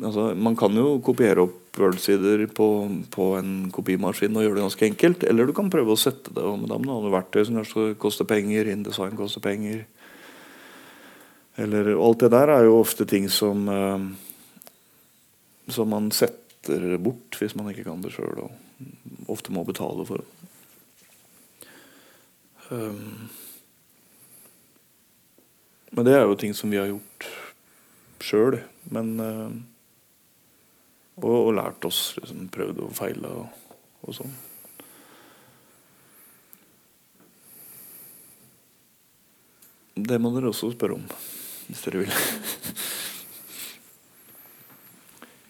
[0.00, 2.66] Altså, man kan jo kopiere opp Word-sider på,
[3.12, 5.24] på en kopimaskin og gjøre det ganske enkelt.
[5.28, 8.28] Eller du kan prøve å sette det og med dem noen verktøy som kanskje koster
[8.28, 8.70] penger.
[8.72, 9.84] InDesign koster penger.
[11.60, 14.04] Eller Alt det der er jo ofte ting som eh,
[15.70, 20.20] Som man setter bort hvis man ikke kan det sjøl, og ofte må betale for
[20.20, 20.26] det.
[22.70, 23.30] Um,
[25.94, 27.28] men det er jo ting som vi har gjort
[28.22, 28.58] sjøl.
[28.92, 29.54] Men eh,
[31.16, 32.16] og, og lært oss.
[32.16, 33.46] Liksom, prøvd og feila og,
[34.02, 34.32] og sånn.
[40.00, 41.04] Det må dere også spørre om,
[41.68, 42.12] hvis dere vil.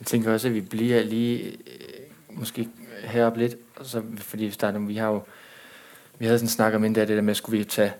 [0.00, 2.68] Jeg tænker også, at vi bliver lige øh, måske
[3.04, 5.22] heroppe lidt, og så, fordi vi starter, vi har jo,
[6.18, 7.92] vi havde en snak om det der med, skulle vi tage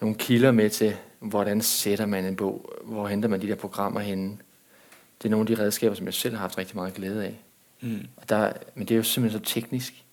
[0.00, 4.00] nogle kilder med til, hvordan sætter man en bog, hvor henter man de der programmer
[4.00, 4.38] henne.
[5.18, 7.40] Det er nogle af de redskaber, som jeg selv har haft rigtig meget glæde af.
[7.80, 8.00] Mm.
[8.16, 10.04] Og der, men det er jo simpelthen så teknisk.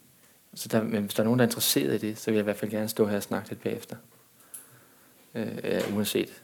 [0.54, 2.44] Så der, men hvis der er nogen, der er interesseret i det, så vil jeg
[2.44, 3.96] i hvert fald gerne stå her og snakke lidt bagefter.
[5.36, 6.42] Øh, uanset.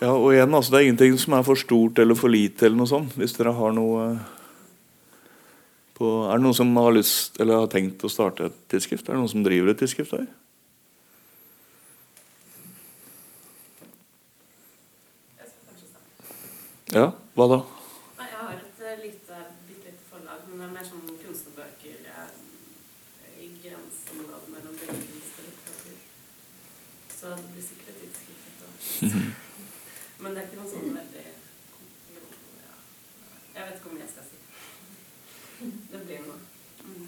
[0.00, 2.64] Ja, og igjen, altså, Det er ingenting som er for stort eller for lite.
[2.64, 4.20] eller noe sånt, Hvis dere har noe
[5.94, 9.08] på, Er det noen som har lyst eller har tenkt å starte et tidsskrift?
[9.08, 10.26] Er det noen som driver et tidsskrift her?
[16.94, 17.58] Ja, hva da?
[18.16, 19.38] Nei, jeg har et eh, lite,
[19.68, 22.28] bitte lite forlag, men det er mer sånn kunstnerbøker eh,
[23.42, 25.98] i grenseområdet mellom billedkunst og litteratur.
[27.16, 28.85] Så det blir sikkert et tidsskrift etter hvert.
[30.22, 31.24] Men det er ikke noe sånn veldig.
[33.56, 34.38] Jeg vet ikke mye jeg skal si.
[35.92, 36.38] Det blir noe.
[36.86, 37.06] Mm.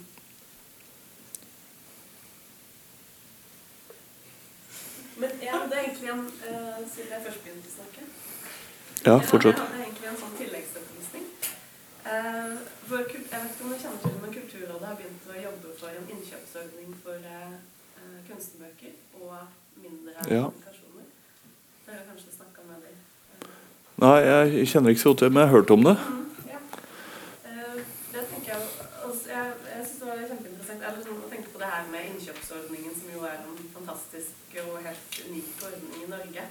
[5.19, 8.05] Men jeg hadde egentlig en uh, Siden jeg først begynte å snakke
[9.07, 9.59] Ja, jeg fortsett.
[9.63, 11.27] hadde egentlig en sånn tilleggsopplysning.
[12.09, 12.55] Uh,
[12.89, 15.69] for, jeg vet ikke om du kjenner til det, men Kulturrådet har begynt å jobbe
[15.81, 17.57] for en innkjøpsordning for uh,
[18.29, 19.37] kunstnerbøker og
[19.83, 20.45] mindre Ja.
[20.49, 20.98] publikasjoner.
[21.89, 22.97] Dere har kanskje snakka med dem?
[23.43, 23.53] Eh,
[24.05, 25.95] Nei, jeg kjenner ikke så godt til det, men jeg har hørt om det.
[26.53, 26.59] ja.
[27.49, 27.79] Eh,
[28.13, 28.63] det tenker jeg
[29.29, 32.93] Jeg, jeg synes det var kjempeinteressant eller sånn, å tenke på det her med innkjøpsordningen,
[33.01, 36.45] som jo er en fantastisk og helt unik ordning i Norge.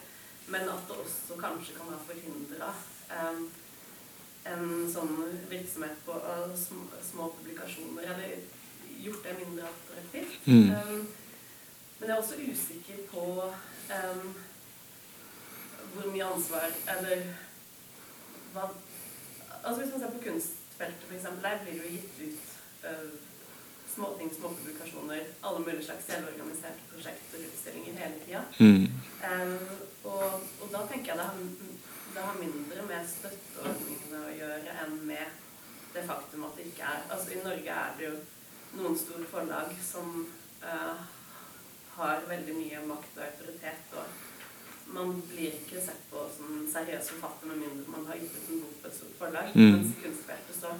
[0.48, 2.74] Men at det også kanskje kan ha forhindra
[4.48, 5.16] en sånn
[5.52, 8.38] virksomhet på uh, små, små publikasjoner, eller
[9.06, 10.38] gjort det mindre attraktivt.
[10.50, 10.70] Mm.
[10.74, 11.08] Um,
[12.00, 14.30] men jeg er også usikker på um,
[15.94, 17.24] hvor mye ansvar Eller
[18.54, 18.68] hva
[19.64, 22.44] Altså Hvis man ser på kunstfeltet, f.eks., der blir det jo gitt ut
[22.86, 23.10] uh,
[23.96, 28.44] småting, småpublikasjoner, alle mulige slags selvorganiserte prosjekter og utstillinger hele tida.
[28.60, 28.86] Mm.
[29.28, 29.68] Um,
[30.04, 31.42] og, og da tenker jeg det har,
[32.14, 35.44] det har mindre med støtteordningene å gjøre enn med
[35.96, 38.16] det faktum at det ikke er Altså I Norge er det jo
[38.78, 40.14] noen store forlag som
[40.62, 41.06] uh,
[41.98, 43.94] har veldig mye makt og autoritet.
[43.98, 44.27] og
[44.96, 48.52] Man blir ikke sett på som en seriøs forfatter med mindre man har gitt ut
[48.54, 49.50] en bok på et forlag.
[49.56, 49.74] Mm.
[49.74, 50.74] Mens kunstfeltet så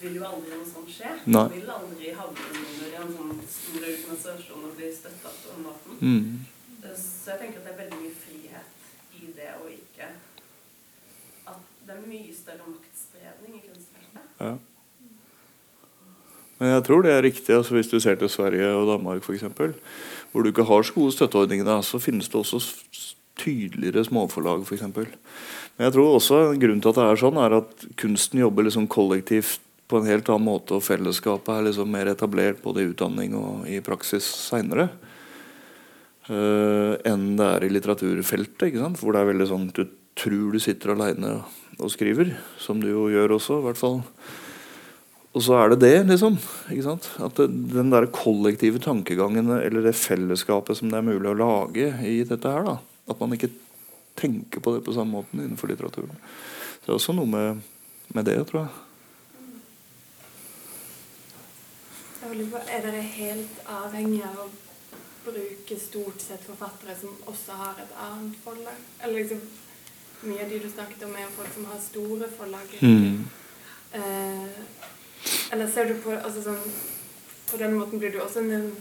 [0.00, 1.12] vil jo aldri noe sånt skje.
[1.24, 1.42] Nei.
[1.42, 6.00] Man vil aldri havne under en sånn stor organisasjon og bli støtta på den måten.
[6.00, 6.94] Mm.
[6.96, 10.10] Så jeg tenker at det er veldig mye frihet i det, å ikke
[11.46, 14.32] at det er mye større maktspredning i kunstfeltet.
[14.40, 14.56] Ja.
[16.58, 17.54] Men jeg tror det er riktig.
[17.54, 19.44] altså Hvis du ser til Sverige og Danmark f.eks.,
[20.32, 22.60] hvor du ikke har så gode støtteordninger, så finnes det også
[23.40, 24.84] tydeligere småforlag f.eks.
[24.86, 28.88] Men jeg tror også grunnen til at det er sånn, er at kunsten jobber liksom
[28.92, 33.36] kollektivt på en helt annen måte, og fellesskapet er liksom mer etablert både i utdanning
[33.38, 34.88] og i praksis seinere.
[36.26, 38.98] enn det er i litteraturfeltet, ikke sant?
[38.98, 39.84] hvor det er veldig sånn du
[40.16, 41.36] tror du sitter aleine
[41.76, 44.00] og skriver, som du jo gjør også, i hvert fall.
[45.36, 46.38] Og så er det det, liksom.
[46.72, 47.10] Ikke sant?
[47.20, 51.90] At det, den der kollektive tankegangen eller det fellesskapet som det er mulig å lage
[52.08, 52.78] i dette her, da.
[53.06, 53.52] At man ikke
[54.16, 56.16] tenker på det på samme måten innenfor litteraturen.
[56.82, 57.62] Det er også noe med,
[58.14, 58.82] med det, tror jeg.
[62.26, 64.48] Er dere helt avhengig av å
[65.26, 68.82] bruke stort sett forfattere som også har et annet forlag?
[69.02, 69.46] Eller liksom
[70.24, 72.70] Mye av de du snakket om, er folk som har store forlag.
[72.80, 73.26] Mm.
[73.92, 74.46] Eh,
[75.52, 76.62] eller ser du på altså sånn,
[77.46, 78.72] På den måten blir du også en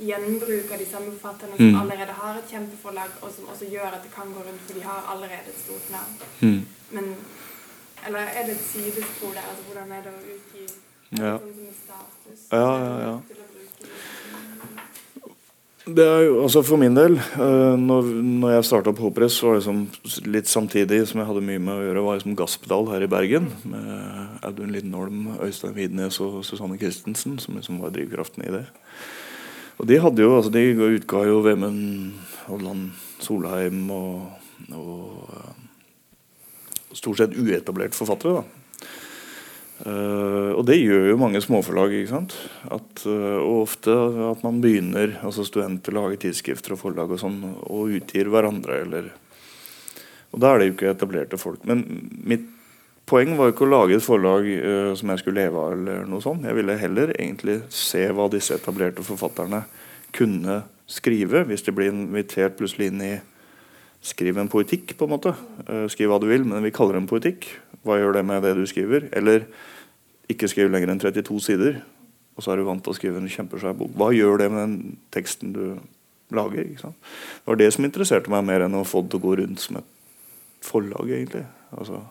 [0.00, 1.80] gjenbruk av de samme forfatterne som Mm.
[1.80, 4.82] allerede har et kjempeforlag, og som også gjør at det kan gå rundt, for de
[4.82, 6.12] har allerede et stort navn.
[6.40, 6.66] Mm.
[6.90, 7.14] Men
[8.06, 9.44] Eller er det et sidespor der?
[9.50, 10.64] Altså hvordan er det å utgi
[11.22, 11.38] Ja.
[11.38, 11.48] som
[11.84, 12.40] status?
[12.50, 13.20] Ja, ja, ja.
[13.28, 13.36] Det.
[15.96, 19.56] Det er jo, altså For min del, uh, når, når jeg starta på Håpress, var
[19.56, 19.88] det liksom
[20.30, 23.48] litt samtidig som jeg hadde mye med å gjøre, var liksom Gaspedal her i Bergen.
[23.64, 28.66] Med Audun Lindholm, Øystein Widnes og Susanne Christensen, som liksom var drivkraften i det.
[29.80, 30.64] Og de hadde jo, altså de
[30.98, 32.90] utga jo Vemund Holland
[33.22, 34.26] Solheim og,
[34.74, 35.54] og eh,
[36.98, 38.42] stort sett uetablerte forfattere.
[38.42, 38.58] da.
[39.82, 41.94] Uh, og det gjør jo mange småforlag.
[41.96, 42.36] ikke sant?
[42.70, 43.94] At, uh, og ofte
[44.28, 48.78] at man begynner, altså studenter lager tidsskrifter og forlag og sånn, og utgir hverandre.
[48.84, 49.10] eller...
[50.32, 51.64] Og da er det jo ikke etablerte folk.
[51.68, 51.82] Men
[52.24, 52.46] mitt
[53.12, 55.74] poeng var ikke å lage et forlag uh, som jeg skulle leve av.
[55.76, 56.46] eller noe sånt.
[56.48, 59.64] Jeg ville heller egentlig se hva disse etablerte forfatterne
[60.16, 63.12] kunne skrive, hvis de blir invitert plutselig inn i
[64.02, 65.30] Skriv en poetikk, på en måte.
[65.68, 67.44] Uh, skriv hva du vil, men vi kaller det en poetikk.
[67.86, 69.04] Hva gjør det med det du skriver?
[69.14, 69.44] Eller
[70.32, 71.76] ikke skriv lenger enn 32 sider,
[72.34, 73.92] og så er du vant til å skrive en kjempesvær bok.
[73.98, 75.62] Hva gjør det med den teksten du
[76.34, 76.64] lager?
[76.64, 76.98] Ikke sant?
[76.98, 79.62] Det var det som interesserte meg mer enn å få det til å gå rundt
[79.62, 79.94] som et
[80.66, 81.44] forlag, egentlig.
[81.70, 82.02] Altså,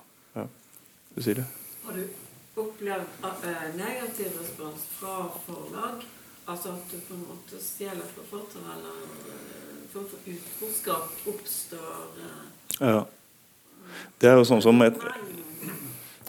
[1.15, 1.45] du si det.
[1.85, 5.15] Har du opplevd eh, negativ respons fra
[5.45, 6.03] forlag?
[6.49, 12.91] Altså at du på en måte stjeler forfatter, eller en form for utroskap oppstår eh,
[12.91, 13.01] Ja.
[14.21, 14.97] Det er jo sånn som et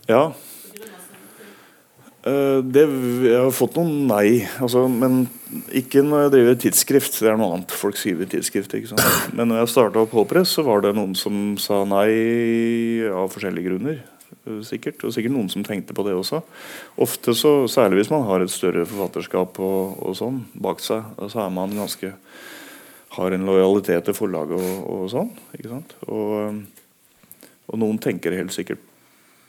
[0.09, 0.33] Ja.
[2.23, 2.85] Eh, det,
[3.27, 5.25] jeg har fått noen nei, altså, men
[5.75, 7.19] ikke når jeg driver tidsskrift.
[7.19, 7.75] Det er noe annet.
[7.75, 8.75] Folk skriver tidsskrift.
[8.79, 9.35] ikke sant?
[9.35, 13.73] Men når jeg starta opp Håpress, så var det noen som sa nei av forskjellige
[13.73, 14.03] grunner.
[14.47, 16.43] Eh, Sikkert, og sikkert noen som tenkte på det også.
[17.03, 21.47] Ofte så, Særlig hvis man har et større forfatterskap og, og sånn bak seg, så
[21.47, 22.15] er man ganske
[23.13, 25.35] har en lojalitet til forlaget og, og sånn.
[25.59, 25.97] ikke sant?
[26.09, 28.83] Og, eh, og noen tenker helt sikkert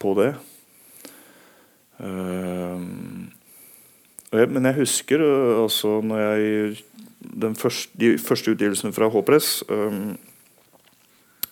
[0.03, 0.33] på det.
[2.03, 2.81] Uh,
[4.33, 6.77] men jeg husker øh, altså når jeg
[7.41, 10.17] den første, De første utgivelsene fra H-press ehm,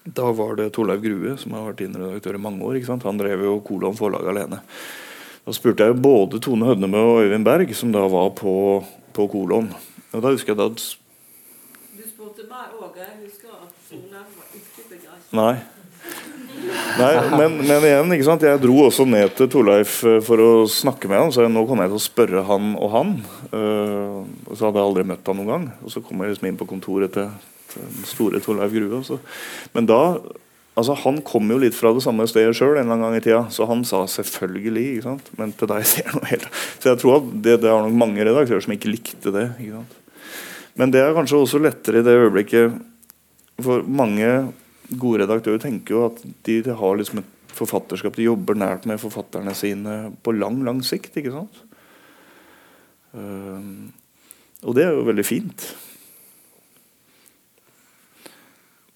[0.04, 2.80] Da var det Torleiv Grue som har vært innredaktør i mange år.
[2.80, 3.06] ikke sant?
[3.06, 4.62] Han drev jo Kolon forlag alene.
[5.46, 8.54] Da spurte jeg både Tone Hødnemø og Øyvind Berg, som da var på,
[9.14, 9.70] på Kolon.
[10.12, 10.82] Og da husker jeg da Du
[12.08, 15.38] spurte meg òg, jeg husker at Solheim var ikke begeistret.
[15.38, 15.54] Nei.
[16.98, 18.44] Nei, men, men igjen, ikke sant?
[18.46, 21.32] jeg dro også ned til Torleif eh, for å snakke med han.
[21.34, 23.16] Så jeg, nå kommer jeg til å spørre han og han.
[23.54, 25.72] Uh, og så hadde jeg aldri møtt han noen gang.
[25.86, 27.30] Og så kom jeg liksom inn på kontoret til
[27.76, 29.02] den store Torleif Grue.
[29.02, 29.20] Også.
[29.76, 30.02] Men da
[30.72, 33.24] Altså, Han kom jo litt fra det samme stedet sjøl en eller annen gang i
[33.26, 34.96] tida, så han sa 'selvfølgelig'.
[34.96, 35.30] ikke sant?
[35.38, 36.48] Men til deg ser noe helt
[36.80, 39.52] Så jeg tror at det, det er nok mange redaktører som ikke likte det.
[39.60, 39.94] ikke sant?
[40.78, 42.82] Men det er kanskje også lettere i det øyeblikket
[43.60, 44.54] For mange
[44.98, 48.16] gode redaktører tenker jo at de, de har liksom et forfatterskap.
[48.16, 51.18] De jobber nært med forfatterne sine på lang, lang sikt.
[51.18, 51.62] ikke sant?
[53.14, 53.92] Um,
[54.64, 55.76] og det er jo veldig fint.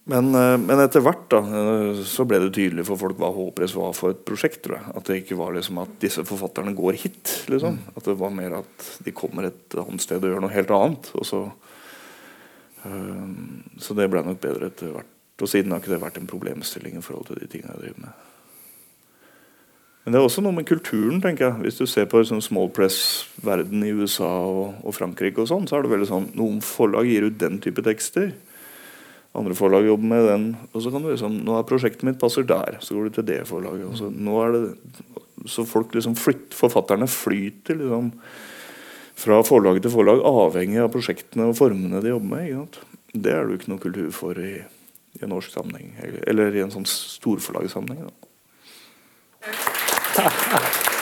[0.05, 3.73] Men, eh, men etter hvert da, eh, så ble det tydelig for folk hva Håpress
[3.73, 4.61] var for et prosjekt.
[4.65, 4.93] tror jeg.
[4.99, 7.45] At det ikke var liksom at disse forfatterne går hit.
[7.49, 7.79] liksom.
[7.95, 11.11] At det var mer at de kommer et annet sted og gjør noe helt annet.
[11.15, 11.41] og så...
[12.85, 15.09] Um, så det ble nok bedre etter hvert.
[15.41, 18.05] Og siden har ikke det vært en problemstilling i forhold til de tingene jeg driver
[18.05, 18.25] med.
[20.05, 21.17] Men det er også noe med kulturen.
[21.21, 21.61] tenker jeg.
[21.65, 25.79] Hvis du ser på sånn small press-verden i USA og, og, Frankrike, og sånn, så
[25.79, 28.35] er det veldig sånn noen forlag gir ut den type tekster.
[29.35, 30.45] Andre forlag jobber med den.
[30.71, 32.77] og så kan du liksom, Nå er prosjektet mitt passer der.
[32.79, 33.85] Så går du til det forlaget.
[33.89, 34.63] og Så, nå er det,
[35.51, 38.11] så folk liksom flytt, forfatterne flyter liksom
[39.15, 42.79] fra forlag til forlag, avhengig av prosjektene og formene de jobber med.
[43.13, 44.57] Det er det jo ikke noe kultur for i,
[45.15, 45.93] i en norsk sammenheng,
[46.27, 48.11] eller i en sånn storforlagssammenheng.
[48.11, 48.13] Da.